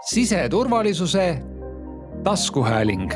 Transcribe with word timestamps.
siseturvalisuse 0.00 1.42
taskuhääling. 2.24 3.10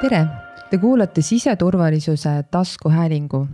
tere, 0.00 0.26
te 0.70 0.78
kuulate 0.78 1.22
siseturvalisuse 1.22 2.42
taskuhäälingu 2.50 3.46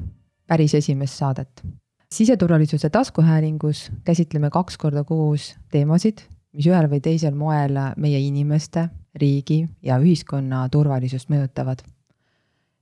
päris 0.47 0.75
esimest 0.75 1.15
saadet. 1.15 1.67
siseturvalisuse 2.13 2.91
taskuhäälingus 2.91 3.93
käsitleme 4.05 4.51
kaks 4.51 4.79
korda 4.79 5.05
kuus 5.05 5.57
teemasid, 5.71 6.19
mis 6.53 6.67
ühel 6.67 6.89
või 6.89 7.01
teisel 7.01 7.35
moel 7.35 7.77
meie 7.97 8.19
inimeste, 8.19 8.89
riigi 9.15 9.69
ja 9.83 9.99
ühiskonna 9.99 10.69
turvalisust 10.69 11.29
mõjutavad. 11.29 11.79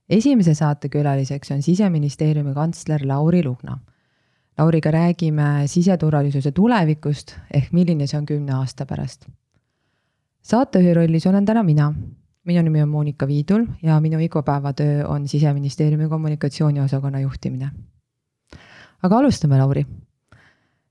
esimese 0.09 0.53
saate 0.53 0.89
külaliseks 0.89 1.51
on 1.51 1.61
siseministeeriumi 1.61 2.53
kantsler 2.53 3.01
Lauri 3.07 3.43
Lugna 3.43 3.79
Lauriga 4.57 4.91
räägime 4.91 5.63
siseturvalisuse 5.65 6.51
tulevikust 6.51 7.33
ehk 7.53 7.71
milline 7.73 8.05
see 8.07 8.19
on 8.19 8.25
kümne 8.25 8.53
aasta 8.53 8.85
pärast. 8.85 9.25
saatejuhi 10.41 10.93
rollis 10.93 11.27
olen 11.27 11.45
täna 11.45 11.63
mina. 11.63 11.93
minu 12.45 12.61
nimi 12.61 12.81
on 12.81 12.89
Monika 12.89 13.27
Viidul 13.27 13.65
ja 13.83 13.99
minu 13.99 14.19
igapäevatöö 14.19 15.07
on 15.07 15.27
siseministeeriumi 15.27 16.09
kommunikatsiooniosakonna 16.09 17.19
juhtimine. 17.19 17.71
aga 19.03 19.17
alustame, 19.17 19.57
Lauri. 19.57 19.85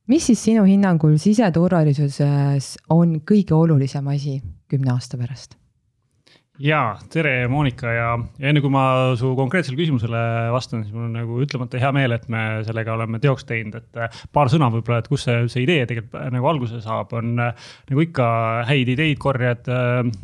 mis 0.06 0.26
siis 0.26 0.44
sinu 0.44 0.64
hinnangul 0.64 1.16
siseturvalisuses 1.16 2.78
on 2.90 3.20
kõige 3.30 3.54
olulisem 3.54 4.06
asi 4.06 4.42
kümne 4.68 4.92
aasta 4.92 5.18
pärast? 5.18 5.61
Ja 6.60 6.80
tere, 7.12 7.46
Monika 7.48 7.92
ja, 7.94 8.08
enne 8.44 8.60
kui 8.60 8.70
ma 8.72 8.82
su 9.16 9.30
konkreetsele 9.38 9.76
küsimusele 9.78 10.20
vastan, 10.52 10.82
siis 10.84 10.92
mul 10.94 11.06
on 11.06 11.14
nagu 11.16 11.38
ütlemata 11.40 11.80
hea 11.80 11.90
meel, 11.96 12.12
et 12.12 12.26
me 12.32 12.42
sellega 12.66 12.92
oleme 12.92 13.20
teoks 13.22 13.46
teinud, 13.48 13.78
et 13.80 14.00
äh, 14.00 14.18
paar 14.36 14.50
sõna 14.52 14.68
võib-olla, 14.72 15.00
et 15.00 15.08
kust 15.08 15.28
see, 15.28 15.38
see 15.52 15.64
idee 15.64 15.86
tegelikult 15.88 16.18
äh, 16.20 16.28
nagu 16.34 16.50
alguse 16.50 16.82
saab, 16.84 17.14
on 17.16 17.40
äh, 17.40 17.70
nagu 17.90 18.04
ikka 18.04 18.26
häid 18.68 18.92
ideid 18.92 19.20
korjad 19.22 19.70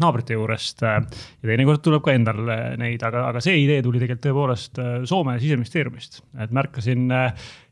naabrite 0.02 0.36
juurest. 0.36 0.82
ja 0.84 1.00
teinekord 1.48 1.80
tuleb 1.84 2.04
ka 2.04 2.12
endal 2.16 2.42
neid, 2.80 3.02
aga, 3.06 3.24
aga 3.30 3.42
see 3.44 3.62
idee 3.62 3.80
tuli 3.84 4.02
tegelikult 4.02 4.26
tõepoolest 4.28 4.82
Soome 5.08 5.36
siseministeeriumist, 5.40 6.20
et 6.42 6.52
märkasin 6.54 7.08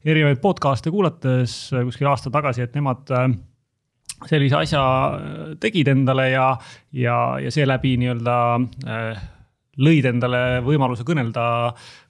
erinevaid 0.06 0.40
podcast'e 0.42 0.92
kuulates 0.94 1.58
kuskil 1.74 2.08
aasta 2.10 2.32
tagasi, 2.32 2.64
et 2.64 2.76
nemad 2.78 3.12
sellise 4.24 4.60
asja 4.62 4.82
äh, 4.82 5.54
tegid 5.60 5.88
endale 5.92 6.30
ja, 6.32 6.50
ja, 6.96 7.16
ja 7.42 7.52
seeläbi 7.52 7.96
nii-öelda 8.00 8.36
äh, 8.88 9.24
lõid 9.76 10.06
endale 10.08 10.62
võimaluse 10.64 11.04
kõnelda 11.04 11.42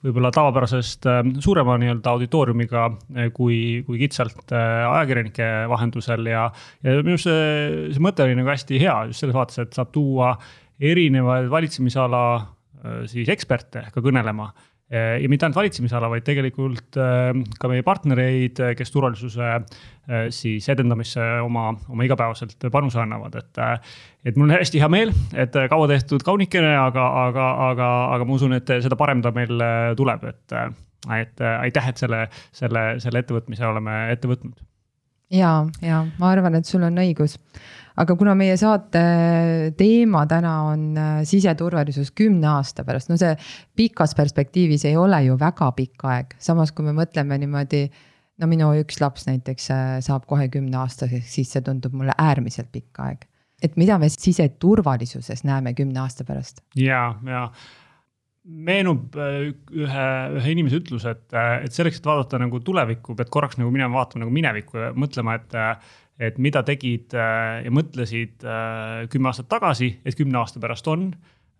võib-olla 0.07 0.31
tavapärasest 0.35 1.09
äh, 1.11 1.23
suurema 1.43 1.79
nii-öelda 1.83 2.15
auditooriumiga 2.15 2.87
kui, 3.35 3.83
kui 3.89 3.99
kitsalt 4.05 4.55
ajakirjanike 4.55 5.49
vahendusel 5.73 6.31
ja, 6.31 6.47
ja 6.87 6.99
minu 7.01 7.17
arust 7.17 7.31
see, 7.31 7.91
see 7.97 8.07
mõte 8.07 8.27
oli 8.27 8.39
nagu 8.39 8.55
hästi 8.55 8.81
hea 8.83 9.01
just 9.11 9.25
selles 9.25 9.37
vaates, 9.37 9.59
et 9.65 9.75
saab 9.75 9.91
tuua 9.95 10.37
erinevaid 10.77 11.51
valitsemisala 11.51 12.23
siis 13.11 13.27
eksperte 13.33 13.89
ka 13.91 14.03
kõnelema 14.05 14.51
ja 14.91 15.29
mitte 15.29 15.47
ainult 15.47 15.59
valitsemisala, 15.59 16.09
vaid 16.13 16.23
tegelikult 16.27 16.99
äh, 17.03 17.33
ka 17.59 17.71
meie 17.71 17.83
partnereid, 17.87 18.61
äh, 18.63 18.75
kes 18.79 18.93
turvalisuse 18.95 19.61
siis 20.31 20.69
edendamisse 20.71 21.23
oma, 21.43 21.73
oma 21.91 22.05
igapäevaselt 22.07 22.69
panuse 22.71 23.01
annavad, 23.03 23.35
et. 23.41 23.59
et 24.31 24.37
mul 24.39 24.47
on 24.47 24.55
hästi 24.55 24.79
hea 24.79 24.89
meel, 24.93 25.11
et 25.35 25.57
kaua 25.73 25.89
tehtud 25.91 26.23
kaunikene, 26.23 26.71
aga, 26.79 27.07
aga, 27.25 27.47
aga, 27.73 27.89
aga 28.15 28.29
ma 28.29 28.37
usun, 28.37 28.55
et 28.55 28.71
seda 28.85 28.95
parem 29.01 29.25
ta 29.25 29.33
meil 29.35 29.65
tuleb, 29.99 30.29
et. 30.31 30.55
et 31.17 31.43
aitäh, 31.43 31.89
et 31.91 31.99
selle, 31.99 32.21
selle, 32.55 32.85
selle 33.03 33.25
ettevõtmise 33.25 33.67
oleme 33.67 33.97
ette 34.15 34.31
võtnud. 34.31 34.63
ja, 35.35 35.57
ja 35.83 36.05
ma 36.21 36.31
arvan, 36.31 36.55
et 36.61 36.71
sul 36.71 36.87
on 36.87 37.03
õigus 37.03 37.35
aga 38.01 38.17
kuna 38.19 38.35
meie 38.39 38.57
saate 38.61 39.03
teema 39.79 40.25
täna 40.29 40.57
on 40.71 40.89
äh, 41.01 41.15
siseturvalisus 41.29 42.13
kümne 42.17 42.49
aasta 42.57 42.85
pärast, 42.87 43.11
no 43.13 43.19
see 43.21 43.33
pikas 43.79 44.17
perspektiivis 44.19 44.87
ei 44.91 44.99
ole 45.01 45.23
ju 45.29 45.39
väga 45.41 45.71
pikk 45.77 46.05
aeg, 46.11 46.37
samas 46.43 46.75
kui 46.77 46.87
me 46.87 46.97
mõtleme 46.97 47.41
niimoodi. 47.43 47.87
no 48.37 48.51
minu 48.51 48.69
üks 48.83 49.01
laps 49.01 49.25
näiteks 49.31 49.71
äh, 49.73 49.97
saab 50.05 50.27
kohe 50.29 50.51
kümneaastaseks, 50.53 51.33
siis 51.39 51.57
see 51.57 51.65
tundub 51.65 51.97
mulle 51.97 52.13
äärmiselt 52.19 52.71
pikk 52.73 53.01
aeg. 53.07 53.27
et 53.63 53.77
mida 53.81 53.99
me 53.99 54.13
siseturvalisuses 54.13 55.45
näeme 55.45 55.75
kümne 55.75 56.05
aasta 56.05 56.25
pärast? 56.25 56.63
ja, 56.77 57.15
ja 57.25 57.49
meenub 58.47 59.17
äh, 59.19 59.53
ühe, 59.73 60.09
ühe 60.39 60.51
inimese 60.53 60.83
ütlus, 60.83 61.07
et, 61.09 61.25
et 61.35 61.73
selleks, 61.73 61.99
et 61.99 62.05
vaadata 62.07 62.39
nagu 62.39 62.61
tulevikku, 62.61 63.17
pead 63.17 63.33
korraks 63.33 63.57
nagu 63.59 63.73
minema 63.75 64.03
vaatama 64.03 64.27
nagu 64.27 64.35
minevikku 64.37 64.85
ja 64.85 64.91
mõtlema, 64.95 65.41
et 65.41 65.57
et 66.19 66.39
mida 66.41 66.63
tegid 66.67 67.15
äh, 67.17 67.63
ja 67.67 67.73
mõtlesid 67.75 68.45
äh, 68.45 69.05
kümme 69.13 69.31
aastat 69.31 69.51
tagasi, 69.53 69.91
et 70.05 70.17
kümne 70.17 70.41
aasta 70.41 70.63
pärast 70.63 70.89
on. 70.89 71.11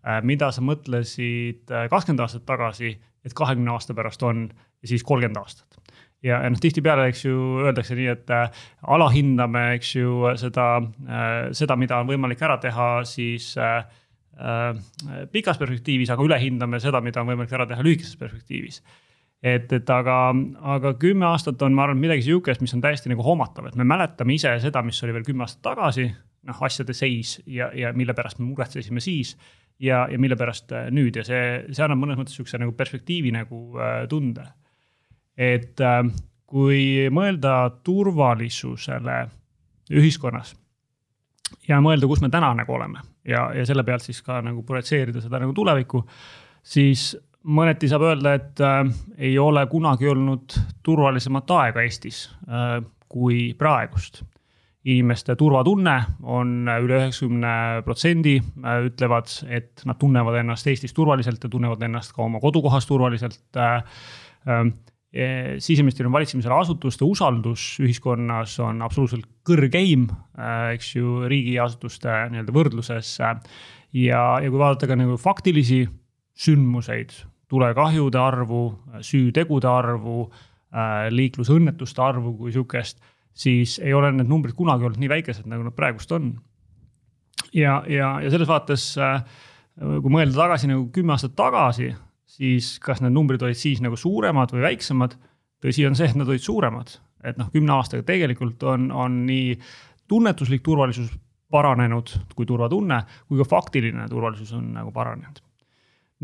Äh, 0.07 0.21
mida 0.25 0.49
sa 0.53 0.63
mõtlesid 0.65 1.67
kakskümmend 1.67 2.23
aastat 2.25 2.45
tagasi, 2.47 2.95
et 3.25 3.35
kahekümne 3.37 3.75
aasta 3.75 3.95
pärast 3.97 4.23
on 4.25 4.47
ja 4.81 4.89
siis 4.89 5.05
kolmkümmend 5.05 5.41
aastat. 5.41 5.79
ja, 6.23 6.41
ja 6.41 6.49
noh, 6.49 6.59
tihtipeale, 6.61 7.07
eks 7.11 7.25
ju, 7.25 7.37
öeldakse 7.65 7.95
nii, 7.97 8.09
et 8.13 8.33
alahindame, 8.81 9.67
eks 9.77 9.95
ju, 9.95 10.13
seda, 10.41 10.67
seda, 11.53 11.77
mida 11.77 12.01
on 12.01 12.09
võimalik 12.09 12.41
ära 12.41 12.57
teha, 12.61 12.87
siis 13.05 13.51
pikas 15.33 15.57
perspektiivis, 15.57 16.09
aga 16.13 16.25
ülehindame 16.25 16.79
seda, 16.81 17.01
mida 17.01 17.21
on 17.21 17.29
võimalik 17.31 17.53
ära 17.53 17.65
teha 17.69 17.85
lühikeses 17.85 18.17
perspektiivis 18.17 18.81
et, 19.43 19.71
et 19.73 19.89
aga, 19.93 20.17
aga 20.75 20.93
kümme 20.99 21.27
aastat 21.29 21.61
on, 21.61 21.75
ma 21.77 21.85
arvan, 21.85 21.99
midagi 22.01 22.25
sihukest, 22.25 22.63
mis 22.63 22.73
on 22.73 22.81
täiesti 22.81 23.11
nagu 23.11 23.25
hoomatav, 23.25 23.69
et 23.69 23.77
me 23.77 23.85
mäletame 23.87 24.37
ise 24.37 24.55
seda, 24.63 24.81
mis 24.85 25.01
oli 25.05 25.15
veel 25.17 25.27
kümme 25.27 25.45
aastat 25.45 25.63
tagasi. 25.73 26.09
noh, 26.47 26.59
asjade 26.63 26.93
seis 26.95 27.41
ja, 27.45 27.67
ja 27.75 27.89
mille 27.93 28.13
pärast 28.15 28.39
me 28.39 28.45
muretsesime 28.47 29.01
siis 29.03 29.33
ja, 29.79 30.07
ja 30.11 30.19
mille 30.19 30.35
pärast 30.39 30.71
äh, 30.71 30.87
nüüd 30.93 31.17
ja 31.19 31.25
see, 31.27 31.41
see 31.71 31.83
annab 31.83 31.99
mõnes 32.01 32.19
mõttes 32.19 32.37
sihukese 32.37 32.59
nagu 32.61 32.71
perspektiivi 32.77 33.33
nagu 33.35 33.59
äh, 33.81 34.05
tunde. 34.09 34.45
et 35.37 35.81
äh, 35.81 35.99
kui 36.47 37.09
mõelda 37.11 37.57
turvalisusele 37.83 39.17
ühiskonnas 39.91 40.55
ja 41.67 41.81
mõelda, 41.83 42.07
kus 42.07 42.23
me 42.23 42.31
täna 42.31 42.53
nagu 42.55 42.73
oleme 42.73 43.03
ja, 43.27 43.49
ja 43.55 43.65
selle 43.67 43.83
pealt 43.87 44.07
siis 44.07 44.21
ka 44.23 44.39
nagu 44.45 44.63
projitseerida 44.63 45.21
seda 45.23 45.41
nagu 45.43 45.53
tulevikku, 45.55 46.03
siis 46.63 47.11
mõneti 47.43 47.89
saab 47.89 48.05
öelda, 48.07 48.33
et 48.37 48.63
äh, 48.63 48.81
ei 49.29 49.37
ole 49.39 49.65
kunagi 49.71 50.09
olnud 50.09 50.55
turvalisemat 50.85 51.53
aega 51.57 51.83
Eestis 51.85 52.25
äh, 52.47 52.79
kui 53.07 53.53
praegust. 53.57 54.23
inimeste 54.87 55.35
turvatunne 55.35 55.93
on 56.23 56.69
üle 56.71 57.01
üheksakümne 57.01 57.81
protsendi 57.83 58.37
äh,, 58.39 58.85
ütlevad, 58.87 59.27
et 59.51 59.83
nad 59.85 59.97
tunnevad 59.99 60.37
ennast 60.39 60.67
Eestis 60.67 60.95
turvaliselt 60.95 61.43
ja 61.43 61.49
tunnevad 61.51 61.81
ennast 61.83 62.13
ka 62.15 62.23
oma 62.23 62.39
kodukohas 62.39 62.87
turvaliselt 62.87 63.57
äh,. 63.57 63.83
äh 64.47 64.69
siseministeeriumi 65.63 66.13
valitsemisala 66.13 66.59
asutuste 66.61 67.05
usaldus 67.07 67.79
ühiskonnas 67.79 68.57
on 68.59 68.81
absoluutselt 68.83 69.25
kõrgeim, 69.47 70.09
äh, 70.37 70.73
eks 70.75 70.95
ju, 70.95 71.21
riigiasutuste 71.31 72.11
nii-öelda 72.31 72.53
võrdluses. 72.53 73.13
ja, 73.19 73.31
ja 74.43 74.49
kui 74.49 74.59
vaadata 74.59 74.87
ka 74.87 74.99
nagu 74.99 75.17
faktilisi 75.17 75.87
sündmuseid, 76.37 77.13
tulekahjude 77.49 78.19
arvu, 78.19 78.61
süütegude 79.05 79.69
arvu, 79.71 80.27
äh, 80.73 81.07
liiklusõnnetuste 81.13 82.03
arvu 82.03 82.35
kui 82.37 82.53
sihukest, 82.53 82.99
siis 83.37 83.77
ei 83.83 83.93
ole 83.93 84.11
need 84.15 84.29
numbrid 84.29 84.55
kunagi 84.57 84.87
olnud 84.87 85.01
nii 85.01 85.11
väikesed, 85.11 85.47
nagu 85.49 85.65
nad 85.67 85.75
praegust 85.77 86.11
on. 86.11 86.35
ja, 87.53 87.83
ja, 87.87 88.17
ja 88.21 88.31
selles 88.33 88.49
vaates, 88.49 88.89
äh, 89.01 89.21
kui 89.77 90.13
mõelda 90.13 90.43
tagasi 90.43 90.69
nagu 90.69 90.87
kümme 90.93 91.15
aastat 91.15 91.35
tagasi, 91.37 91.93
siis 92.37 92.75
kas 92.83 93.01
need 93.01 93.15
numbrid 93.15 93.43
olid 93.45 93.57
siis 93.57 93.81
nagu 93.83 93.97
suuremad 93.97 94.53
või 94.53 94.65
väiksemad? 94.71 95.17
tõsi 95.63 95.87
on 95.87 95.95
see, 95.97 96.05
et 96.05 96.17
nad 96.17 96.29
olid 96.29 96.43
suuremad, 96.43 96.91
et 97.25 97.37
noh, 97.39 97.47
kümne 97.49 97.73
aastaga 97.73 98.03
tegelikult 98.05 98.61
on, 98.69 98.91
on 98.93 99.23
nii 99.25 99.55
tunnetuslik 100.07 100.61
turvalisus 100.61 101.09
paranenud 101.49 102.11
kui 102.35 102.45
turvatunne, 102.45 102.99
kui 103.25 103.39
ka 103.41 103.47
faktiline 103.47 104.05
turvalisus 104.11 104.51
on 104.53 104.69
nagu 104.75 104.91
paranenud. 104.93 105.41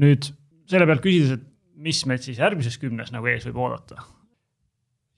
Nüüd 0.02 0.30
selle 0.70 0.88
pealt 0.90 1.04
küsides, 1.04 1.38
et 1.38 1.50
mis 1.84 2.04
meid 2.10 2.24
siis 2.24 2.40
järgmises 2.42 2.78
kümnes 2.82 3.12
nagu 3.14 3.28
ees 3.30 3.46
võib 3.50 3.62
oodata. 3.66 4.04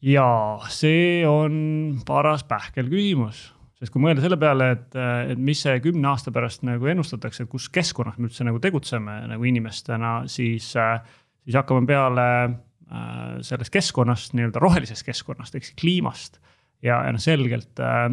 ja 0.05 0.27
see 0.69 1.25
on 1.27 2.01
paras 2.05 2.43
pähkel 2.47 2.89
küsimus, 2.91 3.47
sest 3.79 3.93
kui 3.93 4.03
mõelda 4.03 4.23
selle 4.23 4.37
peale, 4.39 4.71
et, 4.75 4.97
et 5.31 5.39
mis 5.41 5.61
see 5.65 5.79
kümne 5.83 6.11
aasta 6.11 6.33
pärast 6.35 6.65
nagu 6.67 6.87
ennustatakse, 6.91 7.45
et 7.45 7.51
kus 7.51 7.67
keskkonnas 7.73 8.19
me 8.19 8.29
üldse 8.29 8.45
nagu 8.47 8.61
tegutseme 8.63 9.21
nagu 9.31 9.47
inimestena, 9.47 10.17
siis, 10.31 10.71
siis 10.75 11.57
hakkame 11.57 11.87
peale 11.89 12.27
äh, 12.45 13.41
sellest 13.45 13.73
keskkonnast, 13.73 14.35
nii-öelda 14.37 14.63
rohelisest 14.63 15.05
keskkonnast 15.07 15.57
ehk 15.57 15.67
siis 15.67 15.79
kliimast. 15.81 16.39
ja, 16.81 17.01
ja 17.05 17.11
noh, 17.15 17.21
selgelt 17.21 17.81
äh, 17.83 18.09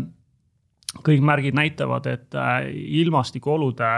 kõik 1.07 1.23
märgid 1.25 1.57
näitavad, 1.57 2.09
et 2.11 2.35
äh, 2.37 2.69
ilmastikuolude 3.03 3.93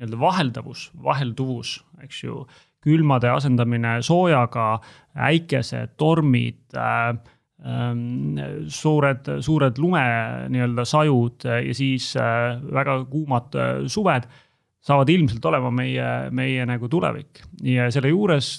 nii-öelda 0.00 0.20
vaheldavus, 0.20 0.88
vahelduvus, 1.04 1.76
eks 2.04 2.24
ju 2.24 2.44
külmade 2.80 3.28
asendamine 3.28 3.98
soojaga, 4.02 4.80
äikesed, 5.28 5.94
tormid 6.00 6.62
äh,, 6.74 7.10
ähm, 7.60 8.40
suured, 8.72 9.28
suured 9.44 9.78
lume 9.78 10.04
nii-öelda 10.48 10.86
sajud 10.88 11.44
ja 11.44 11.74
siis 11.76 12.14
väga 12.16 13.02
kuumad 13.12 13.60
suved 13.92 14.30
saavad 14.84 15.10
ilmselt 15.12 15.44
olema 15.44 15.70
meie, 15.74 16.06
meie 16.34 16.64
nagu 16.68 16.88
tulevik. 16.88 17.42
ja 17.64 17.90
selle 17.92 18.12
juures 18.12 18.54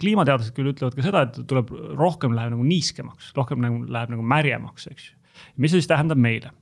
kliimateadlased 0.00 0.54
küll 0.56 0.72
ütlevad 0.72 0.96
ka 0.96 1.04
seda, 1.04 1.26
et 1.26 1.42
tuleb 1.48 1.72
rohkem 1.98 2.32
läheb 2.36 2.54
nagu 2.54 2.64
niiskemaks, 2.66 3.34
rohkem 3.36 3.60
nagu 3.64 3.82
läheb 3.84 4.14
nagu 4.14 4.24
märjemaks, 4.24 4.88
eks 4.92 5.10
ju. 5.10 5.18
mis 5.60 5.74
see 5.74 5.82
siis 5.82 5.90
tähendab 5.92 6.20
meile? 6.20 6.54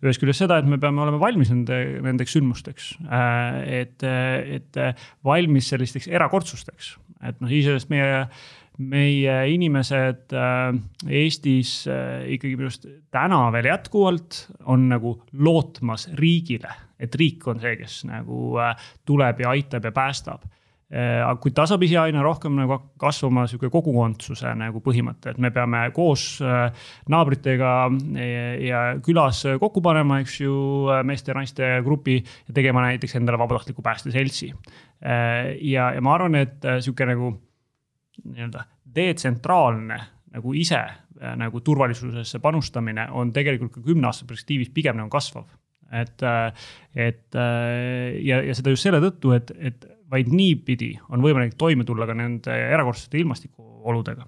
Ühest 0.00 0.22
küljest 0.22 0.44
seda, 0.44 0.60
et 0.60 0.68
me 0.68 0.78
peame 0.80 1.02
olema 1.04 1.20
valmis 1.20 1.50
nende, 1.52 1.76
nendeks 2.04 2.36
sündmusteks. 2.36 2.94
et, 3.66 4.04
et 4.04 4.80
valmis 5.24 5.68
sellisteks 5.72 6.08
erakordsusteks, 6.08 6.94
et 7.28 7.42
noh, 7.42 7.52
iseenesest 7.52 7.92
meie 7.92 8.24
meie 8.80 9.34
inimesed 9.52 10.32
äh, 10.32 10.70
Eestis 11.20 11.84
äh, 11.90 12.24
ikkagi 12.36 12.56
minu 12.56 12.70
arust 12.70 12.86
täna 13.12 13.42
veel 13.54 13.68
jätkuvalt 13.70 14.44
on 14.72 14.88
nagu 14.92 15.16
lootmas 15.36 16.08
riigile, 16.18 16.72
et 17.00 17.14
riik 17.20 17.46
on 17.50 17.60
see, 17.62 17.76
kes 17.80 18.00
nagu 18.08 18.56
äh, 18.62 18.72
tuleb 19.08 19.44
ja 19.44 19.52
aitab 19.52 19.90
ja 19.90 19.92
päästab 19.96 20.46
aga 20.90 21.36
kui 21.38 21.52
tasapisi 21.54 21.94
aina 22.00 22.22
rohkem 22.24 22.56
nagu 22.58 22.80
kasvama 22.98 23.44
sihuke 23.46 23.68
kogukondsuse 23.70 24.56
nagu 24.58 24.80
põhimõte, 24.82 25.30
et 25.30 25.38
me 25.38 25.52
peame 25.54 25.84
koos 25.94 26.40
naabritega 26.42 27.74
ja 28.66 28.80
külas 28.98 29.44
kokku 29.62 29.84
panema, 29.86 30.18
eks 30.24 30.40
ju, 30.40 30.56
meeste-naiste 31.06 31.68
grupi 31.86 32.18
ja 32.18 32.56
tegema 32.56 32.82
näiteks 32.88 33.14
endale 33.20 33.38
vabatahtliku 33.38 33.86
päästeseltsi. 33.86 34.50
ja, 35.00 35.92
ja 35.94 36.02
ma 36.02 36.16
arvan, 36.16 36.40
et 36.42 36.66
sihuke 36.82 37.06
nagu 37.06 37.36
nii-öelda 38.24 38.66
detsentraalne 38.94 40.00
nagu 40.34 40.54
ise 40.54 40.80
äh, 40.80 41.34
nagu 41.38 41.60
turvalisusesse 41.64 42.40
panustamine 42.42 43.08
on 43.16 43.32
tegelikult 43.34 43.74
ka 43.74 43.84
kümne 43.84 44.10
aasta 44.10 44.28
perspektiivis 44.28 44.72
pigem 44.74 44.98
nagu 45.00 45.10
kasvav. 45.12 45.48
et, 45.90 46.22
äh, 46.22 46.52
et 46.94 47.34
äh, 47.34 48.20
ja, 48.22 48.42
ja 48.46 48.54
seda 48.54 48.70
just 48.70 48.86
selle 48.86 49.00
tõttu, 49.02 49.34
et, 49.34 49.50
et 49.58 49.86
vaid 50.10 50.30
niipidi 50.32 50.92
on 51.08 51.22
võimalik 51.24 51.56
toime 51.58 51.86
tulla 51.86 52.06
ka 52.06 52.16
nende 52.18 52.54
erakordsete 52.74 53.18
ilmastikuoludega. 53.22 54.26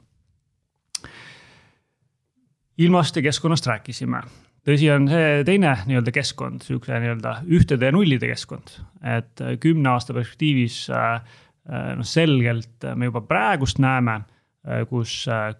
ilmast 2.78 3.16
ja 3.16 3.22
keskkonnast 3.22 3.66
rääkisime 3.66 4.22
tõsi 4.66 4.88
on 4.94 5.08
see 5.10 5.42
teine 5.44 5.76
nii-öelda 5.86 6.12
keskkond, 6.14 6.62
sihukese 6.62 7.00
nii-öelda 7.02 7.34
ühtede 7.50 7.90
ja 7.90 7.92
nullide 7.92 8.30
keskkond, 8.30 8.76
et 9.02 9.42
kümne 9.60 9.90
aasta 9.90 10.14
perspektiivis 10.14 10.84
noh, 10.90 12.06
selgelt 12.06 12.86
me 12.94 13.10
juba 13.10 13.20
praegust 13.26 13.82
näeme 13.82 14.22
Äh, 14.62 14.84
kus 14.86 15.26
äh, 15.26 15.54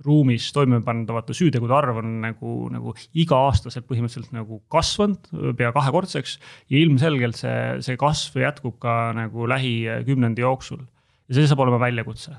küberruumis 0.00 0.50
toimepandavate 0.56 1.34
süütegude 1.36 1.74
arv 1.76 1.98
on 2.00 2.20
nagu, 2.24 2.68
nagu 2.72 2.94
iga-aastaselt 3.14 3.86
põhimõtteliselt 3.88 4.32
nagu 4.32 4.62
kasvanud 4.72 5.28
pea 5.56 5.72
kahekordseks. 5.72 6.38
ja 6.70 6.78
ilmselgelt 6.78 7.36
see, 7.36 7.80
see 7.84 7.96
kasv 7.96 8.40
jätkub 8.40 8.78
ka 8.80 9.12
nagu 9.12 9.46
lähikümnendi 9.46 10.40
jooksul. 10.40 10.80
ja 11.28 11.34
see 11.34 11.46
saab 11.46 11.60
olema 11.60 11.80
väljakutse. 11.80 12.32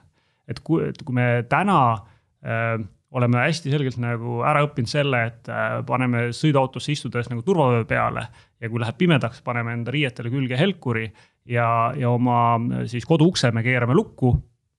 et 0.48 0.60
kui, 0.60 0.90
et 0.90 1.04
kui 1.04 1.14
me 1.14 1.44
täna 1.50 1.94
äh, 2.44 2.82
oleme 3.12 3.38
hästi 3.46 3.70
selgelt 3.70 3.98
nagu 3.98 4.42
ära 4.42 4.64
õppinud 4.66 4.90
selle, 4.90 5.26
et 5.28 5.50
äh, 5.50 5.82
paneme 5.86 6.32
sõiduautosse 6.34 6.92
istudes 6.92 7.30
nagu 7.30 7.44
turvavöö 7.44 7.86
peale 7.86 8.28
ja 8.60 8.70
kui 8.70 8.82
läheb 8.82 8.98
pimedaks, 8.98 9.42
paneme 9.42 9.74
enda 9.74 9.92
riietele 9.92 10.32
külge 10.32 10.58
helkuri 10.58 11.12
ja, 11.46 11.94
ja 11.96 12.10
oma 12.10 12.58
siis 12.90 13.06
koduukse 13.06 13.52
me 13.52 13.64
keerame 13.64 13.94
lukku 13.94 14.34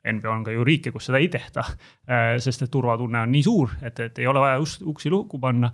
NBA 0.09 0.31
on 0.31 0.43
ka 0.45 0.55
ju 0.55 0.65
riike, 0.67 0.93
kus 0.95 1.07
seda 1.09 1.21
ei 1.23 1.29
tehta, 1.33 1.65
äh, 2.09 2.35
sest 2.43 2.67
et 2.67 2.73
turvatunne 2.73 3.23
on 3.23 3.33
nii 3.33 3.45
suur, 3.47 3.77
et, 3.85 4.01
et 4.03 4.19
ei 4.23 4.29
ole 4.31 4.43
vaja 4.43 4.61
uksi 4.91 5.13
lukku 5.13 5.41
panna. 5.43 5.71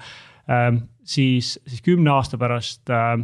Ähm, 0.49 0.83
siis, 1.05 1.57
siis 1.67 1.83
kümne 1.85 2.13
aasta 2.13 2.41
pärast 2.41 2.93
äh, 2.93 3.15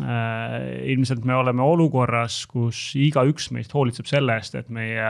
äh, 0.00 0.56
ilmselt 0.94 1.24
me 1.28 1.36
oleme 1.36 1.64
olukorras, 1.64 2.42
kus 2.50 2.92
igaüks 2.96 3.50
meist 3.56 3.74
hoolitseb 3.76 4.08
selle 4.08 4.36
eest, 4.40 4.56
et 4.60 4.72
meie 4.72 5.08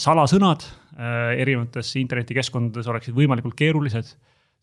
salasõnad 0.00 0.62
erinevates 1.36 1.90
internetikeskkondades 2.00 2.86
oleksid 2.88 3.12
võimalikult 3.12 3.52
keerulised 3.58 4.14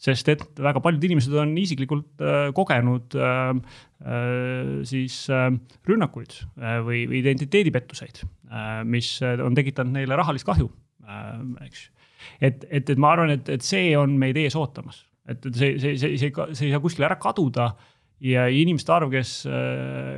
sest 0.01 0.31
et 0.33 0.43
väga 0.61 0.81
paljud 0.81 1.03
inimesed 1.05 1.35
on 1.37 1.53
isiklikult 1.61 2.23
äh, 2.25 2.49
kogenud 2.57 3.13
äh, 3.17 3.51
äh, 4.01 4.81
siis 4.87 5.23
rünnakuid 5.87 6.37
või, 6.87 7.05
identiteedipettuseid 7.21 8.23
mis 8.89 9.13
on 9.21 9.55
tekitanud 9.55 9.95
neile 9.95 10.17
rahalist 10.19 10.47
kahju 10.47 10.67
eks. 11.63 11.85
et, 12.41 12.65
et, 12.67 12.89
et 12.89 12.99
ma 12.99 13.13
arvan, 13.13 13.31
et, 13.37 13.47
et 13.53 13.63
see 13.63 13.93
on 13.99 14.17
meid 14.19 14.39
ees 14.41 14.57
ootamas, 14.59 15.03
et 15.29 15.45
see, 15.53 15.77
see, 15.79 15.95
see, 16.01 16.17
see, 16.19 16.33
see 16.33 16.67
ei 16.67 16.73
saa 16.73 16.83
kuskile 16.83 17.07
ära 17.07 17.19
kaduda 17.21 17.69
ja 18.21 18.45
inimeste 18.53 18.91
arv, 18.93 19.09
kes, 19.13 19.31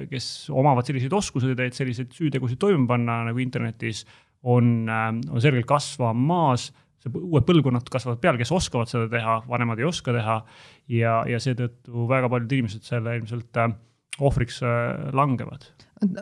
kes 0.10 0.30
omavad 0.52 0.88
selliseid 0.88 1.14
oskuseid, 1.16 1.60
et 1.64 1.78
selliseid 1.78 2.12
süütegusid 2.16 2.60
toime 2.60 2.88
panna 2.90 3.22
nagu 3.30 3.40
internetis, 3.40 4.04
on, 4.44 4.90
on 4.90 5.44
selgelt 5.44 5.70
kasvamas 5.70 6.72
see 7.04 7.14
uued 7.20 7.48
põlvkonnad 7.48 7.90
kasvavad 7.92 8.22
peale, 8.24 8.40
kes 8.42 8.52
oskavad 8.56 8.92
seda 8.92 9.10
teha, 9.12 9.40
vanemad 9.50 9.82
ei 9.82 9.88
oska 9.90 10.16
teha. 10.16 10.42
ja, 10.92 11.22
ja 11.30 11.40
seetõttu 11.40 12.08
väga 12.10 12.30
paljud 12.32 12.52
inimesed 12.58 12.86
selle 12.88 13.18
ilmselt 13.20 13.60
äh, 13.62 13.74
ohvriks 14.20 14.62
äh, 14.68 15.10
langevad. 15.16 15.68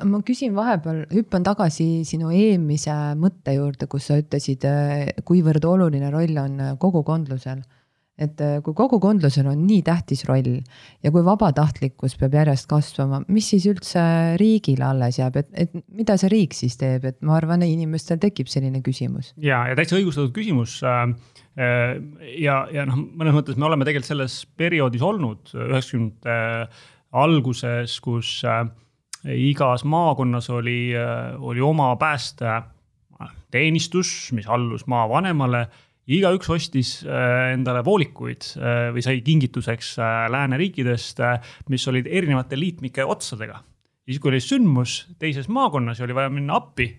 ma 0.06 0.22
küsin 0.26 0.56
vahepeal, 0.58 1.06
hüppan 1.14 1.46
tagasi 1.46 2.06
sinu 2.08 2.30
eelmise 2.36 2.96
mõtte 3.18 3.56
juurde, 3.58 3.90
kus 3.92 4.10
sa 4.12 4.20
ütlesid, 4.22 4.66
äh, 4.70 5.12
kuivõrd 5.26 5.66
oluline 5.66 6.12
roll 6.14 6.42
on 6.42 6.60
kogukondlusel 6.82 7.64
et 8.22 8.42
äh, 8.44 8.60
kui 8.66 8.74
kogukondlusel 8.78 9.48
on 9.50 9.64
nii 9.66 9.82
tähtis 9.86 10.26
roll 10.30 10.60
ja 11.04 11.12
kui 11.14 11.24
vabatahtlikkus 11.26 12.16
peab 12.20 12.34
järjest 12.38 12.68
kasvama, 12.70 13.18
mis 13.32 13.48
siis 13.54 13.66
üldse 13.72 14.02
riigile 14.42 14.86
alles 14.92 15.16
jääb, 15.20 15.36
et, 15.42 15.50
et 15.66 15.72
mida 15.96 16.14
see 16.20 16.30
riik 16.32 16.54
siis 16.58 16.76
teeb, 16.80 17.02
et 17.10 17.18
ma 17.26 17.32
arvan, 17.40 17.60
inimestel 17.66 18.20
tekib 18.22 18.48
selline 18.52 18.80
küsimus. 18.86 19.26
ja, 19.42 19.58
ja 19.70 19.74
täitsa 19.78 20.00
õigustatud 20.00 20.34
küsimus. 20.36 20.72
Äh, 20.86 21.02
äh, 21.58 21.92
ja, 22.42 22.56
ja 22.74 22.82
noh, 22.90 22.98
mõnes 23.20 23.34
mõttes 23.38 23.56
me 23.58 23.66
oleme 23.70 23.84
tegelikult 23.88 24.12
selles 24.14 24.34
perioodis 24.58 25.04
olnud 25.06 25.42
üheksakümnendate 25.56 26.36
alguses, 27.12 28.00
kus 28.00 28.44
igas 29.28 29.84
maakonnas 29.84 30.50
oli, 30.50 30.96
oli 31.44 31.62
oma 31.62 31.96
päästeteenistus, 32.00 34.32
mis 34.32 34.48
allus 34.48 34.88
maavanemale 34.88 35.68
igaüks 36.18 36.50
ostis 36.52 36.92
äh, 37.06 37.54
endale 37.54 37.84
voolikuid 37.86 38.48
äh, 38.58 38.90
või 38.96 39.04
sai 39.06 39.22
kingituseks 39.26 39.94
äh, 40.02 40.26
lääneriikidest, 40.34 41.22
mis 41.72 41.88
olid 41.92 42.10
erinevate 42.10 42.60
liitmike 42.60 43.06
otsadega. 43.06 43.62
ja 43.62 44.14
siis, 44.14 44.20
kui 44.20 44.34
oli 44.34 44.42
sündmus 44.44 44.98
teises 45.22 45.48
maakonnas 45.48 46.00
ja 46.00 46.06
oli 46.08 46.18
vaja 46.18 46.32
minna 46.34 46.58
appi 46.58 46.90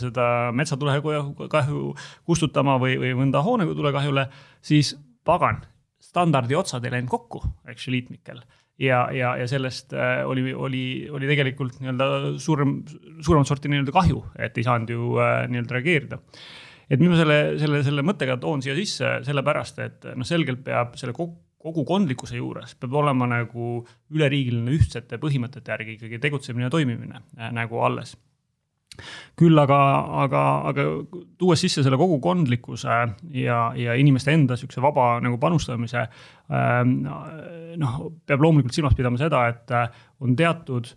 seda 0.00 0.50
metsatulekahju 0.52 1.82
kustutama 2.26 2.76
või, 2.82 2.98
või 2.98 3.14
mõnda 3.22 3.42
hoonetulekahjule, 3.46 4.26
siis 4.60 4.96
pagan, 5.24 5.62
standardi 6.02 6.56
otsad 6.58 6.84
ei 6.84 6.96
läinud 6.96 7.12
kokku, 7.12 7.42
eks 7.70 7.86
ju, 7.86 7.94
liitmikel 7.94 8.42
ja, 8.82 9.04
ja, 9.14 9.36
ja 9.38 9.46
sellest 9.50 9.94
oli, 10.26 10.50
oli, 10.54 10.84
oli 11.14 11.30
tegelikult 11.30 11.78
nii-öelda 11.80 12.38
suurem, 12.42 12.80
suuremat 13.22 13.50
sorti 13.50 13.70
nii-öelda 13.70 13.94
kahju, 13.94 14.24
et 14.38 14.58
ei 14.58 14.66
saanud 14.66 14.92
ju 14.92 15.14
nii-öelda 15.14 15.78
reageerida 15.78 16.20
et 16.88 17.00
miks 17.00 17.12
ma 17.12 17.18
selle, 17.20 17.40
selle, 17.60 17.82
selle 17.86 18.04
mõttega 18.06 18.38
toon 18.40 18.64
siia 18.64 18.76
sisse, 18.78 19.18
sellepärast 19.26 19.82
et 19.84 20.08
noh, 20.14 20.26
selgelt 20.28 20.64
peab 20.66 20.96
selle 21.00 21.16
kogukondlikkuse 21.16 22.38
juures 22.38 22.76
peab 22.78 22.94
olema 23.00 23.28
nagu 23.30 23.82
üleriigiline 24.14 24.72
ühtsete 24.76 25.18
põhimõtete 25.20 25.74
järgi 25.74 25.98
ikkagi 25.98 26.22
tegutsemine 26.22 26.68
ja 26.68 26.72
toimimine 26.72 27.22
äh, 27.38 27.52
nagu 27.54 27.82
alles 27.84 28.14
küll 29.38 29.58
aga, 29.60 29.78
aga, 30.24 30.42
aga 30.70 30.86
tuues 31.38 31.60
sisse 31.62 31.84
selle 31.86 31.98
kogukondlikkuse 32.00 32.96
ja, 33.38 33.58
ja 33.78 33.96
inimeste 33.98 34.34
enda 34.34 34.56
sihukese 34.58 34.82
vaba 34.82 35.10
nagu 35.24 35.38
panustamise 35.40 36.00
äh,. 36.02 36.80
noh, 37.78 38.00
peab 38.26 38.42
loomulikult 38.42 38.74
silmas 38.74 38.96
pidama 38.98 39.20
seda, 39.20 39.44
et 39.52 39.74
äh, 39.74 40.00
on 40.24 40.34
teatud 40.38 40.90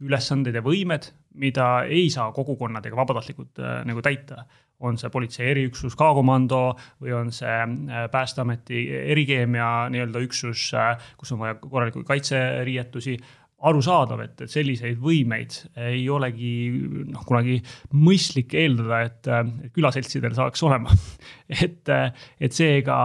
ülesanded 0.00 0.56
ja 0.56 0.64
võimed, 0.64 1.10
mida 1.40 1.84
ei 1.86 2.08
saa 2.10 2.30
kogukonnad 2.34 2.86
ega 2.88 2.98
vabatahtlikud 2.98 3.62
äh, 3.62 3.80
nagu 3.86 4.02
täita 4.02 4.44
on 4.80 4.98
see 4.98 5.10
politsei 5.12 5.50
eriüksus, 5.52 5.96
K-komando 5.98 6.62
või 7.02 7.12
on 7.16 7.32
see 7.34 7.56
äh, 7.64 8.06
Päästeameti 8.12 8.86
erikeemia 9.12 9.90
nii-öelda 9.92 10.22
üksus, 10.24 10.70
äh, 10.76 10.94
kus 11.20 11.32
on 11.34 11.42
vaja 11.42 11.58
korralikku 11.60 12.04
kaitseriietusi. 12.08 13.18
Arusaadav, 13.68 14.22
et, 14.24 14.36
et 14.44 14.52
selliseid 14.52 14.98
võimeid 15.02 15.56
ei 15.84 16.06
olegi 16.12 16.52
noh, 17.10 17.24
kunagi 17.28 17.58
mõistlik 17.92 18.54
eeldada, 18.56 19.00
et, 19.06 19.30
külaseltsidel 19.76 20.34
saaks 20.36 20.62
olema. 20.66 20.94
et, 21.64 21.92
et 22.40 22.56
seega, 22.56 22.98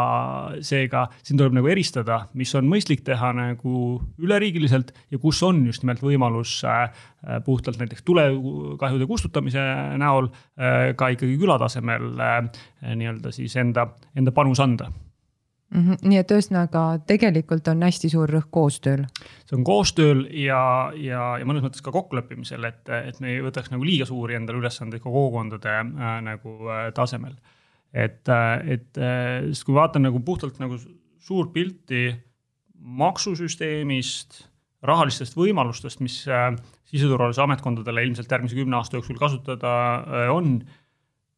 seega 0.66 1.06
siin 1.22 1.40
tuleb 1.40 1.58
nagu 1.58 1.72
eristada, 1.72 2.22
mis 2.38 2.54
on 2.58 2.70
mõistlik 2.72 3.04
teha 3.08 3.34
nagu 3.36 3.86
üleriigiliselt 4.22 4.94
ja 5.12 5.22
kus 5.22 5.42
on 5.46 5.64
just 5.68 5.84
nimelt 5.84 6.04
võimalus 6.06 6.58
äh, 6.70 6.88
puhtalt 7.46 7.80
näiteks 7.82 8.06
tulekahjude 8.08 9.08
kustutamise 9.10 9.64
näol 10.00 10.30
äh, 10.30 10.94
ka 10.98 11.12
ikkagi 11.16 11.40
küla 11.42 11.60
tasemel 11.62 12.14
äh, 12.22 12.40
nii-öelda 12.96 13.34
siis 13.36 13.56
enda, 13.60 13.90
enda 14.16 14.34
panus 14.36 14.64
anda 14.64 14.92
mm. 15.76 15.88
-hmm. 15.88 16.10
nii 16.10 16.20
et 16.22 16.32
ühesõnaga 16.32 16.84
tegelikult 17.08 17.68
on 17.72 17.84
hästi 17.86 18.10
suur 18.10 18.32
rõhk 18.32 18.50
koostööl. 18.52 19.06
see 19.46 19.58
on 19.58 19.64
koostööl 19.68 20.26
ja, 20.32 20.92
ja, 20.96 21.38
ja 21.40 21.46
mõnes 21.46 21.66
mõttes 21.66 21.84
ka 21.86 21.94
kokkuleppimisel, 21.96 22.64
et, 22.64 22.90
et 22.90 23.20
me 23.20 23.34
ei 23.34 23.42
võtaks 23.44 23.72
nagu 23.74 23.84
liiga 23.84 24.06
suuri 24.06 24.36
endale 24.40 24.64
ülesandeid 24.64 25.04
ka 25.04 25.10
kogukondade 25.10 25.76
äh, 25.80 26.22
nagu 26.26 26.58
äh, 26.70 26.92
tasemel. 26.94 27.36
et, 27.94 28.24
äh, 28.30 28.68
et 28.78 28.98
äh, 28.98 29.50
sest 29.52 29.66
kui 29.66 29.76
vaatan 29.76 30.08
nagu 30.08 30.20
puhtalt 30.20 30.60
nagu 30.60 30.80
suurt 31.20 31.54
pilti 31.54 32.14
maksusüsteemist, 32.86 34.44
rahalistest 34.86 35.38
võimalustest, 35.38 36.02
mis 36.06 36.22
äh, 36.30 36.52
siseturvalisuse 36.86 37.42
ametkondadele 37.42 38.04
ilmselt 38.06 38.32
järgmise 38.32 38.58
kümne 38.58 38.78
aasta 38.78 39.00
jooksul 39.00 39.18
kasutada 39.18 39.72
äh, 39.96 40.30
on, 40.34 40.60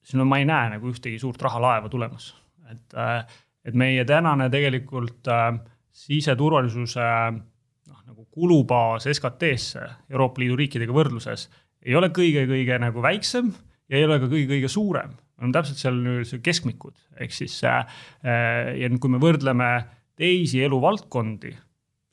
siis 0.04 0.20
no 0.20 0.26
ma 0.28 0.42
ei 0.42 0.48
näe 0.50 0.74
nagu 0.76 0.92
ühtegi 0.92 1.20
suurt 1.22 1.42
rahalaeva 1.42 1.90
tulemas, 1.90 2.34
et 2.72 2.98
äh, 2.98 3.24
et 3.68 3.76
meie 3.76 4.06
tänane 4.08 4.48
tegelikult 4.54 5.28
äh, 5.32 5.52
siseturvalisuse 5.98 7.06
noh, 7.36 8.02
nagu 8.06 8.28
kulubaas 8.32 9.08
SKT-sse 9.12 9.84
Euroopa 10.14 10.42
Liidu 10.42 10.58
riikidega 10.60 10.96
võrdluses 10.96 11.48
ei 11.88 11.96
ole 11.98 12.10
kõige-kõige 12.16 12.80
nagu 12.84 13.04
väiksem 13.04 13.52
ja 13.88 14.00
ei 14.00 14.06
ole 14.08 14.20
ka 14.22 14.30
kõige-kõige 14.32 14.70
suurem. 14.72 15.16
oleme 15.38 15.54
täpselt 15.54 15.78
seal 15.78 16.40
keskmikud, 16.44 16.96
ehk 17.22 17.34
siis 17.34 17.60
äh, 17.64 17.86
äh, 18.26 18.74
ja 18.82 18.90
nüüd, 18.90 19.02
kui 19.04 19.12
me 19.14 19.22
võrdleme 19.22 19.70
teisi 20.18 20.64
eluvaldkondi 20.66 21.54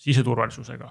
siseturvalisusega, 0.05 0.91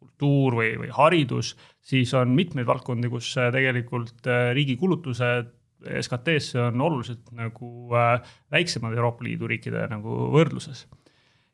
kultuur 0.00 0.56
või, 0.56 0.70
või 0.80 0.88
haridus, 0.94 1.52
siis 1.84 2.14
on 2.16 2.32
mitmeid 2.32 2.66
valdkondi, 2.66 3.10
kus 3.12 3.34
äh, 3.36 3.50
tegelikult 3.52 4.30
riigi 4.56 4.78
kulutused 4.80 5.52
SKT-sse 6.00 6.60
on 6.68 6.80
oluliselt 6.80 7.30
nagu 7.36 7.94
äh, 7.96 8.20
väiksemad 8.52 8.94
Euroopa 8.96 9.24
Liidu 9.24 9.48
riikide 9.50 9.86
nagu 9.90 10.28
võrdluses. 10.34 10.86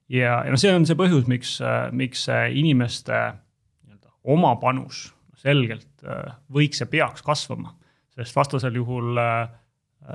ja, 0.09 0.41
ja 0.45 0.51
noh, 0.51 0.61
see 0.61 0.73
on 0.75 0.87
see 0.89 0.99
põhjus, 0.99 1.29
miks, 1.31 1.57
äh, 1.65 1.89
miks 1.93 2.27
inimeste 2.31 3.17
nii-öelda 3.17 4.15
oma 4.35 4.55
panus 4.63 5.09
selgelt 5.41 6.05
äh, 6.05 6.35
võiks 6.53 6.83
ja 6.83 6.89
peaks 6.91 7.25
kasvama, 7.27 7.75
sest 8.17 8.37
vastasel 8.37 8.77
juhul 8.77 9.19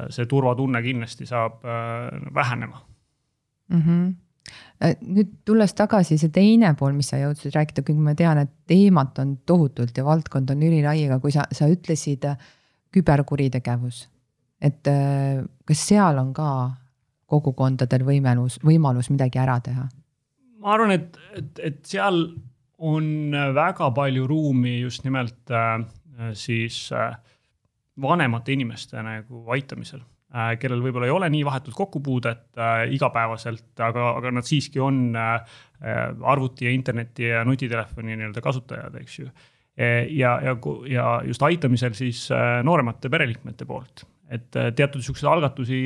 see 0.10 0.26
turvatunne 0.26 0.80
kindlasti 0.82 1.28
saab 1.30 1.60
vähenema 2.34 2.80
mm. 3.70 3.82
-hmm 3.82 4.14
nüüd 4.84 5.32
tulles 5.48 5.74
tagasi 5.74 6.18
see 6.20 6.32
teine 6.34 6.74
pool, 6.78 6.94
mis 6.98 7.10
sa 7.12 7.20
jõudsid 7.22 7.56
rääkida, 7.56 7.84
kuigi 7.86 8.04
ma 8.04 8.14
tean, 8.18 8.42
et 8.44 8.52
teemat 8.70 9.18
on 9.24 9.38
tohutult 9.48 9.96
ja 9.98 10.06
valdkond 10.06 10.52
on 10.52 10.66
ülilai, 10.68 10.98
aga 11.08 11.20
kui 11.24 11.34
sa, 11.34 11.48
sa 11.56 11.70
ütlesid 11.72 12.28
äh, 12.30 12.36
küberkuritegevus. 12.96 14.08
et 14.62 14.88
äh, 14.88 15.44
kas 15.68 15.86
seal 15.92 16.18
on 16.22 16.34
ka 16.34 16.50
kogukondadel 17.30 18.06
võimalus, 18.08 18.60
võimalus 18.64 19.12
midagi 19.14 19.42
ära 19.42 19.60
teha? 19.60 19.88
ma 20.62 20.74
arvan, 20.74 20.96
et, 20.96 21.20
et, 21.38 21.64
et 21.72 21.80
seal 21.86 22.26
on 22.86 23.36
väga 23.56 23.92
palju 23.96 24.26
ruumi 24.28 24.80
just 24.82 25.06
nimelt 25.06 25.54
äh, 25.54 25.86
siis 26.34 26.90
äh, 26.96 27.16
vanemate 28.02 28.56
inimeste 28.56 29.02
nagu 29.04 29.46
aitamisel 29.56 30.02
äh,, 30.02 30.56
kellel 30.60 30.84
võib-olla 30.84 31.10
ei 31.10 31.16
ole 31.16 31.30
nii 31.32 31.46
vahetut 31.48 31.76
kokkupuudet 31.78 32.60
äh, 32.60 32.86
igapäevaselt, 32.96 33.68
aga, 33.80 34.12
aga 34.20 34.34
nad 34.40 34.48
siiski 34.48 34.82
on 34.84 35.08
äh, 35.16 35.60
arvuti 36.24 36.68
ja 36.68 36.74
interneti 36.76 37.30
ja 37.30 37.44
nutitelefoni 37.48 38.16
nii-öelda 38.16 38.44
kasutajad, 38.44 38.98
eks 39.02 39.20
ju 39.20 39.30
ja, 40.10 40.40
ja, 40.44 40.58
ja 40.88 41.06
just 41.28 41.44
aitamisel 41.44 41.96
siis 41.98 42.30
eh, 42.32 42.60
nooremate 42.64 43.10
pereliikmete 43.12 43.68
poolt 43.68 44.06
et 44.32 44.56
eh, 44.58 44.70
teatud 44.74 45.04
siukseid 45.04 45.28
algatusi 45.30 45.80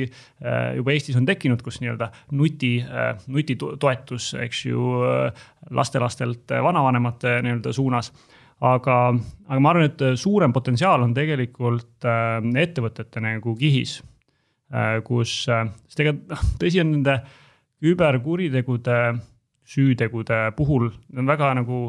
juba 0.76 0.92
Eestis 0.94 1.18
on 1.18 1.26
tekkinud, 1.28 1.60
kus 1.64 1.80
nii-öelda 1.82 2.06
nuti, 2.38 2.78
nutitoetus, 3.28 4.30
eks 4.46 4.62
ju, 4.70 4.84
lastelastelt 5.76 6.54
vanavanemate 6.62 7.40
nii-öelda 7.44 7.74
suunas. 7.76 8.12
aga, 8.60 8.94
aga 9.48 9.60
ma 9.60 9.70
arvan, 9.70 9.90
et 9.90 10.02
suurem 10.20 10.52
potentsiaal 10.52 11.02
on 11.02 11.14
tegelikult 11.16 12.06
ettevõtete 12.64 13.20
nagu 13.24 13.54
kihis, 13.56 13.98
kus, 15.04 15.36
sest 15.44 16.02
ega 16.04 16.12
noh, 16.16 16.42
tõsi 16.60 16.80
on 16.80 16.92
nende 16.92 17.16
küberkuritegude, 17.80 19.00
süütegude 19.64 20.42
puhul 20.56 20.90
on 20.90 21.26
väga 21.28 21.54
nagu 21.60 21.88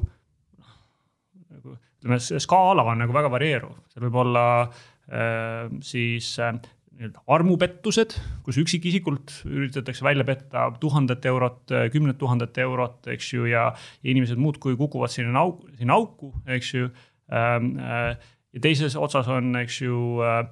ütleme, 2.01 2.19
skaala 2.19 2.85
on 2.91 3.03
nagu 3.05 3.15
väga 3.15 3.31
varieeruv, 3.33 3.77
seal 3.93 4.05
võib 4.07 4.19
olla 4.23 4.45
äh, 4.65 5.69
siis 5.85 6.33
äh, 6.41 6.57
nii-öelda 6.97 7.23
armupettused, 7.37 8.17
kus 8.45 8.59
üksikisikult 8.61 9.37
üritatakse 9.47 10.05
välja 10.05 10.25
petta 10.27 10.67
tuhandet 10.81 11.25
eurot, 11.29 11.63
kümnet 11.93 12.19
tuhandet 12.21 12.57
eurot, 12.61 13.07
eks 13.13 13.31
ju, 13.33 13.47
ja 13.49 13.71
inimesed 14.03 14.41
muudkui 14.41 14.75
kukuvad 14.77 15.13
sinna 15.13 15.41
auku, 15.41 15.71
sinna 15.79 15.97
auku, 15.97 16.35
eks 16.59 16.75
ju 16.75 16.91
ähm,. 17.31 17.73
Äh, 17.79 18.37
ja 18.53 18.61
teises 18.63 18.97
otsas 18.99 19.29
on, 19.31 19.53
eks 19.61 19.81
ju 19.83 20.21
äh, 20.25 20.43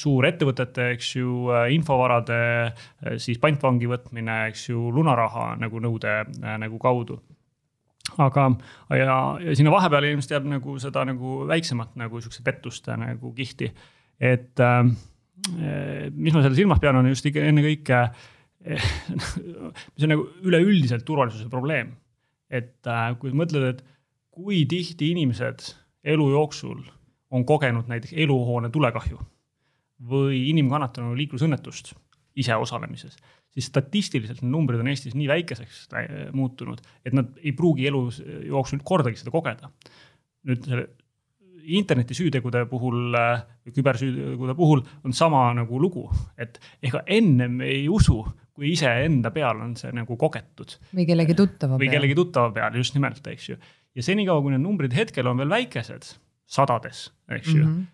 suurettevõtete, 0.00 0.90
eks 0.96 1.10
ju, 1.18 1.50
äh, 1.52 1.68
infovarade 1.76 2.40
äh, 2.64 3.16
siis 3.22 3.40
pantvangi 3.42 3.88
võtmine, 3.90 4.44
eks 4.50 4.68
ju, 4.70 4.88
lunaraha 4.94 5.54
nagu 5.60 5.82
nõude 5.84 6.22
nagu 6.40 6.80
kaudu 6.82 7.20
aga, 8.18 8.46
ja, 8.94 9.16
ja 9.40 9.56
sinna 9.56 9.72
vahepeale 9.74 10.12
ilmselt 10.12 10.36
jääb 10.36 10.46
nagu 10.50 10.76
seda 10.82 11.04
nagu 11.08 11.42
väiksemat 11.48 11.96
nagu 12.00 12.20
sihukese 12.20 12.44
pettuste 12.46 12.96
nagu 13.00 13.32
kihti. 13.36 13.72
et 14.20 14.60
äh, 14.60 14.84
mis 16.14 16.34
ma 16.34 16.42
selle 16.44 16.56
silmas 16.56 16.80
pean, 16.80 16.96
on 17.00 17.08
just 17.10 17.26
ennekõike 17.26 18.00
mis 19.94 20.04
on 20.06 20.12
nagu 20.14 20.28
üleüldiselt 20.46 21.04
turvalisuse 21.04 21.48
probleem. 21.52 21.94
et 22.50 22.86
äh, 22.86 23.10
kui 23.18 23.32
mõtled, 23.32 23.66
et 23.74 23.84
kui 24.34 24.64
tihti 24.68 25.10
inimesed 25.14 25.66
elu 26.04 26.30
jooksul 26.30 26.82
on 27.34 27.44
kogenud 27.48 27.88
näiteks 27.90 28.14
eluhoone 28.24 28.70
tulekahju 28.70 29.18
või 30.10 30.48
inimkannatanu 30.50 31.14
liiklusõnnetust 31.16 31.94
ise 32.36 32.56
osalemises 32.56 33.16
siis 33.54 33.70
statistiliselt 33.70 34.42
need 34.42 34.52
numbrid 34.52 34.82
on 34.82 34.90
Eestis 34.90 35.14
nii 35.16 35.28
väikeseks 35.30 35.86
muutunud, 36.34 36.82
et 37.06 37.14
nad 37.16 37.30
ei 37.42 37.54
pruugi 37.56 37.86
elu 37.90 38.02
jooksul 38.50 38.82
kordagi 38.86 39.20
seda 39.20 39.32
kogeda. 39.34 39.70
nüüd 40.44 40.66
selle 40.66 40.88
internetisüütegude 41.64 42.66
puhul, 42.68 43.14
kübersüütegude 43.72 44.56
puhul 44.58 44.82
on 45.06 45.14
sama 45.16 45.46
nagu 45.56 45.78
lugu, 45.80 46.04
et 46.36 46.58
ega 46.84 47.00
ennem 47.06 47.62
ei 47.64 47.86
usu, 47.88 48.18
kui 48.54 48.74
iseenda 48.74 49.32
peal 49.34 49.62
on 49.64 49.72
see 49.78 49.94
nagu 49.96 50.18
kogetud. 50.20 50.76
või 50.92 51.08
kellegi 51.08 51.38
tuttava 51.38 51.78
peal. 51.78 51.86
või 51.86 51.94
kellegi 51.94 52.18
tuttava 52.18 52.52
peal, 52.58 52.76
just 52.82 52.98
nimelt, 52.98 53.24
eks 53.32 53.48
ju. 53.48 53.56
ja 53.94 54.04
senikaua, 54.04 54.42
kui 54.42 54.52
need 54.52 54.66
numbrid 54.66 54.92
hetkel 54.98 55.30
on 55.30 55.40
veel 55.40 55.54
väikesed, 55.54 56.12
sadades, 56.44 57.08
eks 57.30 57.54
ju 57.54 57.62
mm, 57.62 57.70
-hmm 57.70 57.93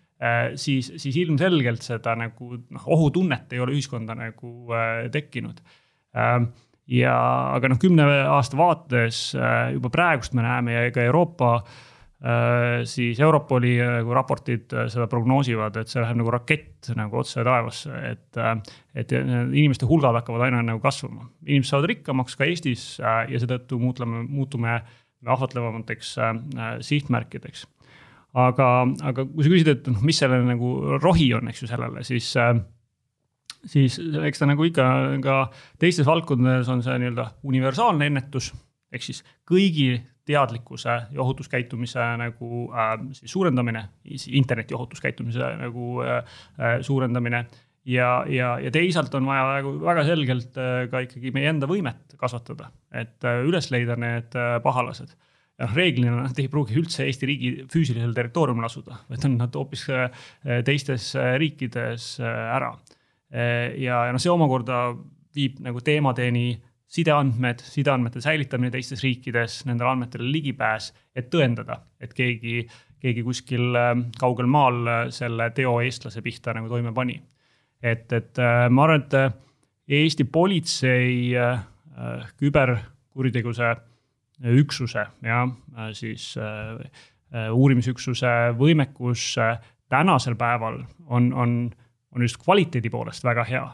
siis, 0.55 0.91
siis 1.01 1.15
ilmselgelt 1.23 1.81
seda 1.85 2.15
nagu 2.19 2.55
noh, 2.61 2.89
ohutunnet 2.93 3.53
ei 3.55 3.61
ole 3.63 3.73
ühiskonda 3.73 4.15
nagu 4.17 4.51
äh, 4.75 5.07
tekkinud. 5.13 5.61
Ähm, 6.17 6.51
ja, 6.91 7.15
aga 7.55 7.71
noh, 7.71 7.79
kümne 7.81 8.05
aasta 8.29 8.59
vaates 8.59 9.31
äh, 9.37 9.71
juba 9.77 9.89
praegust 9.93 10.35
me 10.37 10.45
näeme 10.45 10.77
ja 10.77 10.91
ka 10.93 11.07
Euroopa 11.07 11.55
siis 12.85 13.17
Europoli 13.17 13.71
nagu 13.81 14.13
raportid 14.13 14.69
seda 14.93 15.07
prognoosivad, 15.09 15.79
et 15.81 15.89
see 15.89 16.03
läheb 16.03 16.19
nagu 16.19 16.29
rakett 16.29 16.91
nagu 16.93 17.17
otse 17.17 17.41
taevasse, 17.41 17.89
et, 18.11 18.37
et 18.93 19.15
inimeste 19.17 19.89
hulgad 19.89 20.19
hakkavad 20.19 20.45
aina 20.45 20.59
nagu 20.67 20.77
kasvama. 20.83 21.25
inimesed 21.47 21.71
saavad 21.71 21.89
rikkamaks 21.89 22.37
ka 22.37 22.45
Eestis 22.45 22.83
ja 23.01 23.41
seetõttu 23.41 23.81
muutume, 23.81 24.21
muutume 24.29 24.77
ahvatlevamateks 25.25 26.13
sihtmärkideks 26.91 27.65
aga, 28.33 28.67
aga 29.11 29.25
kui 29.27 29.43
sa 29.43 29.53
küsid, 29.53 29.71
et 29.73 29.89
noh, 29.91 30.03
mis 30.05 30.19
selle 30.21 30.39
nagu 30.45 30.97
rohi 31.01 31.31
on, 31.37 31.49
eks 31.51 31.65
ju, 31.65 31.71
sellele, 31.71 32.03
siis 32.07 32.29
äh, 32.39 32.55
siis 33.69 33.97
eks 33.99 34.41
ta 34.41 34.47
nagu 34.49 34.65
ikka 34.65 34.85
ka 35.23 35.37
teistes 35.81 36.07
valdkondades 36.07 36.69
on 36.71 36.83
see 36.85 36.97
nii-öelda 37.01 37.27
universaalne 37.47 38.07
ennetus, 38.09 38.51
ehk 38.91 39.05
siis 39.05 39.21
kõigi 39.49 39.93
teadlikkuse 40.27 40.95
ja 41.11 41.23
ohutuskäitumise 41.23 42.05
nagu 42.21 42.67
äh, 42.69 42.93
siis 43.17 43.33
suurendamine, 43.33 43.87
interneti 44.37 44.77
ohutuskäitumise 44.77 45.51
nagu 45.61 46.01
äh, 46.05 46.21
äh, 46.59 46.79
suurendamine. 46.81 47.45
ja, 47.85 48.23
ja, 48.29 48.59
ja 48.59 48.71
teisalt 48.71 49.13
on 49.17 49.25
vaja 49.25 49.45
nagu 49.57 49.73
väga 49.81 50.03
selgelt 50.05 50.57
äh, 50.57 50.85
ka 50.89 51.01
ikkagi 51.07 51.31
meie 51.33 51.49
enda 51.49 51.67
võimet 51.67 52.15
kasvatada, 52.17 52.69
et 52.93 53.25
äh, 53.25 53.41
üles 53.47 53.71
leida 53.73 53.97
need 53.97 54.37
äh, 54.37 54.59
pahalased 54.61 55.15
noh, 55.61 55.75
reeglina 55.77 56.23
nad 56.23 56.39
ei 56.41 56.49
pruugi 56.51 56.77
üldse 56.81 57.05
Eesti 57.07 57.29
riigi 57.29 57.51
füüsilisel 57.71 58.15
territooriumil 58.17 58.67
asuda, 58.67 59.01
vaid 59.11 59.27
on 59.29 59.37
nad 59.41 59.55
hoopis 59.57 59.85
teistes 60.67 61.11
riikides 61.41 62.15
ära. 62.23 62.73
ja, 63.31 64.03
ja 64.07 64.11
noh, 64.11 64.21
see 64.21 64.33
omakorda 64.33 64.83
viib 65.35 65.61
nagu 65.63 65.79
teemadeni 65.85 66.59
sideandmed, 66.91 67.61
sideandmete 67.63 68.21
säilitamine 68.23 68.71
teistes 68.73 69.03
riikides, 69.05 69.61
nendele 69.69 69.93
andmetele 69.93 70.27
ligipääs, 70.27 70.89
et 71.15 71.29
tõendada, 71.31 71.77
et 72.03 72.11
keegi, 72.13 72.65
keegi 72.99 73.23
kuskil 73.23 73.77
kaugel 74.19 74.49
maal 74.51 74.89
selle 75.15 75.47
teo 75.55 75.77
eestlase 75.85 76.23
pihta 76.25 76.55
nagu 76.57 76.67
toime 76.71 76.91
pani. 76.93 77.21
et, 77.81 78.11
et 78.13 78.43
ma 78.69 78.83
arvan, 78.83 79.05
et 79.05 79.47
Eesti 79.91 80.23
politsei 80.23 81.31
küberkuritegevuse 82.39 83.71
üksuse 84.41 85.05
ja 85.25 85.43
siis 85.93 86.33
uurimisüksuse 87.31 88.31
võimekus 88.57 89.35
tänasel 89.91 90.35
päeval 90.39 90.81
on, 91.07 91.29
on, 91.33 91.53
on 92.11 92.25
just 92.25 92.39
kvaliteedi 92.41 92.89
poolest 92.89 93.23
väga 93.23 93.45
hea 93.47 93.67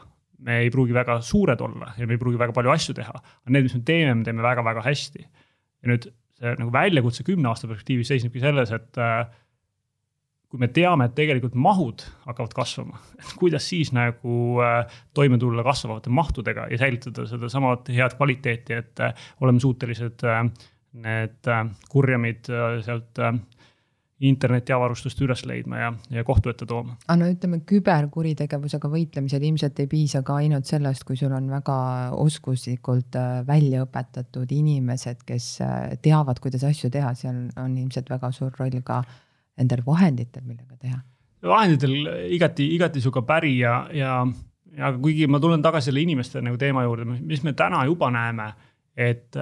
me 0.44 0.60
ei 0.62 0.70
pruugi 0.70 0.94
väga 0.94 1.18
suured 1.24 1.60
olla 1.64 1.92
ja 1.98 2.06
me 2.06 2.14
ei 2.14 2.20
pruugi 2.20 2.38
väga 2.38 2.54
palju 2.54 2.72
asju 2.72 2.94
teha, 2.98 3.14
aga 3.14 3.54
need, 3.54 3.66
mis 3.66 3.74
me 3.74 3.82
teeme, 3.86 4.14
me 4.20 4.26
teeme 4.26 4.44
väga-väga 4.44 4.84
hästi. 4.86 5.24
ja 5.82 5.90
nüüd 5.90 6.08
see 6.38 6.54
nagu 6.60 6.72
väljakutse 6.74 7.26
kümne 7.26 7.50
aasta 7.50 7.70
perspektiivis 7.70 8.10
seisnebki 8.12 8.42
selles, 8.42 8.72
et 8.74 9.00
äh, 9.02 9.26
kui 10.48 10.60
me 10.62 10.70
teame, 10.72 11.08
et 11.08 11.16
tegelikult 11.16 11.56
mahud 11.60 12.02
hakkavad 12.24 12.54
kasvama, 12.56 13.02
et 13.20 13.34
kuidas 13.40 13.68
siis 13.68 13.92
nagu 13.96 14.62
äh, 14.64 14.80
toime 15.16 15.36
tulla 15.40 15.64
kasvavate 15.66 16.12
mahtudega 16.14 16.70
ja 16.72 16.80
säilitada 16.80 17.26
sedasama 17.28 17.76
head 17.92 18.16
kvaliteeti, 18.16 18.80
et 18.80 19.04
äh, 19.04 19.28
oleme 19.44 19.60
suutelised 19.60 20.24
äh, 20.24 20.42
need 20.98 21.48
kurjamid 21.92 22.48
sealt 22.82 23.18
internetiavarustust 24.24 25.20
üles 25.22 25.44
leidma 25.46 25.78
ja, 25.78 25.90
ja 26.10 26.24
kohtu 26.26 26.50
ette 26.50 26.66
tooma. 26.66 26.96
aga 27.04 27.18
no 27.20 27.28
ütleme, 27.28 27.60
küberkuritegevusega 27.68 28.88
võitlemisel 28.90 29.44
ilmselt 29.46 29.84
ei 29.84 29.90
piisa 29.92 30.24
ka 30.26 30.40
ainult 30.40 30.66
sellest, 30.66 31.04
kui 31.06 31.20
sul 31.20 31.36
on 31.36 31.52
väga 31.52 31.76
oskuslikult 32.16 33.20
välja 33.46 33.84
õpetatud 33.84 34.56
inimesed, 34.56 35.22
kes 35.28 35.52
teavad, 36.02 36.40
kuidas 36.42 36.64
asju 36.66 36.90
teha, 36.90 37.12
seal 37.20 37.44
on 37.60 37.76
ilmselt 37.84 38.10
väga 38.10 38.32
suur 38.34 38.56
roll 38.58 38.80
ka 38.82 39.02
nendel 39.58 39.82
vahenditel, 39.86 40.44
millega 40.46 40.76
teha. 40.78 41.00
vahenditel 41.42 41.94
igati, 42.34 42.70
igati 42.74 43.02
sinuga 43.02 43.22
päri 43.26 43.56
ja, 43.58 43.80
ja, 43.94 44.22
ja 44.78 44.92
kuigi 44.96 45.26
ma 45.30 45.40
tulen 45.42 45.62
tagasi 45.62 45.90
selle 45.90 46.02
inimeste 46.02 46.42
nagu 46.44 46.58
teema 46.60 46.86
juurde, 46.86 47.04
mis 47.04 47.44
me 47.46 47.52
täna 47.58 47.84
juba 47.90 48.10
näeme 48.14 48.52
et, 48.98 49.36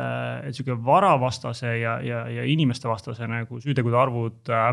et 0.45 0.53
sihuke 0.57 0.77
varavastase 0.85 1.79
ja, 1.81 1.97
ja, 2.05 2.27
ja 2.29 2.45
inimestevastase 2.45 3.29
nagu 3.31 3.61
süütegude 3.63 3.97
arvud 3.97 4.53
äh, 4.53 4.69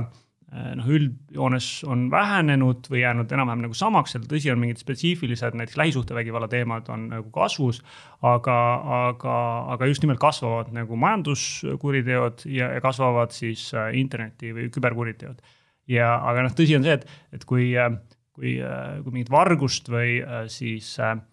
noh, 0.78 0.88
üldjoones 0.94 1.68
on 1.90 2.06
vähenenud 2.14 2.86
või 2.92 3.02
jäänud 3.02 3.32
enam-vähem 3.34 3.64
nagu 3.66 3.78
samaks, 3.78 4.14
seal 4.14 4.28
tõsi 4.30 4.52
on 4.54 4.62
mingid 4.62 4.82
spetsiifilised, 4.82 5.58
näiteks 5.58 5.80
lähisuhtevägivalla 5.82 6.50
teemad 6.52 6.90
on 6.94 7.08
nagu 7.12 7.30
kasvus. 7.34 7.82
aga, 8.22 8.58
aga, 9.00 9.36
aga 9.74 9.90
just 9.90 10.06
nimelt 10.06 10.22
kasvavad 10.22 10.72
nagu 10.76 10.96
majanduskuriteod 10.96 12.46
ja, 12.46 12.70
ja 12.78 12.82
kasvavad 12.82 13.36
siis 13.36 13.66
äh, 13.74 13.92
interneti 14.00 14.54
või 14.56 14.70
küberkuriteod. 14.72 15.42
ja, 15.88 16.16
aga 16.22 16.48
noh, 16.48 16.56
tõsi 16.56 16.78
on 16.78 16.86
see, 16.86 17.02
et, 17.02 17.08
et 17.34 17.46
kui, 17.46 17.74
kui, 18.38 18.58
kui 19.04 19.12
mingit 19.12 19.34
vargust 19.34 19.90
või 19.92 20.22
siis 20.54 20.96
äh, 21.02 21.18
Äh, 21.18 21.33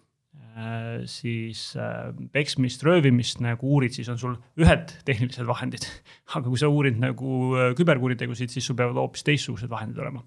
siis 1.09 1.71
äh, 1.79 2.09
peksmist, 2.33 2.83
röövimist 2.83 3.39
nagu 3.43 3.69
uurid, 3.75 3.93
siis 3.95 4.09
on 4.11 4.17
sul 4.19 4.33
ühed 4.59 4.91
tehnilised 5.07 5.47
vahendid. 5.47 5.85
aga 6.35 6.43
kui 6.47 6.59
sa 6.59 6.69
uurid 6.71 6.99
nagu 7.01 7.53
äh, 7.55 7.69
küberkuritegusid, 7.77 8.51
siis 8.53 8.67
sul 8.67 8.77
peavad 8.79 8.99
hoopis 8.99 9.23
teistsugused 9.27 9.71
vahendid 9.71 10.01
olema. 10.03 10.23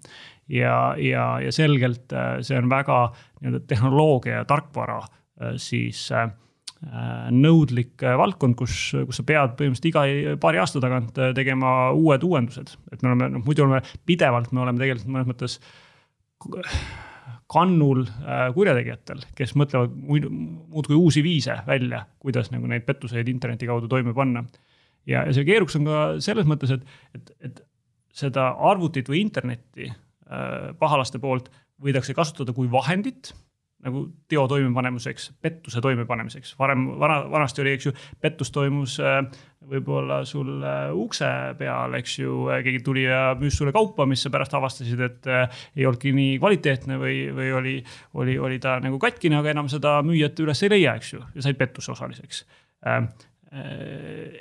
ja, 0.51 0.95
ja, 1.01 1.27
ja 1.43 1.53
selgelt 1.55 2.13
see 2.45 2.57
on 2.57 2.71
väga 2.71 2.99
nii-öelda 3.41 3.61
tehnoloogia 3.69 4.41
ja 4.41 4.49
tarkvara 4.49 5.03
siis 5.59 6.07
nõudlik 7.33 8.03
valdkond, 8.03 8.55
kus, 8.59 8.75
kus 9.07 9.17
sa 9.19 9.23
pead 9.27 9.55
põhimõtteliselt 9.59 9.89
iga 9.89 10.35
paari 10.41 10.61
aasta 10.61 10.79
tagant 10.83 11.17
tegema 11.35 11.91
uued 11.97 12.23
uuendused. 12.23 12.75
et 12.93 13.01
me 13.01 13.11
oleme, 13.11 13.31
noh 13.33 13.43
muidu 13.43 13.65
oleme 13.65 13.81
pidevalt, 14.07 14.53
me 14.53 14.63
oleme 14.63 14.81
tegelikult 14.81 15.11
mõnes 15.11 15.29
mõttes 15.31 15.57
kannul 17.51 18.05
äh, 18.07 18.47
kurjategijatel, 18.55 19.21
kes 19.37 19.53
mõtlevad 19.59 19.93
muudkui 19.95 20.97
uusi 20.97 21.21
viise 21.25 21.59
välja, 21.67 22.05
kuidas 22.19 22.49
nagu 22.53 22.67
neid 22.69 22.87
pettuseid 22.87 23.29
interneti 23.29 23.69
kaudu 23.69 23.89
toime 23.91 24.15
panna. 24.17 24.45
ja, 25.05 25.25
ja 25.27 25.33
see 25.33 25.45
keerukas 25.45 25.77
on 25.77 25.85
ka 25.89 25.99
selles 26.25 26.47
mõttes, 26.49 26.73
et, 26.73 26.95
et, 27.13 27.31
et 27.45 27.61
seda 28.15 28.49
arvutit 28.71 29.09
või 29.11 29.21
internetti 29.21 29.91
äh, 29.91 30.73
pahalaste 30.79 31.21
poolt 31.21 31.51
võidakse 31.81 32.15
kasutada 32.17 32.53
kui 32.55 32.71
vahendit 32.71 33.33
nagu 33.85 34.01
teo 34.29 34.45
toimepanemiseks, 34.49 35.27
pettuse 35.41 35.81
toimepanemiseks. 35.83 36.55
varem, 36.59 36.87
vana, 36.99 37.19
vanasti 37.31 37.61
oli, 37.61 37.75
eks 37.77 37.87
ju, 37.87 37.93
pettus 38.21 38.51
toimus 38.53 38.97
äh, 38.99 39.19
võib-olla 39.69 40.21
sul 40.25 40.63
äh, 40.65 40.89
ukse 40.95 41.29
peal, 41.59 41.93
eks 41.99 42.17
ju, 42.19 42.39
äh, 42.53 42.63
keegi 42.65 42.81
tuli 42.85 43.05
ja 43.05 43.21
müüs 43.39 43.57
sulle 43.59 43.73
kaupa, 43.75 44.07
mis 44.09 44.25
sa 44.25 44.31
pärast 44.33 44.55
avastasid, 44.57 45.05
et 45.05 45.29
ei 45.29 45.85
olnudki 45.85 46.15
nii 46.15 46.39
kvaliteetne 46.41 46.99
või, 47.01 47.19
või 47.35 47.51
oli, 47.59 47.75
oli, 48.21 48.37
oli 48.49 48.59
ta 48.63 48.79
nagu 48.83 48.99
katkine, 49.01 49.39
aga 49.39 49.53
enam 49.53 49.69
seda 49.71 49.99
müüjat 50.05 50.41
üles 50.43 50.65
ei 50.65 50.73
leia, 50.73 50.97
eks 50.97 51.13
ju, 51.13 51.21
ja 51.35 51.45
said 51.45 51.59
pettuse 51.61 51.93
osaliseks. 51.93 52.43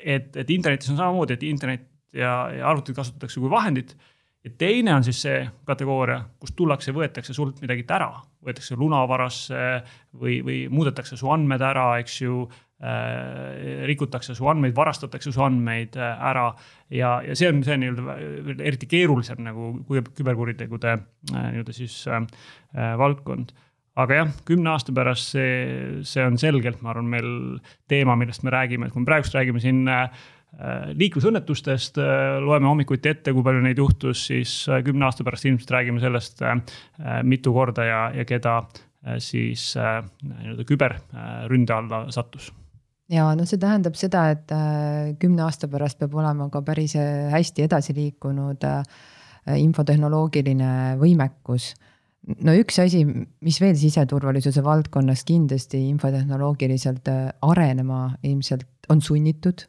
et, 0.04 0.36
et 0.36 0.50
internetis 0.50 0.90
on 0.90 0.98
samamoodi, 0.98 1.36
et 1.36 1.46
internet 1.46 1.86
ja, 2.14 2.32
ja 2.54 2.66
arvutit 2.70 2.96
kasutatakse 2.96 3.40
kui 3.40 3.52
vahendit 3.52 3.94
ja 4.44 4.52
teine 4.58 4.94
on 4.94 5.04
siis 5.04 5.22
see 5.24 5.40
kategooria, 5.66 6.18
kus 6.40 6.52
tullakse, 6.56 6.92
võetakse 6.94 7.34
sult 7.36 7.62
midagi 7.64 7.86
ära, 7.96 8.10
võetakse 8.44 8.76
lunavarasse 8.76 9.64
või, 10.20 10.38
või 10.44 10.58
muudetakse 10.72 11.16
su 11.20 11.32
andmed 11.32 11.64
ära, 11.64 11.94
eks 12.02 12.20
ju. 12.26 12.44
Äh,. 12.84 13.84
rikutakse 13.86 14.34
su 14.34 14.48
andmeid, 14.50 14.74
varastatakse 14.76 15.30
su 15.32 15.40
andmeid 15.40 15.94
äh, 15.96 16.24
ära. 16.28 16.48
Ja, 16.92 17.14
ja 17.24 17.36
see 17.38 17.48
on 17.48 17.62
see 17.64 17.78
nii-öelda 17.80 18.16
eriti 18.66 18.88
keerulisem 18.90 19.40
nagu 19.46 19.70
küberkuritegude 19.88 20.90
äh, 20.92 21.46
nii-öelda 21.54 21.72
siis 21.72 21.94
äh, 22.10 22.26
äh, 22.74 22.90
valdkond. 23.00 23.54
Aga 23.96 24.18
jah, 24.18 24.34
kümne 24.44 24.74
aasta 24.74 24.92
pärast 24.92 25.32
see, 25.32 26.02
see 26.04 26.26
on 26.26 26.36
selgelt, 26.36 26.82
ma 26.82 26.90
arvan, 26.92 27.08
meil 27.08 27.30
teema, 27.88 28.18
millest 28.20 28.44
me 28.44 28.52
räägime, 28.52 28.90
et 28.90 28.92
kui 28.92 29.04
me 29.04 29.08
praegust 29.08 29.38
räägime 29.38 29.62
siin 29.62 29.86
Äh, 29.86 30.10
liiklusõnnetustest 30.94 31.98
äh, 31.98 32.38
loeme 32.42 32.68
hommikuti 32.70 33.10
ette, 33.10 33.32
kui 33.34 33.44
palju 33.44 33.62
neid 33.64 33.78
juhtus, 33.80 34.26
siis 34.30 34.52
äh, 34.70 34.82
kümne 34.86 35.08
aasta 35.08 35.26
pärast 35.26 35.48
ilmselt 35.48 35.72
räägime 35.74 36.02
sellest, 36.02 36.42
mitu 37.26 37.52
korda 37.54 37.86
ja, 37.88 38.02
ja 38.14 38.26
keda 38.28 38.60
siis 39.20 39.74
nii-öelda 39.76 40.64
küberründe 40.64 41.74
alla 41.74 42.04
sattus 42.14 42.46
ja 43.12 43.26
no 43.36 43.44
see 43.44 43.58
tähendab 43.60 43.98
seda, 44.00 44.22
et 44.32 44.52
kümne 45.20 45.44
aasta 45.44 45.68
pärast 45.68 45.98
peab 46.00 46.14
olema 46.16 46.46
ka 46.52 46.62
päris 46.64 46.94
hästi 46.96 47.66
edasi 47.66 47.92
liikunud 47.98 48.64
infotehnoloogiline 49.60 50.70
võimekus. 51.02 51.74
no 52.40 52.54
üks 52.56 52.80
asi, 52.80 53.02
mis 53.44 53.60
veel 53.60 53.76
siseturvalisuse 53.76 54.64
valdkonnas 54.64 55.26
kindlasti 55.28 55.82
infotehnoloogiliselt 55.90 57.12
arenema 57.42 58.06
ilmselt 58.22 58.88
on 58.88 59.04
sunnitud 59.04 59.66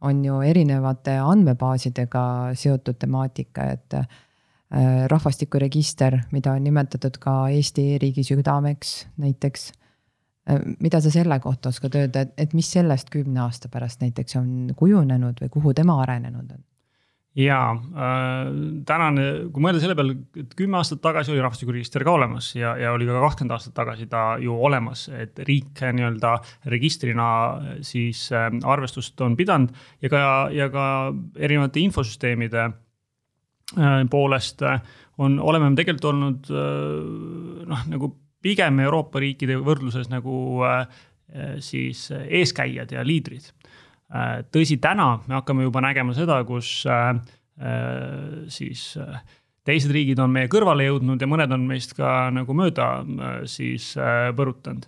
on 0.00 0.24
ju 0.24 0.40
erinevate 0.44 1.16
andmebaasidega 1.22 2.52
seotud 2.54 2.98
temaatika, 3.00 3.64
et 3.72 3.96
äh, 3.96 4.06
rahvastikuregister, 5.08 6.18
mida 6.32 6.52
on 6.52 6.64
nimetatud 6.64 7.18
ka 7.22 7.48
Eesti 7.48 7.94
e-riigi 7.94 8.24
südameks 8.26 8.94
näiteks. 9.16 9.72
Äh, 10.50 10.60
mida 10.80 11.00
sa 11.00 11.10
selle 11.10 11.40
kohta 11.40 11.72
oskad 11.72 11.96
öelda, 11.96 12.26
et, 12.26 12.34
et 12.36 12.54
mis 12.54 12.70
sellest 12.72 13.10
kümne 13.10 13.40
aasta 13.46 13.72
pärast 13.72 14.04
näiteks 14.04 14.36
on 14.36 14.72
kujunenud 14.76 15.42
või 15.42 15.52
kuhu 15.58 15.74
tema 15.74 16.00
arenenud 16.02 16.50
on? 16.58 16.64
Ja 17.36 17.58
äh, 17.72 18.48
tänane, 18.88 19.24
kui 19.52 19.64
mõelda 19.64 19.80
selle 19.82 19.96
peale, 19.98 20.14
et 20.40 20.54
kümme 20.56 20.78
aastat 20.80 21.02
tagasi 21.04 21.34
oli 21.34 21.42
rahvastikuregister 21.44 22.04
ka 22.06 22.14
olemas 22.16 22.48
ja, 22.56 22.72
ja 22.80 22.94
oli 22.96 23.08
ka 23.08 23.20
kakskümmend 23.20 23.56
aastat 23.56 23.74
tagasi 23.76 24.08
ta 24.12 24.24
ju 24.40 24.56
olemas, 24.68 25.06
et 25.12 25.38
riik 25.44 25.82
nii-öelda 25.84 26.32
registrina 26.72 27.28
siis 27.84 28.26
äh, 28.32 28.48
arvestust 28.64 29.20
on 29.24 29.36
pidanud 29.36 29.74
ja 30.02 30.12
ka, 30.12 30.22
ja 30.54 30.70
ka 30.72 30.86
erinevate 31.36 31.84
infosüsteemide 31.84 32.64
äh, 32.70 33.98
poolest 34.10 34.64
äh, 34.64 34.80
on, 35.18 35.36
oleme 35.40 35.70
me 35.70 35.76
tegelikult 35.76 36.12
olnud 36.14 36.52
äh, 36.52 37.68
noh, 37.68 37.84
nagu 37.92 38.14
pigem 38.46 38.80
Euroopa 38.80 39.20
riikide 39.20 39.58
võrdluses 39.60 40.08
nagu 40.08 40.64
äh, 40.64 40.86
siis 41.60 42.08
eeskäijad 42.16 42.92
ja 42.94 43.04
liidrid. 43.04 43.50
Äh, 43.50 43.65
tõsi, 44.54 44.78
täna 44.82 45.16
me 45.26 45.38
hakkame 45.40 45.66
juba 45.66 45.82
nägema 45.84 46.14
seda, 46.16 46.38
kus 46.46 46.84
äh, 46.90 47.08
äh, 47.58 48.44
siis 48.52 48.94
teised 49.66 49.90
riigid 49.94 50.20
on 50.22 50.30
meie 50.34 50.50
kõrvale 50.50 50.86
jõudnud 50.86 51.20
ja 51.20 51.28
mõned 51.30 51.54
on 51.54 51.64
meist 51.66 51.96
ka 51.98 52.28
nagu 52.34 52.54
mööda 52.54 52.90
siis 53.50 53.94
põrutanud. 54.38 54.86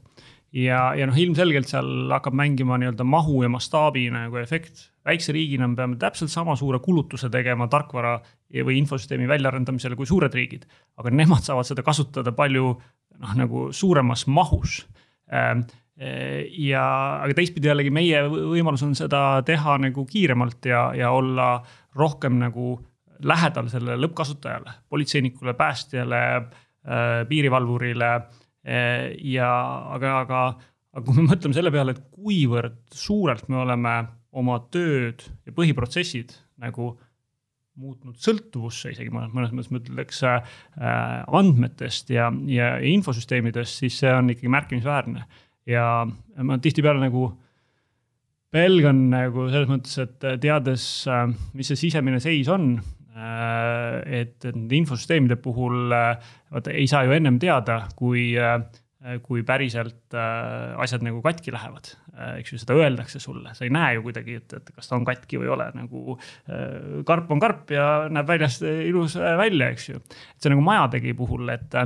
ja, 0.55 0.95
ja 0.95 1.09
noh, 1.11 1.19
ilmselgelt 1.19 1.67
seal 1.69 2.13
hakkab 2.15 2.37
mängima 2.39 2.79
nii-öelda 2.79 3.05
mahu 3.05 3.43
ja 3.43 3.51
mastaabi 3.51 4.07
nagu 4.15 4.39
efekt. 4.39 4.91
väikse 5.05 5.33
riigina 5.33 5.67
me 5.67 5.77
peame 5.77 5.97
täpselt 5.97 6.31
sama 6.31 6.55
suure 6.57 6.79
kulutuse 6.79 7.31
tegema 7.31 7.67
tarkvara 7.67 8.21
või 8.55 8.79
infosüsteemi 8.79 9.27
väljaarendamisele 9.29 9.97
kui 9.97 10.07
suured 10.07 10.35
riigid. 10.35 10.69
aga 10.97 11.11
nemad 11.11 11.43
saavad 11.43 11.67
seda 11.67 11.83
kasutada 11.83 12.33
palju 12.33 12.79
noh, 13.19 13.35
nagu 13.35 13.73
suuremas 13.73 14.27
mahus 14.27 14.85
ja, 15.99 16.83
aga 17.25 17.35
teistpidi 17.35 17.67
jällegi 17.67 17.91
meie 17.91 18.21
võimalus 18.31 18.85
on 18.87 18.93
seda 18.95 19.41
teha 19.47 19.79
nagu 19.83 20.05
kiiremalt 20.07 20.69
ja, 20.71 20.85
ja 20.95 21.11
olla 21.11 21.49
rohkem 21.99 22.37
nagu 22.39 22.77
lähedal 23.27 23.67
sellele 23.73 23.99
lõppkasutajale, 24.05 24.77
politseinikule, 24.95 25.57
päästjale, 25.59 26.21
äh, 26.39 27.09
piirivalvurile 27.29 28.13
ja 29.25 29.51
aga, 29.95 30.13
aga, 30.21 30.41
aga 30.93 31.05
kui 31.07 31.17
me 31.17 31.29
mõtleme 31.31 31.57
selle 31.57 31.73
peale, 31.73 31.95
et 31.95 32.03
kuivõrd 32.13 32.79
suurelt 32.93 33.47
me 33.49 33.63
oleme 33.63 33.95
oma 34.37 34.59
tööd 34.75 35.25
ja 35.47 35.55
põhiprotsessid 35.57 36.35
nagu 36.63 36.93
muutnud 37.79 38.19
sõltuvusse 38.19 38.93
isegi 38.93 39.13
mõnes, 39.15 39.31
mõnes 39.35 39.53
mõttes 39.55 39.71
ma 39.71 39.81
ütleks 39.81 40.23
äh, 40.27 40.55
andmetest 41.39 42.11
ja, 42.11 42.27
ja 42.51 42.73
infosüsteemidest, 42.91 43.85
siis 43.85 44.01
see 44.03 44.11
on 44.15 44.33
ikkagi 44.35 44.51
märkimisväärne. 44.53 45.23
Ja 45.69 46.07
ma 46.43 46.59
tihtipeale 46.63 47.03
nagu 47.03 47.29
pelgan 48.53 49.11
nagu 49.13 49.49
selles 49.53 49.69
mõttes, 49.69 49.99
et 50.01 50.31
teades, 50.41 50.85
äh, 51.13 51.27
mis 51.55 51.69
see 51.69 51.87
sisemine 51.87 52.21
seis 52.25 52.49
on, 52.53 52.79
Äh, 53.19 54.21
et, 54.21 54.37
et 54.45 54.55
nende 54.55 54.77
infosüsteemide 54.79 55.39
puhul 55.43 55.95
äh, 55.95 56.29
vaata 56.55 56.75
ei 56.75 56.87
saa 56.91 57.03
ju 57.07 57.15
ennem 57.17 57.39
teada, 57.43 57.81
kui, 57.99 58.31
kui 59.25 59.43
päriselt 59.47 60.15
asjad 60.15 61.05
nagu 61.07 61.23
katki 61.25 61.53
lähevad. 61.55 61.93
eks 62.35 62.51
ju, 62.51 62.59
seda 62.59 62.75
öeldakse 62.75 63.21
sulle, 63.23 63.53
sa 63.55 63.63
ei 63.63 63.71
näe 63.71 63.93
ju 63.95 64.03
kuidagi, 64.09 64.41
et, 64.41 64.55
et 64.59 64.71
kas 64.75 64.91
ta 64.91 64.97
on 64.97 65.05
katki 65.07 65.39
või 65.39 65.47
ei 65.47 65.53
ole, 65.55 65.69
nagu 65.77 66.17
karp 67.07 67.31
on 67.31 67.43
karp 67.43 67.71
ja 67.71 67.85
näeb 68.11 68.27
väljast 68.27 68.65
ilus 68.67 69.15
välja, 69.15 69.69
eks 69.71 69.87
ju. 69.93 70.03
et 70.03 70.43
see 70.43 70.51
nagu 70.51 70.65
majadegi 70.67 71.15
puhul, 71.15 71.47
et 71.55 71.79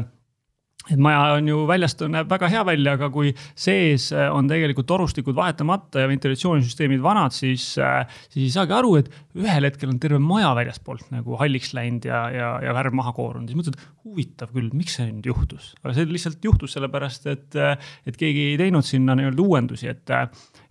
et 0.90 0.98
maja 1.02 1.36
on 1.36 1.48
ju 1.48 1.62
väljast 1.68 2.02
näeb 2.10 2.30
väga 2.30 2.48
hea 2.50 2.62
välja, 2.66 2.96
aga 2.96 3.08
kui 3.14 3.32
sees 3.54 4.08
äh, 4.14 4.26
on 4.34 4.48
tegelikult 4.50 4.88
torustikud 4.90 5.36
vahetamata 5.36 6.02
ja 6.02 6.10
ventilatsioonisüsteemid 6.10 7.02
vanad, 7.04 7.34
siis, 7.36 7.66
äh, 7.78 8.02
siis 8.28 8.48
ei 8.48 8.54
saagi 8.56 8.74
aru, 8.76 8.96
et 9.00 9.12
ühel 9.38 9.68
hetkel 9.68 9.92
on 9.92 10.00
terve 10.02 10.18
maja 10.22 10.50
väljaspoolt 10.58 11.12
nagu 11.14 11.38
halliks 11.40 11.72
läinud 11.78 12.08
ja, 12.08 12.24
ja, 12.34 12.50
ja 12.66 12.74
värv 12.76 12.96
maha 12.98 13.14
koorunud. 13.16 13.50
siis 13.50 13.60
mõtled, 13.60 13.78
huvitav 14.02 14.50
küll, 14.54 14.72
miks 14.74 14.98
see 14.98 15.08
nüüd 15.12 15.30
juhtus, 15.30 15.72
aga 15.84 15.94
see 15.96 16.10
lihtsalt 16.10 16.44
juhtus 16.44 16.74
sellepärast, 16.76 17.30
et, 17.30 17.60
et 18.06 18.18
keegi 18.18 18.52
ei 18.52 18.58
teinud 18.60 18.86
sinna 18.86 19.16
nii-öelda 19.18 19.46
uuendusi, 19.46 19.88
et, 19.92 20.10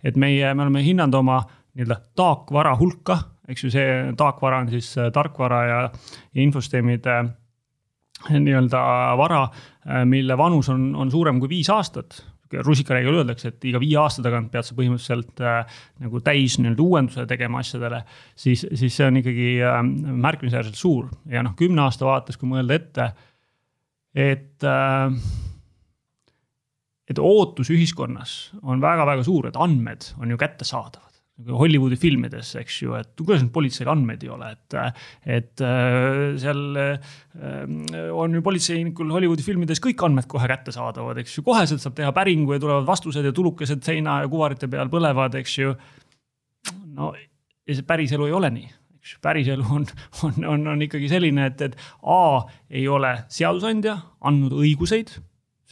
et 0.04 0.20
meie, 0.20 0.52
me 0.54 0.66
oleme 0.66 0.84
hinnanud 0.84 1.20
oma 1.22 1.40
nii-öelda 1.72 1.98
taakvara 2.18 2.74
hulka, 2.76 3.18
eks 3.48 3.64
ju, 3.64 3.70
see 3.72 3.86
taakvara 4.18 4.62
on 4.62 4.72
siis 4.72 4.92
äh, 5.00 5.10
tarkvara 5.14 5.62
ja, 5.66 5.78
ja 6.34 6.44
infosüsteemide 6.44 7.22
nii-öelda 8.30 8.82
vara, 9.18 9.46
mille 10.06 10.36
vanus 10.38 10.68
on, 10.70 10.92
on 10.94 11.10
suurem 11.10 11.40
kui 11.42 11.50
viis 11.50 11.70
aastat 11.72 12.20
rusikareegel 12.60 13.20
öeldakse, 13.20 13.52
et 13.52 13.64
iga 13.68 13.80
viie 13.80 13.96
aasta 14.00 14.22
tagant 14.24 14.50
pead 14.52 14.66
sa 14.66 14.76
põhimõtteliselt 14.76 15.42
äh, 15.44 15.78
nagu 16.02 16.20
täis 16.24 16.58
nii-öelda 16.60 16.84
uuenduse 16.84 17.26
tegema 17.30 17.62
asjadele, 17.62 18.02
siis, 18.36 18.66
siis 18.78 18.96
see 18.96 19.06
on 19.08 19.20
ikkagi 19.22 19.48
äh, 19.64 19.78
märkimisväärselt 20.26 20.78
suur 20.78 21.08
ja 21.30 21.44
noh, 21.44 21.56
kümne 21.58 21.86
aasta 21.86 22.08
vaates, 22.08 22.38
kui 22.40 22.50
mõelda 22.50 22.76
ette, 22.78 23.08
et 24.12 24.68
äh, 24.68 25.16
et 27.12 27.18
ootus 27.20 27.72
ühiskonnas 27.72 28.36
on 28.62 28.80
väga-väga 28.82 29.24
suur, 29.26 29.48
et 29.48 29.58
andmed 29.60 30.12
on 30.20 30.32
ju 30.32 30.38
kättesaadavad. 30.40 31.11
Hollywoodi 31.48 31.96
filmides, 32.00 32.52
eks 32.60 32.76
ju, 32.82 32.94
et 32.98 33.12
kuidas 33.18 33.42
nüüd 33.42 33.52
politseil 33.54 33.90
andmeid 33.92 34.22
ei 34.26 34.30
ole, 34.32 34.50
et, 34.54 34.76
et 35.38 35.64
äh, 35.66 36.20
seal 36.42 36.62
äh, 36.80 37.16
on 38.12 38.36
ju 38.36 38.44
politseinikul 38.44 39.10
Hollywoodi 39.14 39.46
filmides 39.46 39.82
kõik 39.82 40.04
andmed 40.06 40.28
kohe 40.30 40.50
kättesaadavad, 40.50 41.22
eks 41.22 41.38
ju, 41.38 41.46
koheselt 41.46 41.82
saab 41.82 41.96
teha 41.98 42.12
päringu 42.16 42.56
ja 42.56 42.62
tulevad 42.62 42.86
vastused 42.88 43.26
ja 43.26 43.34
tulukesed 43.36 43.82
seina 43.86 44.20
ja 44.22 44.30
kuvarite 44.32 44.70
peal 44.72 44.92
põlevad, 44.92 45.36
eks 45.40 45.58
ju. 45.58 45.74
no 46.98 47.12
ja 47.16 47.74
see 47.74 47.86
päriselu 47.86 48.28
ei 48.28 48.38
ole 48.38 48.52
nii 48.54 48.70
eks 49.02 49.16
päriselu 49.22 49.66
on, 49.74 49.84
on, 50.26 50.44
on, 50.46 50.66
on 50.74 50.82
ikkagi 50.86 51.10
selline, 51.10 51.48
et, 51.50 51.62
et 51.66 51.76
A 52.06 52.46
ei 52.70 52.86
ole 52.90 53.16
seadusandja 53.32 53.96
andnud 54.28 54.54
õiguseid 54.62 55.16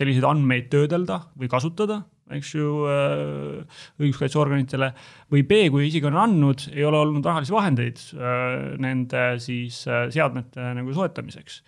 selliseid 0.00 0.24
andmeid 0.24 0.70
töödelda 0.72 1.20
või 1.38 1.50
kasutada 1.52 2.00
eks 2.36 2.54
ju, 2.54 2.70
äh, 2.88 3.82
õiguskaitseorganitele. 4.00 4.90
või 5.32 5.44
B, 5.46 5.60
kui 5.72 5.86
isegi 5.88 6.08
on 6.08 6.18
andnud, 6.20 6.66
ei 6.74 6.84
ole 6.86 7.00
olnud 7.00 7.26
rahalisi 7.26 7.54
vahendeid 7.54 8.02
äh, 8.14 8.76
nende 8.82 9.24
siis 9.42 9.82
äh, 9.88 10.08
seadmete 10.12 10.72
nagu 10.78 10.94
soetamiseks. 10.96 11.62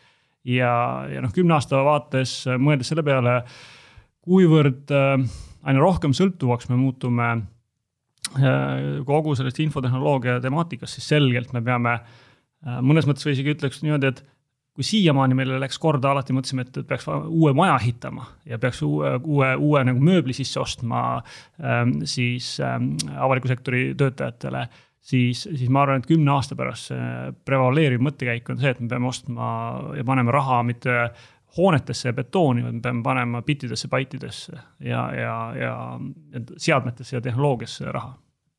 ja, 0.48 0.72
ja 1.10 1.22
noh, 1.22 1.32
kümne 1.34 1.56
aasta 1.58 1.82
vaates 1.86 2.42
mõeldes 2.58 2.90
selle 2.90 3.04
peale, 3.06 3.42
kuivõrd 4.22 4.90
aina 4.90 5.82
rohkem 5.82 6.14
sõltuvaks 6.14 6.68
me 6.70 6.78
muutume 6.78 7.28
kogu 9.06 9.34
sellest 9.36 9.58
infotehnoloogia 9.60 10.38
temaatikast, 10.42 10.96
siis 10.96 11.08
selgelt 11.10 11.52
me 11.52 11.62
peame 11.62 11.96
mõnes 12.86 13.06
mõttes 13.06 13.26
või 13.26 13.34
isegi 13.34 13.54
ütleks 13.56 13.82
niimoodi, 13.82 14.12
et 14.12 14.22
kui 14.72 14.84
siiamaani 14.86 15.36
meile 15.36 15.58
läks 15.60 15.76
korda, 15.80 16.12
alati 16.12 16.34
mõtlesime, 16.36 16.64
et 16.64 16.78
peaks 16.88 17.04
uue 17.08 17.52
maja 17.56 17.74
ehitama 17.80 18.24
ja 18.48 18.58
peaks 18.60 18.80
uue, 18.86 19.18
uue, 19.20 19.50
uue 19.56 19.82
nagu 19.84 20.00
mööbli 20.00 20.36
sisse 20.36 20.60
ostma 20.62 21.02
ähm, 21.60 21.98
siis 22.08 22.54
ähm, 22.64 22.94
avaliku 23.16 23.52
sektori 23.52 23.90
töötajatele. 23.98 24.66
Siis, 25.02 25.42
siis 25.50 25.66
ma 25.72 25.82
arvan, 25.82 25.98
et 25.98 26.06
kümne 26.06 26.30
aasta 26.30 26.54
pärast 26.54 26.92
see 26.92 27.06
prevaleeriv 27.44 28.04
mõttekäik 28.06 28.52
on 28.52 28.60
see, 28.62 28.70
et 28.70 28.80
me 28.80 28.86
peame 28.88 29.08
ostma 29.10 29.46
ja 29.98 30.04
panema 30.06 30.30
raha 30.36 30.60
mitte 30.62 30.94
hoonetesse 31.56 32.08
ja 32.08 32.16
betooni, 32.16 32.62
vaid 32.62 32.78
me 32.78 32.84
peame 32.84 33.02
panema 33.04 33.42
bittidesse, 33.42 33.90
baitidesse 33.90 34.54
ja, 34.78 35.02
ja, 35.18 35.34
ja 35.58 35.72
seadmetesse 36.54 37.16
ja 37.18 37.24
tehnoloogiasse 37.24 37.90
raha 37.92 38.14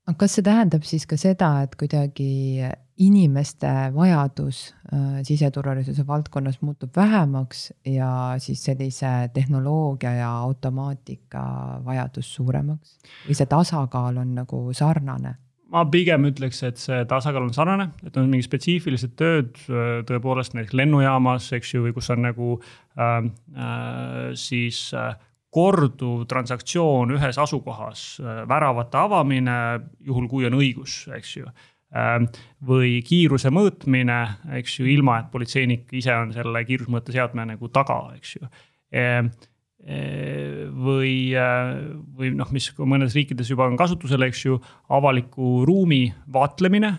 aga 0.07 0.17
kas 0.19 0.37
see 0.37 0.45
tähendab 0.45 0.87
siis 0.87 1.05
ka 1.09 1.17
seda, 1.19 1.49
et 1.65 1.75
kuidagi 1.79 2.63
inimeste 3.03 3.69
vajadus 3.95 4.67
äh, 4.93 5.21
siseturvalisuse 5.25 6.05
valdkonnas 6.07 6.59
muutub 6.61 6.93
vähemaks 6.95 7.71
ja 7.89 8.35
siis 8.37 8.63
sellise 8.63 9.29
tehnoloogia 9.33 10.11
ja 10.19 10.29
automaatika 10.45 11.45
vajadus 11.85 12.29
suuremaks 12.35 12.99
või 13.25 13.37
see 13.39 13.49
tasakaal 13.49 14.21
on 14.21 14.35
nagu 14.37 14.67
sarnane? 14.77 15.37
ma 15.73 15.81
pigem 15.89 16.27
ütleks, 16.29 16.61
et 16.67 16.77
see 16.77 17.01
tasakaal 17.09 17.47
on 17.47 17.53
sarnane, 17.55 17.89
et 18.05 18.17
on 18.21 18.29
mingid 18.29 18.45
spetsiifilised 18.45 19.15
tööd 19.17 19.57
tõepoolest 20.05 20.53
näiteks 20.53 20.77
lennujaamas, 20.77 21.49
eks 21.57 21.73
ju, 21.73 21.87
või 21.87 21.95
kus 21.95 22.11
on 22.13 22.21
nagu 22.27 22.49
äh, 22.59 23.15
äh, 23.57 24.27
siis 24.37 24.85
äh, 24.93 25.15
korduv 25.53 26.25
transaktsioon 26.29 27.13
ühes 27.17 27.37
asukohas, 27.41 28.03
äh, 28.23 28.41
väravate 28.49 28.99
avamine, 28.99 29.59
juhul 30.05 30.27
kui 30.31 30.47
on 30.49 30.57
õigus, 30.59 31.03
eks 31.13 31.37
ju. 31.37 31.47
Ähm, 31.93 32.25
või 32.65 33.03
kiiruse 33.05 33.51
mõõtmine, 33.53 34.19
eks 34.57 34.79
ju, 34.79 34.87
ilma 34.89 35.19
et 35.21 35.27
politseinik 35.33 35.91
ise 35.93 36.15
on 36.17 36.31
selle 36.33 36.63
kiirusmõõteseadme 36.65 37.45
nagu 37.51 37.69
taga, 37.69 37.99
eks 38.17 38.31
ju 38.39 38.47
ähm, 38.97 39.29
äh, 39.85 40.63
või, 40.73 41.13
äh, 41.37 41.75
või 42.17 42.31
noh, 42.33 42.49
mis 42.55 42.71
mõnedes 42.81 43.13
riikides 43.19 43.53
juba 43.53 43.69
on 43.69 43.77
kasutusel, 43.77 44.25
eks 44.25 44.41
ju, 44.47 44.57
avaliku 44.89 45.59
ruumi 45.69 46.07
vaatlemine 46.33 46.95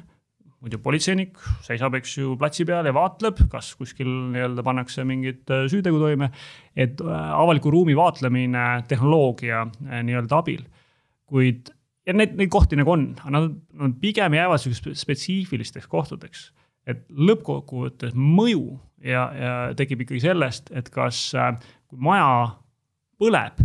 muidu 0.65 0.81
politseinik 0.81 1.37
seisab, 1.65 1.97
eks 1.99 2.17
ju, 2.17 2.35
platsi 2.41 2.65
peal 2.69 2.87
ja 2.89 2.95
vaatleb, 2.97 3.43
kas 3.53 3.73
kuskil 3.79 4.09
nii-öelda 4.33 4.65
pannakse 4.65 5.05
mingit 5.07 5.51
äh, 5.53 5.67
süütegu 5.71 6.01
toime. 6.01 6.31
et 6.77 7.01
äh, 7.05 7.31
avaliku 7.37 7.71
ruumi 7.71 7.97
vaatlemine 7.97 8.85
tehnoloogia 8.89 9.67
äh, 9.67 10.03
nii-öelda 10.07 10.41
abil. 10.41 10.65
kuid, 11.29 11.71
ja 12.07 12.17
neid, 12.17 12.37
neid 12.39 12.53
kohti 12.53 12.79
nagu 12.81 12.95
on, 12.95 13.11
aga 13.21 13.35
nad, 13.37 13.53
nad 13.81 13.99
pigem 14.01 14.37
jäävad 14.39 14.63
sihukeseks 14.63 15.05
spetsiifilisteks 15.05 15.91
kohtadeks. 15.91 16.51
et 16.87 17.05
lõppkokkuvõttes 17.09 18.17
mõju 18.17 18.79
ja, 19.05 19.29
ja 19.37 19.53
tekib 19.77 20.05
ikkagi 20.05 20.25
sellest, 20.25 20.73
et 20.73 20.89
kas, 20.93 21.31
kui 21.89 22.01
maja 22.01 22.57
põleb 23.21 23.61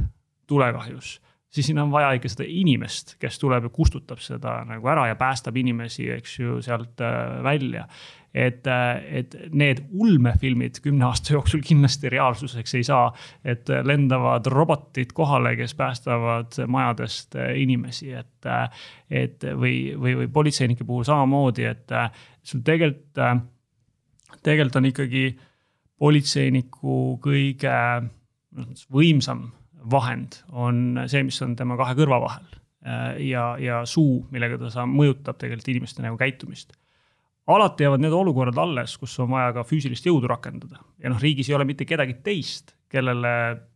tulekahjus 0.47 1.17
siis 1.49 1.65
siin 1.65 1.79
on 1.79 1.91
vaja 1.91 2.12
ikka 2.17 2.29
seda 2.29 2.45
inimest, 2.47 3.15
kes 3.19 3.39
tuleb 3.41 3.67
ja 3.67 3.73
kustutab 3.73 4.21
seda 4.23 4.59
nagu 4.69 4.88
ära 4.91 5.07
ja 5.09 5.17
päästab 5.19 5.57
inimesi, 5.57 6.09
eks 6.13 6.39
ju, 6.39 6.62
sealt 6.65 7.01
äh, 7.01 7.43
välja. 7.43 7.88
et, 8.33 8.67
äh, 8.67 9.01
et 9.17 9.35
need 9.57 9.79
ulmefilmid 9.89 10.77
kümne 10.83 11.07
aasta 11.07 11.33
jooksul 11.33 11.63
kindlasti 11.65 12.12
reaalsuseks 12.13 12.75
ei 12.77 12.83
saa, 12.85 13.07
et 13.41 13.69
lendavad 13.83 14.45
robotid 14.53 15.15
kohale, 15.17 15.55
kes 15.57 15.73
päästavad 15.75 16.59
majadest 16.67 17.35
äh, 17.35 17.55
inimesi, 17.57 18.13
et, 18.13 18.49
et 19.09 19.43
või, 19.43 19.95
või, 19.97 20.13
või 20.21 20.27
politseinike 20.33 20.85
puhul 20.85 21.07
samamoodi, 21.09 21.65
et 21.71 21.95
sul 22.43 22.62
tegelikult, 22.62 23.17
tegelikult 24.45 24.77
on 24.77 24.91
ikkagi 24.91 25.25
politseiniku 25.99 26.99
kõige 27.25 27.79
võimsam 28.93 29.47
vahend 29.91 30.41
on 30.51 31.05
see, 31.07 31.23
mis 31.23 31.39
on 31.45 31.55
tema 31.59 31.77
kahe 31.79 31.95
kõrva 31.97 32.19
vahel 32.23 32.57
ja, 33.23 33.43
ja 33.59 33.81
suu, 33.87 34.21
millega 34.31 34.57
ta 34.59 34.69
saab, 34.71 34.91
mõjutab 34.95 35.39
tegelikult 35.39 35.67
inimeste 35.73 36.03
nagu 36.03 36.17
käitumist 36.19 36.71
alati 37.55 37.83
jäävad 37.83 38.03
need 38.03 38.13
olukorrad 38.13 38.57
alles, 38.61 38.95
kus 38.97 39.15
on 39.19 39.31
vaja 39.33 39.53
ka 39.55 39.63
füüsilist 39.67 40.05
jõudu 40.05 40.29
rakendada 40.29 40.81
ja 41.01 41.11
noh, 41.11 41.19
riigis 41.21 41.49
ei 41.49 41.57
ole 41.57 41.65
mitte 41.69 41.87
kedagi 41.89 42.19
teist, 42.25 42.75
kellele 42.89 43.33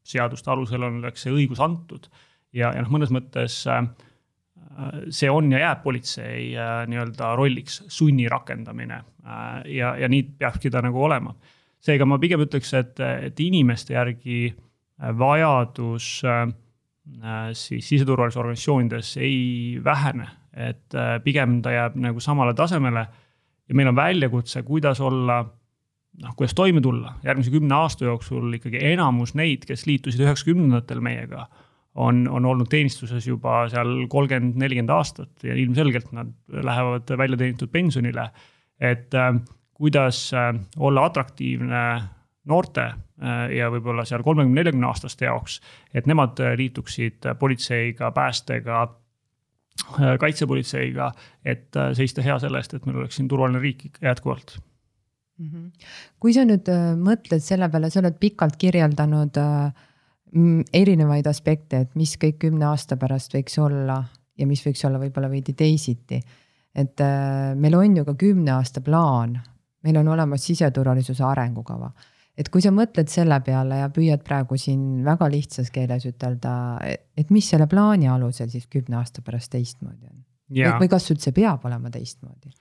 seaduste 0.08 0.52
alusel 0.54 0.86
on, 0.86 1.00
oleks 1.02 1.26
see 1.26 1.34
õigus 1.34 1.62
antud. 1.64 2.08
ja, 2.54 2.74
ja 2.74 2.84
noh, 2.84 2.92
mõnes 2.94 3.14
mõttes 3.14 3.62
äh, 3.70 3.86
see 5.10 5.32
on 5.32 5.52
ja 5.54 5.64
jääb 5.64 5.84
politsei 5.86 6.52
äh, 6.58 6.84
nii-öelda 6.90 7.34
rolliks, 7.40 7.82
sunni 7.88 8.28
rakendamine 8.30 9.02
äh, 9.02 9.74
ja, 9.80 9.96
ja 9.98 10.10
nii 10.10 10.24
peakski 10.38 10.70
ta 10.74 10.84
nagu 10.86 11.02
olema. 11.04 11.34
seega 11.84 12.06
ma 12.06 12.20
pigem 12.20 12.46
ütleks, 12.46 12.74
et, 12.78 13.00
et 13.00 13.40
inimeste 13.40 13.98
järgi 13.98 14.54
vajadus 15.20 16.06
siis 17.54 17.90
siseturvalisuse 17.90 18.40
organisatsioonides 18.40 19.10
ei 19.18 19.80
vähene, 19.84 20.28
et 20.56 20.96
pigem 21.24 21.58
ta 21.62 21.74
jääb 21.74 21.98
nagu 22.00 22.22
samale 22.24 22.54
tasemele 22.56 23.04
ja 23.68 23.76
meil 23.76 23.92
on 23.92 23.98
väljakutse, 23.98 24.64
kuidas 24.64 25.02
olla 25.04 25.42
noh, 26.22 26.36
kuidas 26.38 26.54
toime 26.58 26.82
tulla 26.82 27.16
järgmise 27.26 27.52
kümne 27.54 27.76
aasta 27.76 28.06
jooksul 28.06 28.60
ikkagi 28.60 28.82
enamus 28.94 29.34
neid, 29.40 29.66
kes 29.68 29.88
liitusid 29.90 30.24
üheksakümnendatel 30.26 31.02
meiega, 31.04 31.48
on, 31.96 32.24
on 32.30 32.46
olnud 32.50 32.70
teenistuses 32.72 33.28
juba 33.28 33.64
seal 33.72 34.08
kolmkümmend, 34.10 34.58
nelikümmend 34.62 34.94
aastat 34.94 35.46
ja 35.46 35.58
ilmselgelt 35.58 36.12
nad 36.16 36.34
lähevad 36.48 37.16
välja 37.18 37.40
teenitud 37.40 37.72
pensionile. 37.74 38.30
et 38.80 39.14
äh, 39.14 39.36
kuidas 39.74 40.34
äh, 40.34 40.54
olla 40.78 41.06
atraktiivne 41.06 41.84
noorte 42.46 42.90
äh, 42.90 43.46
ja 43.58 43.70
võib-olla 43.72 44.06
seal 44.06 44.24
kolmekümne, 44.24 44.62
neljakümne 44.62 44.88
aastaste 44.88 45.26
jaoks, 45.26 45.62
et 45.94 46.10
nemad 46.10 46.40
liituksid 46.58 47.30
politseiga, 47.40 48.12
päästega 48.12 48.88
Äh, 50.00 50.18
kaitsepolitseiga, 50.20 51.12
et 51.46 51.76
äh, 51.76 51.92
seista 51.98 52.22
hea 52.22 52.36
selle 52.40 52.60
eest, 52.62 52.76
et 52.78 52.86
meil 52.86 53.02
oleks 53.02 53.18
siin 53.18 53.28
turvaline 53.28 53.60
riik 53.60 53.98
jätkuvalt. 54.02 54.56
-hmm. 55.42 55.72
kui 56.20 56.34
sa 56.34 56.46
nüüd 56.46 56.70
äh, 56.70 56.94
mõtled 56.98 57.42
selle 57.42 57.70
peale, 57.70 57.90
sa 57.90 58.00
oled 58.00 58.20
pikalt 58.22 58.56
kirjeldanud 58.62 59.40
erinevaid 60.74 61.28
aspekte, 61.30 61.80
et 61.84 61.96
mis 61.96 62.16
kõik 62.22 62.38
kümne 62.46 62.66
aasta 62.70 62.98
pärast 62.98 63.34
võiks 63.34 63.58
olla 63.62 64.04
ja 64.38 64.48
mis 64.48 64.64
võiks 64.66 64.86
olla 64.88 65.02
võib-olla 65.02 65.30
veidi 65.30 65.54
teisiti. 65.54 66.22
et 66.76 67.02
meil 67.56 67.76
on 67.76 67.98
ju 67.98 68.06
ka 68.06 68.14
kümne 68.14 68.52
aasta 68.52 68.82
plaan, 68.82 69.40
meil 69.84 69.98
on 69.98 70.08
olemas 70.08 70.46
siseturvalisuse 70.46 71.24
arengukava 71.24 71.92
et 72.38 72.50
kui 72.50 72.64
sa 72.64 72.74
mõtled 72.74 73.10
selle 73.12 73.38
peale 73.46 73.80
ja 73.84 73.90
püüad 73.94 74.24
praegu 74.26 74.58
siin 74.60 75.04
väga 75.06 75.30
lihtsas 75.32 75.70
keeles 75.74 76.06
ütelda, 76.10 76.54
et 77.18 77.34
mis 77.34 77.48
selle 77.50 77.68
plaani 77.70 78.10
alusel 78.10 78.50
siis 78.54 78.66
kümne 78.72 78.98
aasta 79.02 79.24
pärast 79.26 79.54
teistmoodi 79.54 80.10
on? 80.10 80.22
või 80.54 80.90
kas 80.92 81.10
üldse 81.14 81.34
peab 81.36 81.66
olema 81.70 81.92
teistmoodi? 81.94 82.54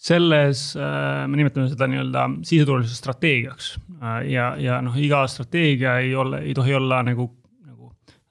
selles 0.00 0.70
äh, 0.80 1.26
me 1.28 1.36
nimetame 1.36 1.68
seda 1.68 1.84
nii-öelda 1.90 2.22
siseturvalisuse 2.48 2.96
strateegiaks 2.96 3.74
äh, 3.76 4.22
ja, 4.32 4.54
ja 4.56 4.80
noh, 4.84 4.96
iga 4.96 5.26
strateegia 5.28 5.98
ei 6.00 6.14
ole, 6.16 6.40
ei 6.48 6.56
tohi 6.56 6.72
olla 6.78 7.02
nagu, 7.04 7.28
nagu 7.68 7.90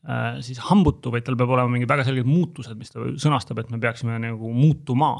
äh, 0.09 0.39
siis 0.45 0.57
hambutu, 0.71 1.13
vaid 1.13 1.27
tal 1.27 1.37
peab 1.37 1.53
olema 1.53 1.69
mingid 1.75 1.91
väga 1.91 2.07
selged 2.07 2.25
muutused, 2.29 2.73
mis 2.79 2.89
ta 2.89 3.05
sõnastab, 3.21 3.61
et 3.61 3.69
me 3.69 3.77
peaksime 3.81 4.17
nagu 4.25 4.53
muutuma. 4.57 5.13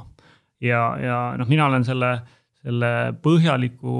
ja, 0.58 0.82
ja 0.98 1.20
noh, 1.38 1.54
mina 1.54 1.70
olen 1.70 1.86
selle 1.86 2.16
äh, 2.18 2.39
selle 2.60 2.92
põhjaliku 3.24 3.94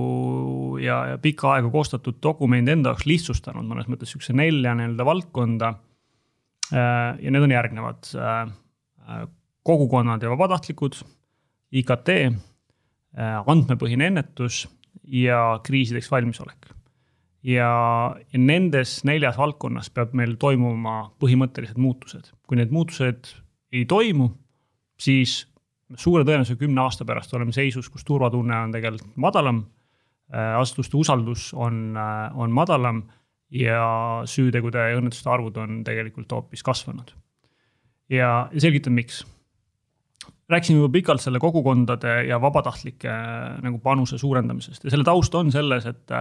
ja, 0.84 0.98
ja 1.14 1.20
pikka 1.22 1.54
aega 1.56 1.70
koostatud 1.72 2.18
dokumendi 2.24 2.74
enda 2.76 2.92
jaoks 2.92 3.08
lihtsustanud 3.08 3.68
mõnes 3.68 3.88
mõttes 3.92 4.12
sihukese 4.12 4.36
nelja 4.36 4.74
nii-öelda 4.76 5.06
valdkonda. 5.08 5.70
Äh, 6.74 7.14
ja 7.24 7.32
need 7.32 7.46
on 7.46 7.56
järgnevad. 7.56 8.10
Äh, 8.20 9.24
kogukonnad 9.70 10.24
ja 10.24 10.32
vabatahtlikud, 10.34 10.98
IKT, 11.80 12.12
äh, 12.20 13.40
andmepõhine 13.48 14.10
ennetus 14.10 14.66
ja 15.04 15.60
kriisideks 15.64 16.12
valmisolek. 16.12 16.74
ja, 17.44 17.70
ja 18.34 18.40
nendes 18.40 18.98
neljas 19.08 19.38
valdkonnas 19.40 19.88
peab 19.96 20.12
meil 20.18 20.36
toimuma 20.36 21.14
põhimõttelised 21.22 21.78
muutused. 21.80 22.34
kui 22.48 22.58
need 22.60 22.74
muutused 22.76 23.32
ei 23.72 23.86
toimu, 23.86 24.32
siis 25.00 25.46
suure 25.98 26.26
tõenäosusega 26.28 26.66
kümne 26.66 26.84
aasta 26.84 27.06
pärast 27.08 27.34
oleme 27.34 27.54
seisus, 27.56 27.90
kus 27.90 28.06
turvatunne 28.06 28.58
on 28.66 28.74
tegelikult 28.74 29.16
madalam. 29.22 29.64
Äh, 30.30 30.54
asutuste 30.60 30.98
usaldus 30.98 31.50
on, 31.58 31.98
äh, 31.98 32.38
on 32.38 32.54
madalam 32.54 33.04
ja 33.50 34.22
süütegude 34.30 34.92
ja 34.92 35.00
õnnetuste 35.00 35.32
arvud 35.34 35.58
on 35.58 35.82
tegelikult 35.84 36.32
hoopis 36.32 36.64
kasvanud. 36.64 37.16
ja, 38.10 38.50
selgitan, 38.58 38.94
miks. 38.94 39.26
rääkisime 40.50 40.78
juba 40.78 40.92
pikalt 40.94 41.22
selle 41.22 41.40
kogukondade 41.40 42.26
ja 42.26 42.42
vabatahtlike 42.42 43.10
äh, 43.10 43.62
nagu 43.62 43.80
panuse 43.80 44.18
suurendamisest 44.18 44.84
ja 44.84 44.90
selle 44.90 45.04
taust 45.04 45.36
on 45.36 45.52
selles, 45.52 45.86
et 45.86 46.14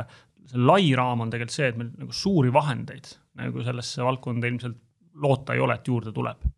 see 0.49 0.59
lai 0.59 0.95
raam 0.97 1.21
on 1.21 1.31
tegelikult 1.31 1.57
see, 1.57 1.69
et 1.69 1.77
meil 1.77 1.91
nagu 1.97 2.13
suuri 2.13 2.53
vahendeid 2.53 3.13
nagu 3.37 3.65
sellesse 3.65 4.05
valdkonda 4.05 4.49
ilmselt 4.49 4.77
loota 5.15 5.55
ei 5.55 5.61
ole, 5.61 5.75
et 5.75 5.89
juurde 5.89 6.13
tuleb 6.13 6.49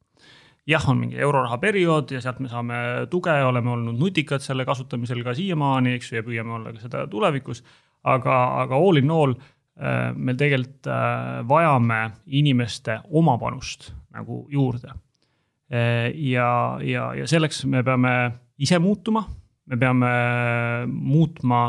jah, 0.70 0.86
on 0.90 1.00
mingi 1.00 1.18
euroraha 1.20 1.58
periood 1.62 2.12
ja 2.14 2.22
sealt 2.22 2.40
me 2.42 2.50
saame 2.50 2.80
tuge, 3.10 3.32
oleme 3.46 3.72
olnud 3.74 3.98
nutikad 4.00 4.42
selle 4.44 4.66
kasutamisel 4.68 5.24
ka 5.26 5.34
siiamaani, 5.36 5.96
eks 5.98 6.12
ju, 6.12 6.20
ja 6.20 6.26
püüame 6.26 6.56
olla 6.58 6.74
ka 6.74 6.84
seda 6.84 7.06
tulevikus. 7.10 7.64
aga, 8.04 8.34
aga 8.62 8.76
all 8.80 8.96
in 8.96 9.10
all 9.12 9.34
äh, 9.34 10.14
me 10.16 10.32
tegelikult 10.34 10.86
äh, 10.88 11.42
vajame 11.48 12.00
inimeste 12.26 13.00
oma 13.10 13.36
panust 13.38 13.90
nagu 14.14 14.46
juurde. 14.48 14.94
Äh, 15.68 16.08
ja, 16.16 16.78
ja, 16.80 17.12
ja 17.14 17.26
selleks 17.28 17.64
me 17.66 17.82
peame 17.84 18.14
ise 18.58 18.78
muutuma, 18.78 19.26
me 19.66 19.76
peame 19.76 20.12
muutma 20.86 21.66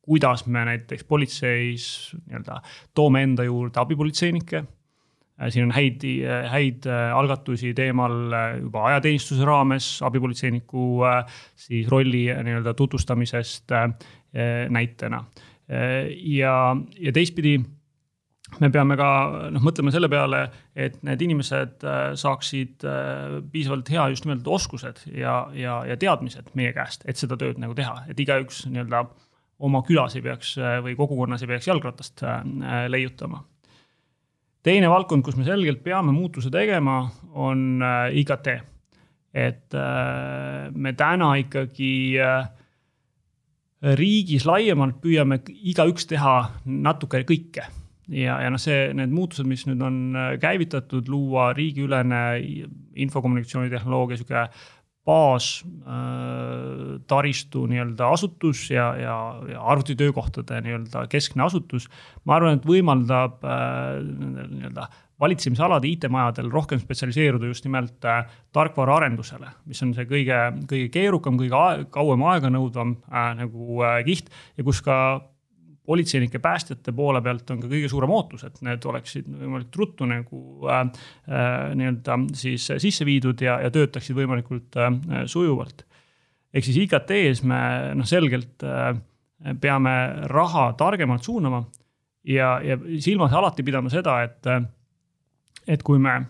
kuidas 0.00 0.46
me 0.46 0.64
näiteks 0.64 1.04
politseis 1.04 1.84
nii-öelda 2.24 2.62
toome 2.94 3.22
enda 3.22 3.44
juurde 3.44 3.78
abipolitseinikke 3.80 4.64
siin 5.48 5.68
on 5.68 5.74
häid, 5.74 6.04
häid 6.52 6.86
äh, 6.88 7.10
algatusi 7.16 7.72
teemal 7.76 8.16
äh, 8.36 8.46
juba 8.60 8.84
ajateenistuse 8.90 9.44
raames 9.48 9.88
abipolitseiniku 10.04 10.86
siis 11.56 11.88
rolli 11.88 12.26
nii-öelda 12.28 12.74
tutvustamisest 12.74 13.72
näitena. 14.70 15.24
ja, 16.16 16.76
ja 16.98 17.12
teistpidi 17.12 17.58
me 18.60 18.70
peame 18.70 18.96
ka 18.98 19.08
noh, 19.50 19.62
mõtlema 19.62 19.92
selle 19.94 20.08
peale, 20.10 20.44
et 20.74 21.00
need 21.06 21.22
inimesed 21.22 21.86
saaksid 22.18 22.86
piisavalt 23.52 23.90
hea 23.90 24.08
just 24.10 24.26
nimelt 24.26 24.46
oskused 24.46 25.02
ja, 25.14 25.44
ja, 25.54 25.80
ja 25.86 25.96
teadmised 25.96 26.50
meie 26.58 26.72
käest, 26.74 27.06
et 27.10 27.18
seda 27.18 27.38
tööd 27.38 27.58
nagu 27.62 27.74
teha, 27.78 28.04
et 28.10 28.22
igaüks 28.22 28.64
nii-öelda 28.70 29.04
oma 29.66 29.82
külas 29.86 30.18
ei 30.18 30.26
peaks 30.26 30.56
või 30.82 30.96
kogukonnas 30.98 31.42
ei 31.46 31.52
peaks 31.54 31.70
jalgratast 31.70 32.26
leiutama 32.90 33.44
teine 34.66 34.90
valdkond, 34.92 35.24
kus 35.24 35.38
me 35.38 35.46
selgelt 35.46 35.82
peame 35.84 36.12
muutuse 36.14 36.52
tegema, 36.52 37.02
on 37.32 37.82
äh, 37.82 38.16
IKT. 38.20 38.48
et 39.30 39.74
äh, 39.78 40.70
me 40.74 40.92
täna 40.98 41.34
ikkagi 41.38 42.18
äh, 42.18 42.48
riigis 43.94 44.42
laiemalt 44.44 44.98
püüame 45.00 45.38
igaüks 45.46 46.08
teha 46.10 46.34
natuke 46.66 47.22
kõike 47.28 47.62
ja, 48.10 48.40
ja 48.42 48.50
noh, 48.50 48.58
see, 48.58 48.88
need 48.98 49.14
muutused, 49.14 49.46
mis 49.46 49.62
nüüd 49.68 49.84
on 49.86 50.18
käivitatud, 50.42 51.06
luua 51.08 51.52
riigiülene 51.54 52.24
infokommunikatsioonitehnoloogia 53.06 54.18
sihuke 54.18 54.42
baastaristu 55.10 57.58
äh, 57.64 57.68
nii-öelda 57.74 58.04
asutus 58.14 58.58
ja, 58.70 58.86
ja, 58.96 59.16
ja 59.50 59.58
arvutitöökohtade 59.74 60.54
nii-öelda 60.66 60.98
keskne 61.12 61.42
asutus. 61.46 61.84
ma 62.24 62.30
arvan, 62.38 62.54
et 62.58 62.66
võimaldab 62.68 63.34
äh, 63.44 63.50
nii-öelda 64.00 64.82
valitsemisalade 65.20 65.88
IT-majadel 65.88 66.48
rohkem 66.52 66.80
spetsialiseeruda 66.80 67.50
just 67.50 67.64
nimelt 67.64 68.04
äh, 68.08 68.24
tarkvaraarendusele, 68.56 69.52
mis 69.68 69.82
on 69.84 69.92
see 69.96 70.06
kõige, 70.08 70.38
kõige 70.70 70.88
keerukam, 70.94 71.38
kõige 71.40 71.90
kauem 71.94 72.24
aeganõudvam 72.32 72.96
äh, 73.10 73.32
nagu 73.42 73.82
äh, 73.84 74.00
kiht 74.06 74.32
ja 74.56 74.66
kus 74.66 74.80
ka 74.84 74.96
politseinike, 75.90 76.38
päästjate 76.38 76.94
poole 76.94 77.22
pealt 77.24 77.50
on 77.50 77.60
ka 77.62 77.68
kõige 77.70 77.90
suurem 77.90 78.12
ootus, 78.14 78.44
et 78.46 78.60
need 78.66 78.84
oleksid 78.86 79.26
võimalikult 79.26 79.78
ruttu 79.82 80.08
nagu 80.08 80.42
äh, 80.70 80.82
äh, 81.26 81.74
nii-öelda 81.78 82.18
siis 82.38 82.68
sisse 82.84 83.06
viidud 83.08 83.42
ja, 83.42 83.58
ja 83.64 83.72
töötaksid 83.74 84.18
võimalikult 84.18 84.78
äh, 84.78 84.92
sujuvalt. 85.30 85.86
ehk 86.54 86.66
siis 86.66 86.78
IKT-s 86.84 87.42
me 87.46 87.60
noh, 87.98 88.06
selgelt 88.06 88.66
äh, 88.66 88.92
peame 89.60 89.94
raha 90.30 90.70
targemalt 90.78 91.26
suunama 91.26 91.64
ja, 92.24 92.60
ja 92.64 92.78
silmas 93.00 93.32
alati 93.32 93.64
pidama 93.66 93.90
seda, 93.90 94.20
et, 94.22 94.46
et 95.66 95.82
kui 95.82 95.98
me 95.98 96.20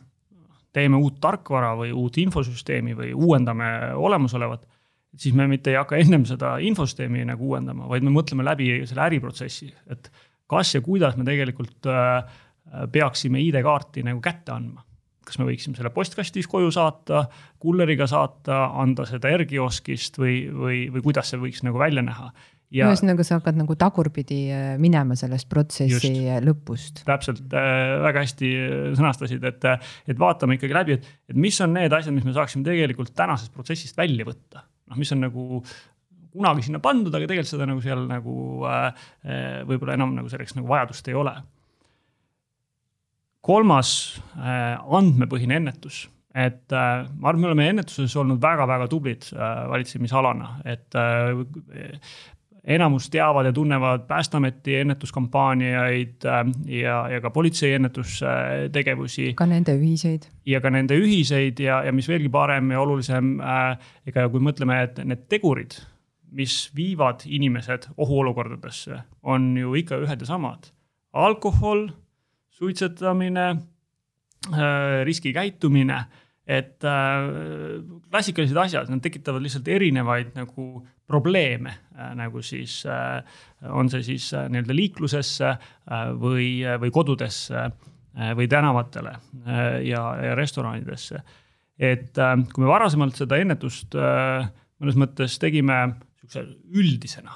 teeme 0.73 0.97
uut 1.03 1.19
tarkvara 1.21 1.75
või 1.79 1.93
uut 1.93 2.17
infosüsteemi 2.23 2.95
või 2.97 3.13
uuendame 3.15 3.71
olemasolevat 3.99 4.70
siis 5.17 5.35
me 5.37 5.47
mitte 5.51 5.73
ei 5.73 5.79
hakka 5.81 5.99
ennem 6.01 6.27
seda 6.29 6.57
infosüsteemi 6.65 7.25
nagu 7.29 7.51
uuendama, 7.51 7.89
vaid 7.91 8.07
me 8.07 8.13
mõtleme 8.15 8.47
läbi 8.47 8.71
selle 8.89 9.07
äriprotsessi, 9.09 9.73
et 9.91 10.13
kas 10.51 10.75
ja 10.75 10.83
kuidas 10.85 11.19
me 11.19 11.27
tegelikult 11.27 11.91
äh, 11.91 12.23
peaksime 12.93 13.43
ID-kaarti 13.43 14.07
nagu 14.07 14.23
kätte 14.25 14.55
andma 14.55 14.85
kas 15.31 15.37
me 15.39 15.47
võiksime 15.47 15.77
selle 15.79 15.93
postkastis 15.95 16.49
koju 16.51 16.73
saata, 16.75 17.21
kulleriga 17.63 18.07
saata, 18.11 18.65
anda 18.83 19.05
seda 19.07 19.31
R-kioskist 19.37 20.17
või, 20.19 20.41
või, 20.51 20.79
või 20.91 21.05
kuidas 21.05 21.31
see 21.31 21.39
võiks 21.39 21.63
nagu 21.63 21.79
välja 21.79 22.03
näha 22.03 22.33
ja 22.75 22.89
ühesõnaga, 22.91 23.25
sa 23.27 23.39
hakkad 23.39 23.59
nagu 23.59 23.75
tagurpidi 23.79 24.41
äh, 24.55 24.73
minema 24.81 25.17
sellest 25.19 25.49
protsessi 25.51 25.93
just, 25.93 26.45
lõpust. 26.47 27.03
täpselt 27.07 27.55
äh,, 27.57 27.97
väga 28.07 28.25
hästi 28.25 28.51
äh, 28.57 28.75
sõnastasid, 28.99 29.47
et, 29.51 29.67
et 30.11 30.21
vaatame 30.21 30.59
ikkagi 30.59 30.77
läbi, 30.77 30.99
et, 30.99 31.09
et 31.31 31.39
mis 31.39 31.59
on 31.65 31.75
need 31.77 31.95
asjad, 31.95 32.15
mis 32.17 32.27
me 32.27 32.35
saaksime 32.37 32.67
tegelikult 32.67 33.15
tänasest 33.19 33.55
protsessist 33.55 33.99
välja 33.99 34.27
võtta. 34.29 34.65
Noh, 34.91 34.99
mis 35.01 35.13
on 35.15 35.25
nagu 35.25 35.63
kunagi 36.31 36.67
sinna 36.67 36.83
pandud, 36.83 37.15
aga 37.15 37.27
tegelikult 37.27 37.51
seda 37.51 37.67
nagu 37.67 37.83
seal 37.83 38.05
nagu 38.11 38.35
äh, 38.69 39.09
äh 39.27 39.59
võib-olla 39.67 39.97
enam 39.99 40.15
nagu 40.19 40.31
selleks 40.31 40.55
nagu 40.59 40.71
vajadust 40.71 41.09
ei 41.11 41.19
ole. 41.19 41.35
kolmas 43.41 43.91
äh, 44.37 44.77
andmepõhine 44.77 45.57
ennetus 45.57 46.05
et 46.35 46.73
äh, 46.73 47.07
ma 47.19 47.31
arvan, 47.31 47.41
me 47.43 47.49
oleme 47.51 47.69
ennetuses 47.73 48.15
olnud 48.21 48.41
väga-väga 48.43 48.87
tublid 48.91 49.27
äh, 49.35 49.63
valitsemisalana, 49.71 50.51
et 50.69 50.95
äh, 50.95 51.97
enamus 52.65 53.11
teavad 53.11 53.47
ja 53.47 53.53
tunnevad 53.53 54.07
Päästeameti 54.09 54.77
ennetuskampaaniaid 54.77 56.25
äh, 56.25 56.45
ja, 56.67 57.09
ja 57.09 57.21
ka 57.21 57.31
politsei 57.31 57.73
ennetustegevusi. 57.73 59.35
ka 59.35 59.47
nende 59.47 59.77
ühiseid. 59.79 60.29
ja 60.47 60.61
ka 60.61 60.71
nende 60.71 60.99
ühiseid 60.99 61.61
ja, 61.61 61.83
ja 61.85 61.93
mis 61.93 62.09
veelgi 62.09 62.29
parem 62.29 62.71
ja 62.71 62.81
olulisem 62.81 63.39
äh,, 63.41 63.79
ega 64.07 64.29
kui 64.29 64.43
mõtleme, 64.45 64.83
et 64.85 65.01
need 65.05 65.25
tegurid, 65.33 65.79
mis 66.37 66.71
viivad 66.77 67.25
inimesed 67.27 67.91
ohuolukordadesse, 67.97 69.01
on 69.23 69.57
ju 69.57 69.75
ikka 69.75 69.99
ühed 70.05 70.21
ja 70.21 70.27
samad. 70.29 70.71
alkohol, 71.13 71.89
suitsetamine 72.51 73.49
äh,, 73.51 75.05
riskikäitumine 75.05 76.05
et 76.51 76.87
äh, 76.89 77.29
klassikalised 78.11 78.59
asjad, 78.59 78.91
nad 78.91 79.03
tekitavad 79.05 79.45
lihtsalt 79.45 79.69
erinevaid 79.71 80.33
nagu 80.39 80.67
probleeme 81.11 81.77
äh, 81.95 82.13
nagu 82.19 82.43
siis 82.43 82.81
äh, 82.89 83.21
on 83.71 83.91
see 83.93 84.03
siis 84.07 84.31
äh, 84.35 84.49
nii-öelda 84.51 84.77
liiklusesse 84.77 85.51
äh, 85.53 86.11
või, 86.19 86.51
või 86.83 86.93
kodudesse 86.95 87.65
äh, 87.67 88.33
või 88.39 88.49
tänavatele 88.51 89.15
äh, 89.17 89.63
ja, 89.89 90.05
ja 90.31 90.35
restoranidesse. 90.39 91.23
et 91.79 92.19
äh, 92.19 92.37
kui 92.53 92.65
me 92.65 92.71
varasemalt 92.73 93.21
seda 93.21 93.39
ennetust 93.41 93.95
äh, 93.99 94.49
mõnes 94.81 94.99
mõttes 94.99 95.39
tegime 95.43 95.83
sihukese 96.21 96.47
üldisena, 96.77 97.35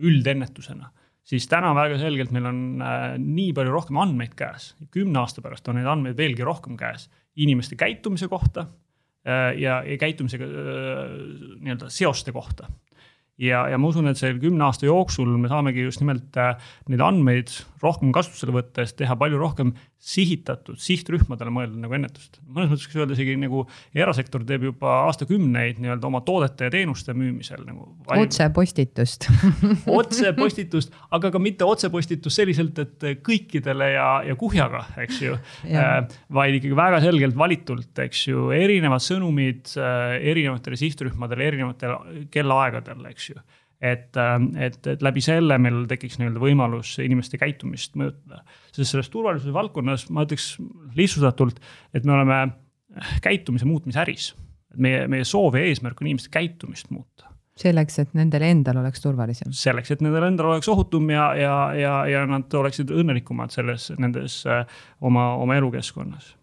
üldennetusena 0.00 0.90
siis 1.26 1.46
täna 1.50 1.72
väga 1.76 1.98
selgelt 2.00 2.32
meil 2.34 2.48
on 2.50 2.60
äh, 2.84 3.16
nii 3.20 3.54
palju 3.56 3.74
rohkem 3.74 4.00
andmeid 4.02 4.36
käes, 4.38 4.72
kümne 4.94 5.22
aasta 5.22 5.44
pärast 5.44 5.68
on 5.70 5.78
neid 5.80 5.88
andmeid 5.90 6.18
veelgi 6.18 6.46
rohkem 6.46 6.78
käes 6.80 7.08
inimeste 7.40 7.78
käitumise 7.80 8.28
kohta 8.30 8.66
äh, 9.26 9.52
ja, 9.60 9.80
ja 9.86 9.98
käitumisega 10.00 10.48
äh, 10.48 11.18
nii-öelda 11.60 11.90
seoste 11.92 12.34
kohta. 12.36 12.70
Ja, 13.40 13.62
ja 13.72 13.78
ma 13.80 13.88
usun, 13.88 14.10
et 14.10 14.18
selle 14.20 14.36
kümne 14.36 14.66
aasta 14.66 14.84
jooksul 14.84 15.30
me 15.40 15.48
saamegi 15.48 15.86
just 15.86 16.02
nimelt 16.02 16.36
neid 16.92 17.00
andmeid 17.00 17.54
rohkem 17.80 18.10
kasutusele 18.12 18.52
võttes 18.52 18.92
teha 18.98 19.16
palju 19.16 19.40
rohkem 19.40 19.72
sihitatud, 20.00 20.78
sihtrühmadele 20.80 21.52
mõeldud 21.52 21.80
nagu 21.82 21.92
ennetust. 21.92 22.38
mõnes 22.48 22.70
mõttes 22.70 22.86
võiks 22.86 22.96
öelda 22.96 23.16
isegi 23.16 23.34
nagu 23.36 23.66
erasektor 23.92 24.46
teeb 24.48 24.64
juba 24.70 24.94
aastakümneid 25.10 25.80
nii-öelda 25.82 26.08
oma 26.08 26.22
toodete 26.24 26.70
ja 26.70 26.72
teenuste 26.72 27.12
müümisel 27.12 27.66
nagu. 27.66 27.84
otsepostitust 28.08 29.28
otsepostitust, 30.00 30.96
aga 31.12 31.32
ka 31.34 31.42
mitte 31.42 31.68
otsepostitust 31.68 32.40
selliselt, 32.40 32.80
et 32.80 33.20
kõikidele 33.26 33.90
ja, 33.92 34.08
ja 34.24 34.38
kuhjaga, 34.40 34.86
eks 35.04 35.20
ju 35.26 35.36
äh,. 35.68 35.92
vaid 36.32 36.56
ikkagi 36.56 36.80
väga 36.80 37.04
selgelt 37.04 37.36
valitult, 37.36 37.92
eks 38.06 38.26
ju, 38.30 38.48
erinevad 38.56 39.04
sõnumid 39.04 39.76
äh, 39.76 40.16
erinevatele 40.32 40.80
sihtrühmadele, 40.80 41.50
erinevatel 41.52 41.98
kellaaegadel, 42.32 43.04
eks 43.12 43.34
ju 43.34 43.40
et, 43.80 44.16
ähm, 44.20 44.50
et, 44.60 44.78
et 44.86 45.02
läbi 45.02 45.22
selle 45.24 45.56
meil 45.62 45.86
tekiks 45.88 46.18
nii-öelda 46.20 46.42
võimalus 46.42 46.92
inimeste 47.02 47.40
käitumist 47.40 47.96
mõjutada. 47.98 48.44
sest 48.74 48.92
selles 48.92 49.08
turvalisuse 49.12 49.54
valdkonnas 49.56 50.08
ma 50.12 50.26
ütleks 50.28 50.52
lihtsustatult, 50.98 51.60
et 51.94 52.04
me 52.04 52.16
oleme 52.18 52.40
käitumise 53.24 53.68
muutmise 53.68 54.00
äris. 54.04 54.34
meie, 54.76 55.08
meie 55.08 55.24
soov 55.24 55.56
ja 55.58 55.64
eesmärk 55.66 56.00
on 56.00 56.06
inimeste 56.06 56.30
käitumist 56.30 56.92
muuta 56.94 57.30
selleks, 57.60 57.98
et 57.98 58.12
nendel 58.16 58.44
endal 58.46 58.78
oleks 58.80 59.02
turvalisem. 59.02 59.52
selleks, 59.52 59.90
et 59.90 60.02
nendel 60.04 60.28
endal 60.28 60.52
oleks 60.52 60.68
ohutum 60.70 61.10
ja, 61.10 61.30
ja, 61.36 61.54
ja, 61.76 61.94
ja 62.08 62.26
nad 62.28 62.52
oleksid 62.54 62.92
õnnelikumad 62.94 63.52
selles, 63.52 63.90
nendes 63.98 64.42
äh, 64.48 64.62
oma, 65.00 65.34
oma 65.40 65.56
elukeskkonnas. 65.58 66.34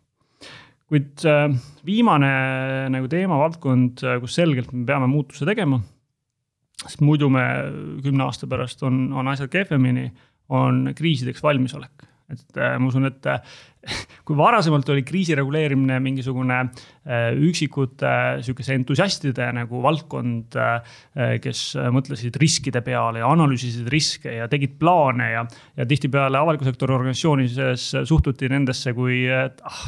kuid 0.87 1.25
äh, 1.25 1.47
viimane 1.85 2.31
nagu 2.93 3.09
teemavaldkond, 3.11 4.03
äh, 4.03 4.19
kus 4.23 4.37
selgelt 4.37 4.73
me 4.73 4.85
peame 4.85 5.09
muutuse 5.11 5.47
tegema 5.47 5.79
sest 6.83 7.01
muidu 7.05 7.29
me 7.33 7.45
kümne 8.03 8.27
aasta 8.27 8.49
pärast 8.49 8.83
on, 8.85 9.07
on 9.17 9.31
asjad 9.31 9.49
kehvemini, 9.53 10.11
on 10.53 10.91
kriisideks 10.97 11.43
valmisolek. 11.43 12.05
et 12.27 12.57
äh, 12.59 12.73
ma 12.75 12.89
usun, 12.89 13.07
et 13.07 13.23
äh, 13.31 13.39
kui 14.27 14.35
varasemalt 14.35 14.89
oli 14.91 15.05
kriisi 15.07 15.35
reguleerimine 15.35 15.95
mingisugune 16.03 16.57
äh, 16.59 17.29
üksikute 17.47 18.11
sihukese 18.43 18.75
entusiastide 18.75 19.47
nagu 19.55 19.79
valdkond, 19.83 20.57
kes 21.41 21.61
mõtlesid 21.95 22.35
riskide 22.41 22.83
peale 22.83 23.23
ja 23.23 23.31
analüüsisid 23.31 23.87
riske 23.91 24.35
ja 24.41 24.49
tegid 24.51 24.75
plaane 24.81 25.31
ja, 25.31 25.45
ja 25.79 25.87
tihtipeale 25.87 26.41
avaliku 26.41 26.67
sektori 26.67 26.97
organisatsioonides 26.99 27.89
suhtuti 28.11 28.51
nendesse 28.51 28.91
kui, 28.97 29.23
et 29.31 29.63
ah 29.63 29.87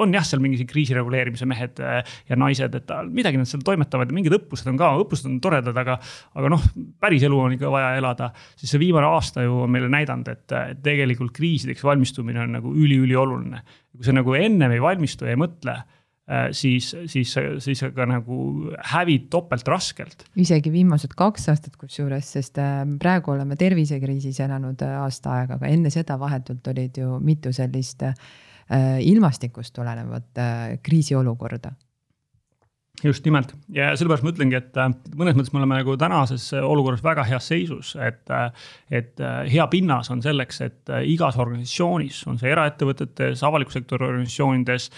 on 0.00 0.14
jah, 0.14 0.24
seal 0.26 0.42
mingi 0.42 0.66
kriisireguleerimise 0.68 1.46
mehed 1.48 1.80
äh, 1.82 2.00
ja 2.28 2.38
naised, 2.40 2.76
et 2.78 2.92
midagi 3.14 3.40
nad 3.40 3.48
seal 3.50 3.64
toimetavad 3.66 4.10
ja 4.10 4.16
mingid 4.16 4.36
õppused 4.38 4.68
on 4.70 4.78
ka, 4.80 4.90
õppused 5.04 5.28
on 5.30 5.40
toredad, 5.44 5.76
aga, 5.84 5.96
aga 6.38 6.52
noh, 6.52 6.68
päris 7.02 7.24
elu 7.26 7.40
on 7.40 7.56
ikka 7.56 7.72
vaja 7.72 7.94
elada. 8.00 8.30
siis 8.58 8.74
see 8.74 8.82
viimane 8.82 9.08
aasta 9.10 9.44
ju 9.46 9.64
on 9.64 9.74
meile 9.74 9.90
näidanud, 9.92 10.30
et, 10.30 10.46
et 10.74 10.84
tegelikult 10.84 11.34
kriisideks 11.36 11.84
valmistumine 11.86 12.44
on 12.44 12.56
nagu 12.58 12.74
üliülioluline. 12.74 13.64
kui 13.94 14.06
sa 14.06 14.14
nagu 14.14 14.34
ennem 14.34 14.74
ei 14.74 14.82
valmistu 14.82 15.28
ja 15.28 15.34
ei 15.34 15.40
mõtle 15.40 15.74
äh, 15.76 16.48
siis, 16.52 16.92
siis, 17.10 17.34
siis 17.64 17.84
ka 17.94 18.08
nagu 18.10 18.38
hävid 18.94 19.28
topelt 19.30 19.68
raskelt. 19.68 20.26
isegi 20.36 20.72
viimased 20.72 21.14
kaks 21.16 21.50
aastat 21.52 21.76
kusjuures, 21.80 22.32
sest 22.38 22.58
äh, 22.62 22.82
praegu 23.00 23.34
oleme 23.36 23.58
tervisekriisis 23.60 24.40
elanud 24.46 24.82
aasta 24.94 25.38
aega, 25.40 25.60
aga 25.60 25.70
enne 25.70 25.92
seda 25.94 26.18
vahetult 26.20 26.74
olid 26.74 27.04
ju 27.04 27.20
mitu 27.22 27.52
sellist 27.54 28.02
Äh, 28.02 28.14
ilmastikust 29.00 29.74
tulenevat 29.74 30.38
äh, 30.38 30.78
kriisiolukorda. 30.82 31.72
Just 33.04 33.24
nimelt. 33.26 33.50
Ja 33.74 33.88
sellepärast 33.98 34.22
ma 34.22 34.30
ütlengi, 34.30 34.54
et 34.56 34.76
äh, 34.78 34.92
mõnes 35.18 35.34
mõttes 35.36 35.50
me 35.52 35.58
oleme 35.60 35.80
nagu 35.80 35.96
tänases 36.00 36.46
olukorras 36.56 37.02
väga 37.04 37.24
heas 37.26 37.48
seisus, 37.50 37.90
et, 38.00 38.22
et 38.94 39.20
hea 39.50 39.66
pinnas 39.72 40.08
on 40.14 40.22
selleks, 40.24 40.60
et 40.64 40.94
igas 41.10 41.36
organisatsioonis, 41.42 42.22
on 42.30 42.38
see 42.40 42.52
eraettevõtetes, 42.54 43.42
avaliku 43.44 43.74
sektori 43.74 44.06
organisatsioonides 44.06 44.88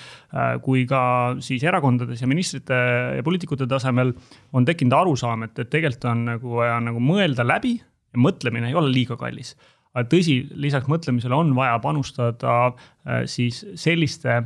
kui 0.62 0.84
ka 0.86 1.00
siis 1.42 1.64
erakondades 1.64 2.20
ja 2.20 2.28
ministrite 2.30 2.78
ja 3.16 3.26
poliitikute 3.26 3.66
tasemel 3.66 4.12
on 4.52 4.68
tekkinud 4.68 5.00
arusaam, 5.00 5.48
et, 5.48 5.58
et 5.58 5.72
tegelikult 5.72 6.10
on 6.12 6.24
nagu 6.34 6.56
vaja 6.60 6.78
nagu 6.84 7.02
mõelda 7.02 7.48
läbi 7.48 7.78
mõtlemine 8.16 8.70
ei 8.70 8.76
ole 8.76 8.92
liiga 8.92 9.16
kallis 9.20 9.54
aga 9.96 10.08
tõsi, 10.12 10.40
lisaks 10.60 10.90
mõtlemisele 10.92 11.36
on 11.36 11.54
vaja 11.56 11.78
panustada 11.82 12.56
äh, 12.68 13.24
siis 13.30 13.62
selliste 13.78 14.42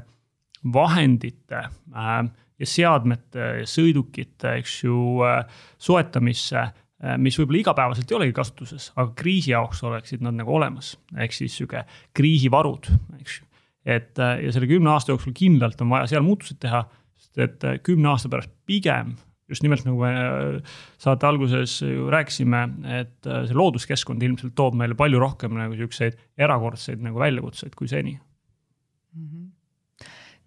vahendite 0.74 1.64
äh, 1.64 2.12
ja 2.60 2.68
seadmete 2.68 3.50
ja 3.62 3.66
sõidukite, 3.68 4.54
eks 4.60 4.76
ju, 4.84 5.00
äh, 5.26 5.42
soetamisse, 5.80 6.68
mis 7.16 7.38
võib-olla 7.40 7.62
igapäevaselt 7.62 8.10
ei 8.12 8.16
olegi 8.18 8.34
kasutuses, 8.36 8.90
aga 8.92 9.14
kriisi 9.16 9.54
jaoks 9.54 9.78
oleksid 9.88 10.20
nad 10.20 10.36
nagu 10.36 10.52
olemas, 10.52 10.90
ehk 11.16 11.32
siis 11.32 11.54
sihuke 11.56 11.80
kriisivarud, 12.12 12.90
eks 13.16 13.38
ju. 13.38 13.46
et 13.88 14.20
ja 14.20 14.50
selle 14.52 14.68
kümne 14.68 14.92
aasta 14.92 15.14
jooksul 15.14 15.32
kindlalt 15.32 15.80
on 15.80 15.94
vaja 15.94 16.10
seal 16.10 16.26
muutused 16.26 16.58
teha, 16.60 16.82
sest 17.16 17.40
et 17.40 17.64
kümne 17.88 18.10
aasta 18.12 18.28
pärast 18.28 18.52
pigem 18.68 19.14
just 19.50 19.64
nimelt 19.66 19.84
nagu 19.86 20.00
me 20.00 20.10
äh, 20.16 20.74
saate 21.00 21.28
alguses 21.28 21.80
ju 21.82 22.08
rääkisime, 22.12 22.64
et 23.00 23.28
äh, 23.28 23.44
see 23.48 23.58
looduskeskkond 23.58 24.22
ilmselt 24.26 24.56
toob 24.58 24.78
meile 24.78 24.98
palju 24.98 25.20
rohkem 25.22 25.56
nagu 25.58 25.78
siukseid 25.78 26.18
erakordseid 26.40 27.02
nagu 27.04 27.20
väljakutseid 27.20 27.74
kui 27.78 27.90
seni 27.90 28.16
mm. 28.16 29.26
-hmm 29.26 29.48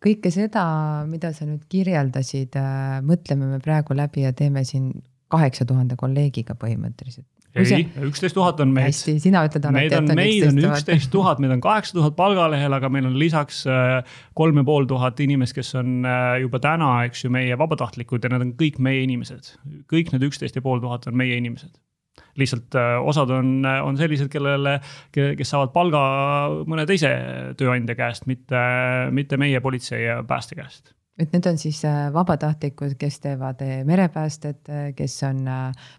kõike 0.04 0.34
seda, 0.36 0.64
mida 1.08 1.30
sa 1.32 1.46
nüüd 1.48 1.64
kirjeldasid, 1.72 2.58
äh, 2.60 2.98
mõtleme 3.08 3.48
me 3.54 3.60
praegu 3.64 3.96
läbi 3.96 4.26
ja 4.26 4.34
teeme 4.36 4.66
siin 4.68 4.90
kaheksa 5.32 5.66
tuhande 5.66 5.96
kolleegiga 5.96 6.58
põhimõtteliselt 6.60 7.28
ei, 7.56 7.86
üksteist 8.08 8.36
tuhat 8.38 8.60
on 8.64 8.74
meid. 8.74 8.90
hästi, 8.90 9.16
sina 9.22 9.44
ütled 9.48 9.68
alati, 9.70 9.90
et 9.92 9.98
on 10.00 10.10
meid 10.18 10.46
on 10.48 10.60
üksteist 10.72 11.12
tuhat, 11.14 11.42
meid 11.44 11.54
on 11.54 11.62
kaheksa 11.64 11.98
tuhat 11.98 12.16
palgalehel, 12.18 12.74
aga 12.78 12.90
meil 12.94 13.08
on 13.10 13.18
lisaks 13.20 13.64
äh, 13.70 14.18
kolm 14.38 14.62
ja 14.62 14.66
pool 14.68 14.90
tuhat 14.90 15.22
inimest, 15.24 15.56
kes 15.58 15.74
on 15.80 16.02
äh, 16.08 16.40
juba 16.44 16.62
täna, 16.64 16.92
eks 17.08 17.26
ju, 17.26 17.34
meie 17.34 17.58
vabatahtlikud 17.60 18.26
ja 18.26 18.34
nad 18.34 18.46
on 18.46 18.56
kõik 18.60 18.82
meie 18.84 19.04
inimesed. 19.06 19.54
kõik 19.92 20.14
need 20.14 20.28
üksteist 20.30 20.58
ja 20.58 20.66
pool 20.66 20.82
tuhat 20.84 21.10
on 21.12 21.18
meie 21.20 21.38
inimesed 21.40 21.74
lihtsalt 22.38 22.74
osad 23.06 23.30
on, 23.34 23.62
on 23.66 23.98
sellised, 23.98 24.26
kellele, 24.34 24.80
kes 25.14 25.50
saavad 25.50 25.70
palga 25.74 26.02
mõne 26.70 26.86
teise 26.90 27.12
tööandja 27.58 27.94
käest, 27.98 28.26
mitte, 28.30 28.62
mitte 29.14 29.38
meie 29.38 29.62
politsei 29.62 30.04
ja 30.08 30.20
pääste 30.26 30.58
käest 30.58 30.94
et 31.22 31.34
need 31.34 31.46
on 31.46 31.58
siis 31.62 31.84
äh, 31.86 32.08
vabatahtlikud, 32.14 32.96
kes 32.98 33.20
teevad 33.22 33.62
äh, 33.62 33.82
merepäästet, 33.86 34.62
äh, 34.70 34.86
kes 34.98 35.20
on 35.28 35.44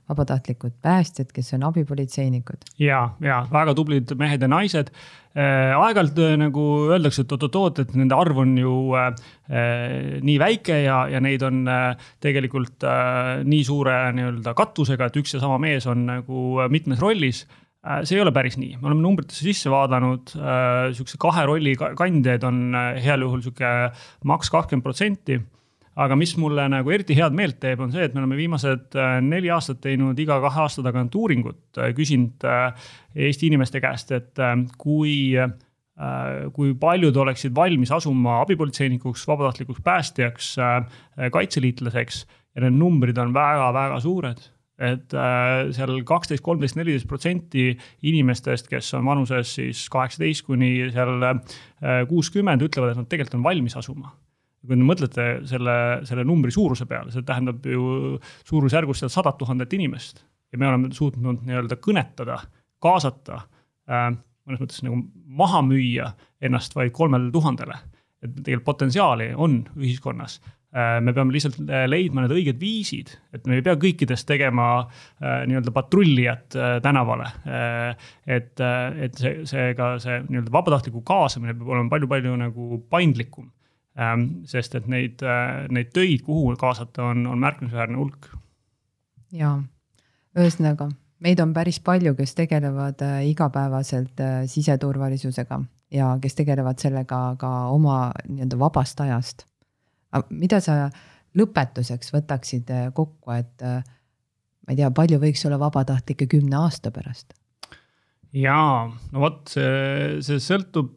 vabatahtlikud 0.08 0.74
päästjad, 0.82 1.30
kes 1.34 1.54
on 1.54 1.68
abipolitseinikud. 1.70 2.66
ja, 2.78 3.10
ja 3.20 3.44
väga 3.52 3.74
tublid 3.74 4.16
mehed 4.18 4.42
ja 4.42 4.48
naised. 4.48 4.90
aeg-ajalt 5.34 6.18
nagu 6.38 6.64
öeldakse, 6.94 7.24
et 7.24 7.32
oot-oot-oot, 7.34 7.80
et 7.82 7.94
nende 7.98 8.14
arv 8.14 8.38
on 8.38 8.52
ju 8.58 8.74
äh, 8.94 9.08
nii 10.22 10.36
väike 10.38 10.76
ja, 10.84 11.00
ja 11.10 11.20
neid 11.20 11.42
on 11.42 11.64
äh, 11.66 11.96
tegelikult 12.22 12.86
äh, 12.86 13.42
nii 13.42 13.64
suure 13.66 13.96
nii-öelda 14.14 14.54
katusega, 14.54 15.10
et 15.10 15.18
üks 15.18 15.34
ja 15.34 15.42
sama 15.42 15.58
mees 15.58 15.88
on 15.90 16.06
nagu 16.06 16.44
mitmes 16.70 17.02
rollis 17.02 17.42
see 18.05 18.16
ei 18.16 18.22
ole 18.24 18.32
päris 18.35 18.57
nii, 18.61 18.78
me 18.80 18.89
oleme 18.89 19.05
numbritesse 19.05 19.45
sisse 19.45 19.72
vaadanud, 19.72 20.35
äh, 20.39 20.93
sihukese 20.97 21.18
kahe 21.20 21.45
rolli 21.49 21.74
kandjaid 21.76 22.47
on 22.49 22.62
äh, 22.78 23.01
heal 23.05 23.26
juhul 23.26 23.43
sihuke 23.45 23.72
maks 24.30 24.53
kakskümmend 24.53 24.87
protsenti. 24.87 25.41
aga 25.95 26.16
mis 26.18 26.32
mulle 26.43 26.64
nagu 26.66 26.91
eriti 26.91 27.14
head 27.14 27.37
meelt 27.39 27.61
teeb, 27.62 27.85
on 27.85 27.93
see, 27.95 28.03
et 28.03 28.14
me 28.16 28.18
oleme 28.18 28.35
viimased 28.35 28.97
neli 29.22 29.51
aastat 29.55 29.78
teinud 29.85 30.18
iga 30.18 30.41
kahe 30.43 30.64
aasta 30.64 30.82
tagant 30.82 31.14
uuringut, 31.14 31.78
küsinud 31.95 32.43
Eesti 33.14 33.47
inimeste 33.47 33.78
käest, 33.78 34.11
et 34.11 34.43
kui 34.74 35.39
kui 36.57 36.72
paljud 36.74 37.14
oleksid 37.22 37.55
valmis 37.55 37.93
asuma 37.95 38.41
abipolitseinikuks, 38.43 39.22
vabatahtlikuks 39.30 39.85
päästjaks, 39.87 40.49
kaitseliitlaseks. 41.37 42.24
Ja 42.57 42.64
need 42.64 42.74
numbrid 42.80 43.18
on 43.22 43.30
väga-väga 43.35 44.01
suured 44.03 44.43
et 44.79 45.14
äh, 45.14 45.70
seal 45.75 46.01
kaksteist, 46.07 46.43
kolmteist, 46.43 46.75
neliteist 46.79 47.07
protsenti 47.11 47.68
inimestest, 48.09 48.66
kes 48.70 48.91
on 48.99 49.07
vanuses 49.07 49.55
siis 49.61 49.85
kaheksateist 49.93 50.47
kuni 50.49 50.72
seal 50.95 51.22
äh, 51.29 51.41
kuuskümmend, 52.11 52.64
ütlevad, 52.66 52.95
et 52.95 53.03
nad 53.03 53.11
tegelikult 53.11 53.39
on 53.39 53.47
valmis 53.47 53.77
asuma. 53.79 54.14
kui 54.64 54.72
te 54.72 54.87
mõtlete 54.89 55.25
selle, 55.47 55.72
selle 56.09 56.25
numbri 56.25 56.53
suuruse 56.55 56.87
peale, 56.89 57.12
see 57.12 57.22
tähendab 57.27 57.66
ju 57.68 58.16
suurusjärgus 58.49 59.03
seal 59.03 59.12
sadat 59.12 59.37
tuhandet 59.39 59.72
inimest 59.77 60.25
ja 60.55 60.59
me 60.59 60.70
oleme 60.70 60.89
suutnud 60.95 61.43
nii-öelda 61.45 61.77
kõnetada, 61.85 62.39
kaasata 62.83 63.43
äh,, 63.91 64.09
mõnes 64.49 64.62
mõttes 64.62 64.81
nagu 64.87 65.03
maha 65.43 65.61
müüa 65.66 66.09
ennast 66.45 66.77
vaid 66.77 66.95
kolmele 66.97 67.31
tuhandele. 67.33 67.77
et 68.25 68.31
tegelikult 68.41 68.64
potentsiaali 68.64 69.33
on 69.37 69.59
ühiskonnas 69.77 70.41
me 70.75 71.12
peame 71.14 71.35
lihtsalt 71.35 71.61
äh, 71.68 71.85
leidma 71.87 72.25
need 72.25 72.35
õiged 72.35 72.59
viisid, 72.59 73.12
et 73.35 73.45
me 73.47 73.59
ei 73.59 73.64
pea 73.64 73.77
kõikidest 73.81 74.27
tegema 74.27 74.68
äh, 74.83 75.45
nii-öelda 75.49 75.75
patrullijat 75.75 76.57
tänavale. 76.83 77.29
et, 78.27 78.61
et 78.61 79.20
see, 79.20 79.45
seega 79.49 79.95
see 80.03 80.18
nii-öelda 80.27 80.53
vabatahtliku 80.55 81.05
kaasamine 81.07 81.55
peab 81.55 81.70
olema 81.77 81.93
palju-palju 81.93 82.35
nagu 82.41 82.81
paindlikum. 82.91 83.53
Ähm, 83.95 84.25
sest 84.51 84.75
et 84.75 84.89
neid, 84.91 85.22
neid 85.70 85.93
töid, 85.95 86.25
kuhu 86.27 86.57
kaasata, 86.59 87.12
on, 87.12 87.29
on 87.31 87.39
märkimisväärne 87.39 88.01
hulk. 88.01 88.33
ja, 89.31 89.55
ühesõnaga 90.35 90.91
meid 91.22 91.39
on 91.41 91.55
päris 91.55 91.79
palju, 91.81 92.16
kes 92.18 92.35
tegelevad 92.35 93.01
igapäevaselt 93.31 94.18
siseturvalisusega 94.51 95.61
ja 95.95 96.11
kes 96.20 96.35
tegelevad 96.43 96.83
sellega 96.83 97.20
ka 97.39 97.53
oma 97.70 98.09
nii-öelda 98.27 98.59
vabast 98.59 99.01
ajast 99.07 99.47
mida 100.30 100.60
sa 100.62 100.88
lõpetuseks 101.38 102.12
võtaksid 102.14 102.70
äh, 102.70 102.90
kokku, 102.94 103.32
et 103.34 103.64
äh, 103.64 103.80
ma 104.64 104.74
ei 104.74 104.80
tea, 104.80 104.90
palju 104.94 105.20
võiks 105.22 105.44
olla 105.48 105.58
vabatahtlikke 105.62 106.28
kümne 106.30 106.60
aasta 106.62 106.92
pärast? 106.94 107.34
jaa, 108.34 108.86
no 109.12 109.22
vot, 109.22 109.44
see, 109.52 110.20
see 110.26 110.40
sõltub, 110.42 110.90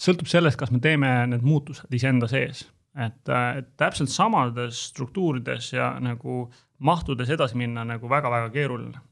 sõltub 0.00 0.30
sellest, 0.30 0.58
kas 0.60 0.72
me 0.72 0.80
teeme 0.84 1.10
need 1.32 1.44
muutused 1.44 1.92
iseenda 1.96 2.28
sees. 2.30 2.66
et, 2.96 3.28
äh, 3.28 3.58
et 3.60 3.74
täpselt 3.76 4.12
samades 4.12 4.86
struktuurides 4.92 5.72
ja 5.74 5.90
nagu 6.00 6.46
mahtudes 6.78 7.28
edasi 7.32 7.56
minna 7.56 7.84
nagu 7.84 8.08
väga-väga 8.08 8.52
keeruline. 8.52 9.02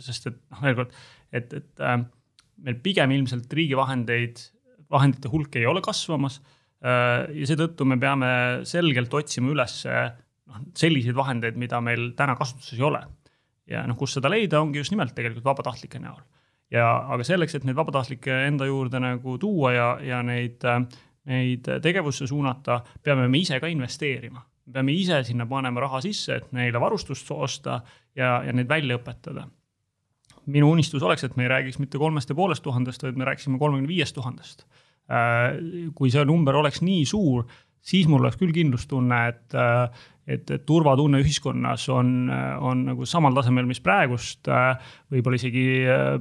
sest 0.00 0.30
et 0.30 0.38
noh, 0.50 0.62
veel 0.62 0.76
kord, 0.78 0.94
et, 1.32 1.52
et 1.52 1.82
äh, 1.82 1.98
meil 2.64 2.78
pigem 2.82 3.10
ilmselt 3.14 3.52
riigi 3.52 3.76
vahendeid, 3.76 4.40
vahendite 4.90 5.28
hulk 5.28 5.58
ei 5.58 5.66
ole 5.66 5.82
kasvamas 5.84 6.40
ja 6.82 7.46
seetõttu 7.50 7.86
me 7.88 7.98
peame 7.98 8.28
selgelt 8.68 9.14
otsima 9.18 9.50
üles 9.50 9.80
noh, 10.48 10.64
selliseid 10.78 11.16
vahendeid, 11.16 11.58
mida 11.60 11.80
meil 11.84 12.12
täna 12.18 12.36
kasutuses 12.38 12.78
ei 12.78 12.86
ole. 12.86 13.02
ja 13.68 13.84
noh, 13.86 13.98
kus 13.98 14.14
seda 14.16 14.30
leida, 14.32 14.62
ongi 14.62 14.80
just 14.80 14.94
nimelt 14.94 15.14
tegelikult 15.16 15.44
vabatahtlike 15.44 16.00
näol. 16.02 16.20
ja, 16.70 16.86
aga 17.14 17.26
selleks, 17.26 17.58
et 17.58 17.66
neid 17.66 17.76
vabatahtlikke 17.78 18.44
enda 18.46 18.68
juurde 18.68 19.00
nagu 19.02 19.38
tuua 19.38 19.72
ja, 19.72 19.90
ja 20.02 20.22
neid, 20.22 20.64
neid 21.28 21.68
tegevusse 21.82 22.28
suunata, 22.30 22.82
peame 23.02 23.28
me 23.28 23.42
ise 23.42 23.60
ka 23.60 23.66
investeerima. 23.66 24.44
me 24.66 24.78
peame 24.78 24.94
ise 24.94 25.22
sinna 25.24 25.46
panema 25.46 25.80
raha 25.80 26.00
sisse, 26.04 26.40
et 26.42 26.52
neile 26.52 26.80
varustust 26.80 27.30
osta 27.34 27.80
ja, 28.14 28.42
ja 28.44 28.52
neid 28.52 28.68
välja 28.68 28.98
õpetada 29.00 29.48
minu 30.48 30.70
unistus 30.72 31.02
oleks, 31.02 31.26
et 31.26 31.34
me 31.36 31.44
ei 31.44 31.48
räägiks 31.48 31.76
mitte 31.76 31.98
kolmest 32.00 32.30
ja 32.30 32.34
poolest 32.34 32.62
tuhandest, 32.64 33.02
vaid 33.02 33.18
me 33.20 33.26
rääkisime 33.28 33.58
kolmekümne 33.60 33.88
viiest 33.90 34.14
tuhandest 34.16 34.64
Äh, 34.64 34.87
kui 35.08 36.12
see 36.12 36.24
number 36.28 36.58
oleks 36.60 36.82
nii 36.84 37.04
suur, 37.08 37.46
siis 37.84 38.08
mul 38.10 38.24
oleks 38.24 38.38
küll 38.40 38.52
kindlustunne, 38.52 39.20
et, 39.30 39.56
äh, 39.56 40.08
et, 40.28 40.50
et 40.52 40.64
turvatunne 40.68 41.22
ühiskonnas 41.22 41.86
on, 41.92 42.28
on 42.64 42.84
nagu 42.90 43.08
samal 43.08 43.36
tasemel, 43.36 43.68
mis 43.70 43.80
praegust, 43.84 44.50
äh, 44.52 44.90
võib-olla 45.14 45.40
isegi 45.40 45.64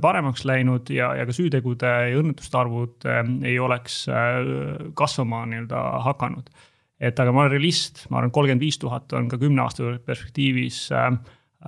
paremaks 0.03 0.45
läinud 0.47 0.93
ja, 0.93 1.11
ja 1.19 1.27
ka 1.27 1.35
süütegude 1.35 1.91
ja 2.13 2.21
õnnetuste 2.21 2.61
arvud 2.61 3.09
ei 3.47 3.57
oleks 3.59 4.05
kasvama 4.97 5.43
nii-öelda 5.51 5.83
hakanud. 6.07 6.49
et 6.97 7.19
aga 7.19 7.33
ma 7.33 7.43
olen 7.43 7.51
realist, 7.53 8.07
ma 8.09 8.21
arvan, 8.21 8.31
kolmkümmend 8.33 8.63
viis 8.63 8.79
tuhat 8.81 9.13
on 9.13 9.27
ka 9.29 9.37
kümne 9.37 9.61
aasta 9.61 9.97
perspektiivis 10.05 10.87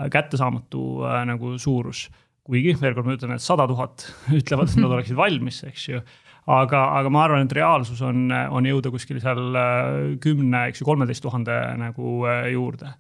kättesaamatu 0.10 0.86
nagu 1.28 1.58
suurus 1.60 2.08
kuigi 2.50 2.74
veel 2.82 2.96
kord 2.98 3.06
ma 3.06 3.14
ütlen, 3.14 3.36
et 3.36 3.44
sada 3.44 3.68
tuhat 3.70 4.08
ütlevad, 4.40 4.72
et 4.72 4.82
nad 4.82 4.96
oleksid 4.96 5.18
valmis, 5.20 5.62
eks 5.70 5.88
ju 5.92 6.02
aga, 6.50 6.82
aga 7.00 7.12
ma 7.14 7.26
arvan, 7.26 7.46
et 7.46 7.54
reaalsus 7.56 8.02
on, 8.06 8.30
on 8.32 8.68
jõuda 8.68 8.92
kuskil 8.94 9.20
seal 9.22 9.60
äh, 9.60 9.92
kümne, 10.24 10.66
eks 10.70 10.82
ju, 10.82 10.88
kolmeteist 10.88 11.24
tuhande 11.26 11.56
nagu 11.82 12.24
äh, 12.30 12.50
juurde. 12.56 12.96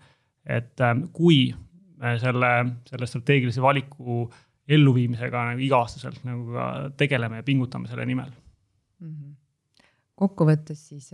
et 0.46 0.82
äh, 0.82 0.96
kui 1.14 1.50
me 2.00 2.16
selle, 2.22 2.52
selle 2.90 3.10
strateegilise 3.10 3.62
valiku 3.62 4.24
elluviimisega 4.70 5.50
nagu 5.52 5.66
iga-aastaselt 5.66 6.24
nagu 6.28 6.54
ka 6.54 6.70
tegeleme 6.98 7.42
ja 7.42 7.44
pingutame 7.44 7.90
selle 7.90 8.06
nimel 8.06 8.32
mm. 8.32 9.12
-hmm 9.12 9.36
kokkuvõttes 10.20 10.80
siis 10.90 11.14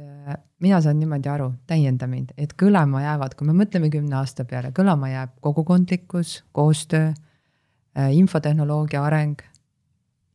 mina 0.66 0.80
saan 0.82 0.98
niimoodi 0.98 1.30
aru, 1.30 1.52
täienda 1.70 2.08
mind, 2.10 2.32
et 2.42 2.56
kõlama 2.58 3.04
jäävad, 3.04 3.36
kui 3.38 3.46
me 3.46 3.54
mõtleme 3.54 3.92
kümne 3.94 4.16
aasta 4.18 4.48
peale, 4.50 4.72
kõlama 4.74 5.12
jääb 5.12 5.36
kogukondlikkus, 5.46 6.40
koostöö, 6.58 7.12
infotehnoloogia 8.18 9.04
areng 9.06 9.44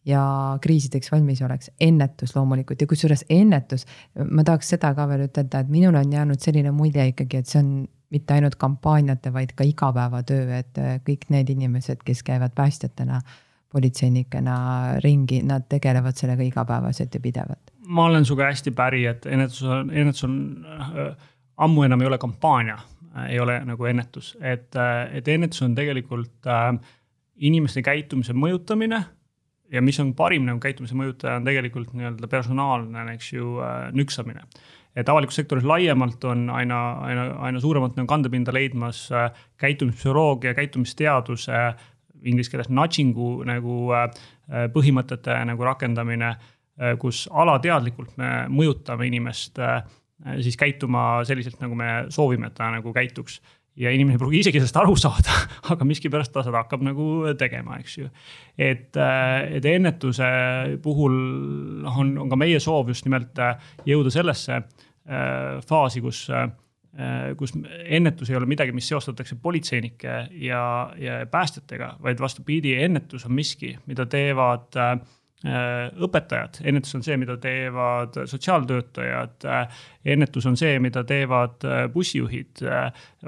ja 0.09 0.23
kriisideks 0.63 1.13
valmisoleks, 1.13 1.71
ennetus 1.81 2.35
loomulikult 2.37 2.81
ja 2.81 2.89
kusjuures 2.89 3.25
ennetus, 3.31 3.87
ma 4.31 4.45
tahaks 4.47 4.73
seda 4.75 4.95
ka 4.97 5.07
veel 5.11 5.27
ütelda, 5.29 5.61
et 5.61 5.73
minul 5.73 5.99
on 6.01 6.13
jäänud 6.13 6.41
selline 6.41 6.73
mulje 6.73 7.11
ikkagi, 7.13 7.43
et 7.43 7.51
see 7.51 7.61
on 7.61 7.73
mitte 8.11 8.35
ainult 8.35 8.57
kampaaniate, 8.61 9.33
vaid 9.33 9.53
ka 9.57 9.65
igapäevatöö, 9.67 10.47
et 10.59 10.79
äh, 10.81 10.97
kõik 11.07 11.29
need 11.31 11.53
inimesed, 11.53 12.03
kes 12.05 12.25
käivad 12.27 12.57
päästjatena, 12.57 13.21
politseinikena 13.71 14.55
ringi, 15.05 15.45
nad 15.47 15.69
tegelevad 15.71 16.19
sellega 16.19 16.43
igapäevaselt 16.43 17.15
ja 17.15 17.21
pidevalt. 17.23 17.71
ma 17.87 18.05
olen 18.05 18.25
sinuga 18.25 18.49
hästi 18.49 18.71
päri, 18.71 19.05
et 19.07 19.27
ennetus 19.27 19.63
on, 19.63 19.91
ennetus 19.95 20.25
on 20.25 20.35
äh, 20.67 21.29
ammu 21.57 21.85
enam 21.87 22.01
ei 22.01 22.07
ole 22.07 22.19
kampaania 22.19 22.79
äh,, 23.15 23.31
ei 23.31 23.41
ole 23.41 23.61
nagu 23.65 23.85
ennetus, 23.85 24.37
et 24.41 24.77
äh,, 24.77 25.17
et 25.17 25.29
ennetus 25.29 25.63
on 25.63 25.75
tegelikult 25.75 26.47
äh, 26.47 26.75
inimeste 27.37 27.83
käitumise 27.83 28.35
mõjutamine 28.35 29.05
ja 29.73 29.83
mis 29.83 30.01
on 30.03 30.13
parim 30.19 30.47
nagu 30.49 30.61
käitumise 30.63 30.97
mõjutaja, 30.99 31.39
on 31.39 31.47
tegelikult 31.47 31.95
nii-öelda 31.95 32.29
personaalne, 32.31 33.07
eks 33.15 33.33
ju, 33.33 33.57
äh, 33.65 33.89
nüksamine. 33.97 34.45
et 34.97 35.09
avalikus 35.09 35.37
sektoris 35.39 35.65
laiemalt 35.65 36.25
on 36.27 36.49
aina, 36.51 36.79
aina, 37.07 37.25
aina 37.47 37.61
suuremat 37.63 37.95
nagu 37.97 38.09
kandepinda 38.11 38.53
leidmas 38.53 39.05
äh, 39.13 39.31
käitumispsühholoogia, 39.63 40.55
käitumisteaduse, 40.55 41.61
inglise 42.23 42.51
keeles 42.51 42.69
nudging'u 42.69 43.45
nagu 43.47 43.93
äh, 43.95 44.09
põhimõtete 44.75 45.37
nagu 45.47 45.65
rakendamine, 45.65 46.35
kus 46.99 47.27
alateadlikult 47.29 48.15
me 48.17 48.29
mõjutame 48.49 49.05
inimest 49.05 49.59
siis 50.41 50.57
käituma 50.57 51.21
selliselt, 51.29 51.59
nagu 51.61 51.77
me 51.77 52.07
soovime, 52.09 52.49
et 52.49 52.55
ta 52.57 52.71
nagu 52.73 52.93
käituks 52.97 53.37
ja 53.81 53.93
inimene 53.95 54.19
ei 54.19 54.21
pruugi 54.21 54.43
isegi 54.45 54.61
sellest 54.61 54.79
aru 54.81 54.97
saada, 55.01 55.37
aga 55.73 55.87
miskipärast 55.89 56.33
ta 56.35 56.45
seda 56.47 56.63
hakkab 56.63 56.85
nagu 56.87 57.11
tegema, 57.41 57.79
eks 57.81 57.99
ju. 57.99 58.09
et, 58.59 58.91
äh, 58.97 59.57
et 59.59 59.69
ennetuse 59.71 60.31
puhul 60.85 61.17
noh, 61.85 62.01
on, 62.05 62.17
on 62.25 62.33
ka 62.33 62.41
meie 62.41 62.61
soov 62.63 62.93
just 62.93 63.09
nimelt 63.09 63.39
äh, 63.41 63.71
jõuda 63.89 64.13
sellesse 64.15 64.59
äh, 64.61 65.61
faasi, 65.67 66.05
kus 66.05 66.27
kus 67.39 67.53
ennetus 67.87 68.33
ei 68.33 68.37
ole 68.37 68.49
midagi, 68.51 68.73
mis 68.75 68.89
seostatakse 68.91 69.37
politseinike 69.39 70.15
ja, 70.43 70.63
ja 70.99 71.21
päästjatega, 71.31 71.93
vaid 72.03 72.19
vastupidi, 72.19 72.73
ennetus 72.83 73.29
on 73.29 73.37
miski, 73.37 73.77
mida 73.87 74.09
teevad 74.11 74.75
äh, 74.75 74.97
õpetajad, 75.41 76.59
ennetus 76.69 76.95
on 76.99 77.05
see, 77.05 77.17
mida 77.17 77.37
teevad 77.41 78.19
sotsiaaltöötajad, 78.29 79.47
ennetus 80.05 80.47
on 80.47 80.57
see, 80.61 80.75
mida 80.85 81.01
teevad 81.09 81.65
bussijuhid, 81.95 82.61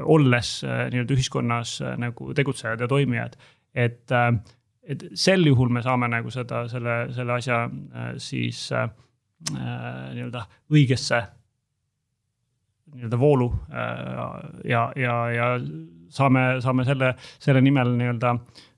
olles 0.05 0.51
nii-öelda 0.67 1.17
ühiskonnas 1.17 1.79
nagu 2.03 2.35
tegutsejad 2.37 2.85
ja 2.85 2.89
toimijad. 2.89 3.37
et, 3.75 4.13
et 4.83 5.05
sel 5.15 5.47
juhul 5.47 5.73
me 5.73 5.83
saame 5.83 6.09
nagu 6.13 6.31
seda, 6.31 6.67
selle, 6.69 7.07
selle 7.17 7.33
asja 7.33 7.63
siis 8.21 8.67
nii-öelda 9.53 10.45
õigesse 10.71 11.23
nii-öelda 12.93 13.19
voolu 13.19 13.49
ja, 14.69 14.83
ja, 14.97 15.17
ja 15.33 15.49
saame, 16.13 16.45
saame 16.61 16.85
selle, 16.85 17.15
selle 17.41 17.65
nimel 17.65 17.97
nii-öelda 17.97 18.37
Ähm, 18.37 18.72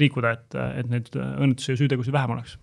liikuda, 0.00 0.32
et, 0.34 0.56
et 0.80 0.88
neid 0.90 1.10
õnnetusi 1.16 1.74
ja 1.74 1.80
süütegusid 1.82 2.14
vähem 2.14 2.36
oleks. 2.36 2.56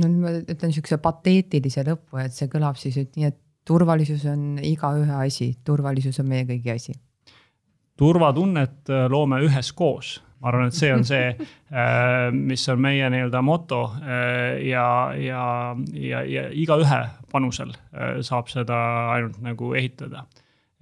no 0.00 0.10
nüüd 0.10 0.20
ma 0.22 0.34
ütlen 0.42 0.74
sihukese 0.74 0.98
pateetilise 1.02 1.86
lõpu, 1.86 2.20
et 2.22 2.34
see 2.36 2.50
kõlab 2.52 2.78
siis 2.80 2.98
et 3.00 3.16
nii, 3.18 3.32
et 3.32 3.40
turvalisus 3.66 4.26
on 4.30 4.60
igaühe 4.62 5.16
asi, 5.24 5.54
turvalisus 5.64 6.20
on 6.22 6.30
meie 6.30 6.46
kõigi 6.48 6.74
asi. 6.74 6.94
turvatunnet 7.98 8.90
äh, 8.90 9.08
loome 9.10 9.40
üheskoos, 9.46 10.16
ma 10.42 10.50
arvan, 10.52 10.70
et 10.70 10.78
see 10.78 10.92
on 10.94 11.04
see, 11.08 11.32
äh, 11.82 12.30
mis 12.34 12.68
on 12.70 12.82
meie 12.84 13.10
nii-öelda 13.10 13.42
moto 13.42 13.82
äh, 14.02 14.62
ja, 14.68 14.86
ja, 15.18 15.44
ja, 15.98 16.22
ja 16.22 16.48
igaühe 16.50 17.02
panusel 17.32 17.74
saab 18.22 18.46
seda 18.52 18.78
ainult 19.16 19.40
nagu 19.42 19.74
ehitada 19.74 20.28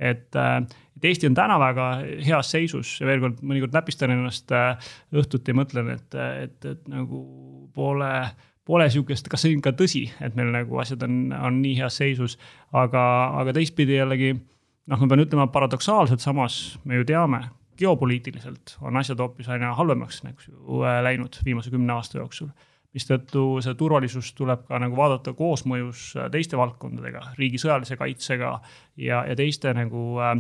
et, 0.03 0.37
äh, 0.37 0.63
et 1.03 1.11
Eesti 1.11 1.27
on 1.27 1.35
täna 1.35 1.59
väga 1.59 1.89
heas 2.23 2.53
seisus 2.55 2.95
ja 3.01 3.09
veel 3.09 3.25
kord 3.25 3.43
mõnikord 3.43 3.75
näpistan 3.75 4.15
ennast 4.15 4.55
äh, 4.55 4.79
õhtuti 5.19 5.51
ja 5.51 5.59
mõtlen, 5.59 5.91
et, 5.97 6.19
et, 6.47 6.57
et 6.71 6.89
nagu 6.91 7.27
pole 7.75 8.15
pole 8.63 8.87
sihukest, 8.95 9.27
kas 9.27 9.43
see 9.43 9.51
on 9.51 9.59
ikka 9.59 9.73
tõsi, 9.75 10.05
et 10.23 10.37
meil 10.39 10.53
nagu 10.55 10.79
asjad 10.79 11.03
on, 11.03 11.33
on 11.35 11.57
nii 11.65 11.75
heas 11.81 11.97
seisus, 11.99 12.37
aga, 12.71 13.03
aga 13.41 13.55
teistpidi 13.57 13.97
jällegi 13.97 14.37
noh, 14.37 15.01
ma 15.01 15.09
pean 15.11 15.25
ütlema 15.25 15.49
paradoksaalselt, 15.51 16.23
samas 16.23 16.79
me 16.87 17.01
ju 17.01 17.07
teame, 17.09 17.43
geopoliitiliselt 17.83 18.77
on 18.87 19.01
asjad 19.01 19.19
hoopis 19.19 19.49
aina 19.51 19.73
halvemaks 19.75 20.23
nagu 20.23 20.83
läinud 21.03 21.41
viimase 21.43 21.73
kümne 21.73 21.97
aasta 21.97 22.21
jooksul 22.21 22.53
mistõttu 22.93 23.43
see 23.65 23.75
turvalisus 23.79 24.33
tuleb 24.37 24.67
ka 24.69 24.79
nagu 24.83 24.97
vaadata 24.97 25.33
koosmõjus 25.37 26.05
äh, 26.19 26.29
teiste 26.33 26.59
valdkondadega, 26.61 27.25
riigi 27.39 27.61
sõjalise 27.61 27.97
kaitsega 28.01 28.53
ja, 29.01 29.23
ja 29.29 29.37
teiste 29.39 29.73
nagu 29.77 30.21
äh, 30.21 30.35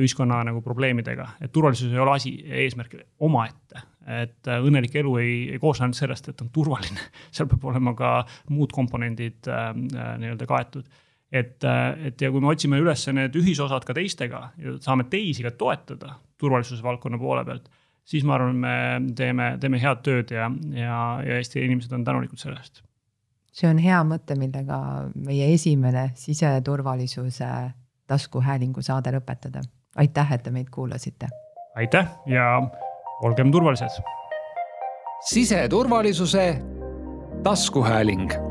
ühiskonna 0.00 0.42
nagu 0.48 0.62
probleemidega. 0.64 1.28
et 1.40 1.52
turvalisus 1.52 1.92
ei 1.92 2.02
ole 2.02 2.16
asi, 2.16 2.34
eesmärk 2.64 2.98
omaette, 3.22 3.84
et 4.18 4.50
äh, 4.50 4.60
õnnelik 4.66 4.98
elu 4.98 5.16
ei, 5.22 5.38
ei 5.54 5.62
koosne 5.62 5.86
ainult 5.86 6.00
sellest, 6.00 6.30
et 6.32 6.42
on 6.42 6.50
turvaline, 6.54 7.08
seal 7.34 7.50
peab 7.50 7.70
olema 7.70 7.94
ka 7.98 8.12
muud 8.50 8.74
komponendid 8.74 9.46
äh 9.46 9.74
nii-öelda 9.76 10.46
kaetud. 10.48 10.86
Et, 11.36 11.64
et 12.06 12.22
ja 12.22 12.28
kui 12.30 12.40
me 12.40 12.52
otsime 12.52 12.78
üles 12.78 13.02
need 13.12 13.34
ühisosad 13.36 13.84
ka 13.84 13.94
teistega 13.96 14.44
ja 14.62 14.76
saame 14.80 15.08
teisi 15.10 15.42
ka 15.42 15.50
toetada 15.58 16.14
turvalisuse 16.38 16.84
valdkonna 16.86 17.18
poole 17.18 17.42
pealt 17.44 17.66
siis 18.06 18.24
ma 18.26 18.36
arvan, 18.38 18.56
me 18.62 18.74
teeme, 19.18 19.52
teeme 19.60 19.80
head 19.82 20.02
tööd 20.06 20.32
ja, 20.34 20.50
ja, 20.74 20.98
ja 21.26 21.38
Eesti 21.40 21.64
inimesed 21.66 21.92
on 21.96 22.04
tänulikud 22.06 22.40
selle 22.40 22.60
eest. 22.62 22.82
see 23.56 23.68
on 23.70 23.80
hea 23.82 24.02
mõte, 24.04 24.36
millega 24.38 24.78
meie 25.14 25.52
esimene 25.54 26.10
siseturvalisuse 26.14 27.50
taskuhäälingu 28.06 28.82
saade 28.82 29.12
lõpetada. 29.16 29.64
aitäh, 29.96 30.32
et 30.32 30.42
te 30.42 30.50
meid 30.50 30.70
kuulasite. 30.70 31.28
aitäh 31.76 32.10
ja 32.26 32.62
olgem 33.22 33.52
turvalised. 33.52 34.02
siseturvalisuse 35.30 36.62
taskuhääling 37.42 38.45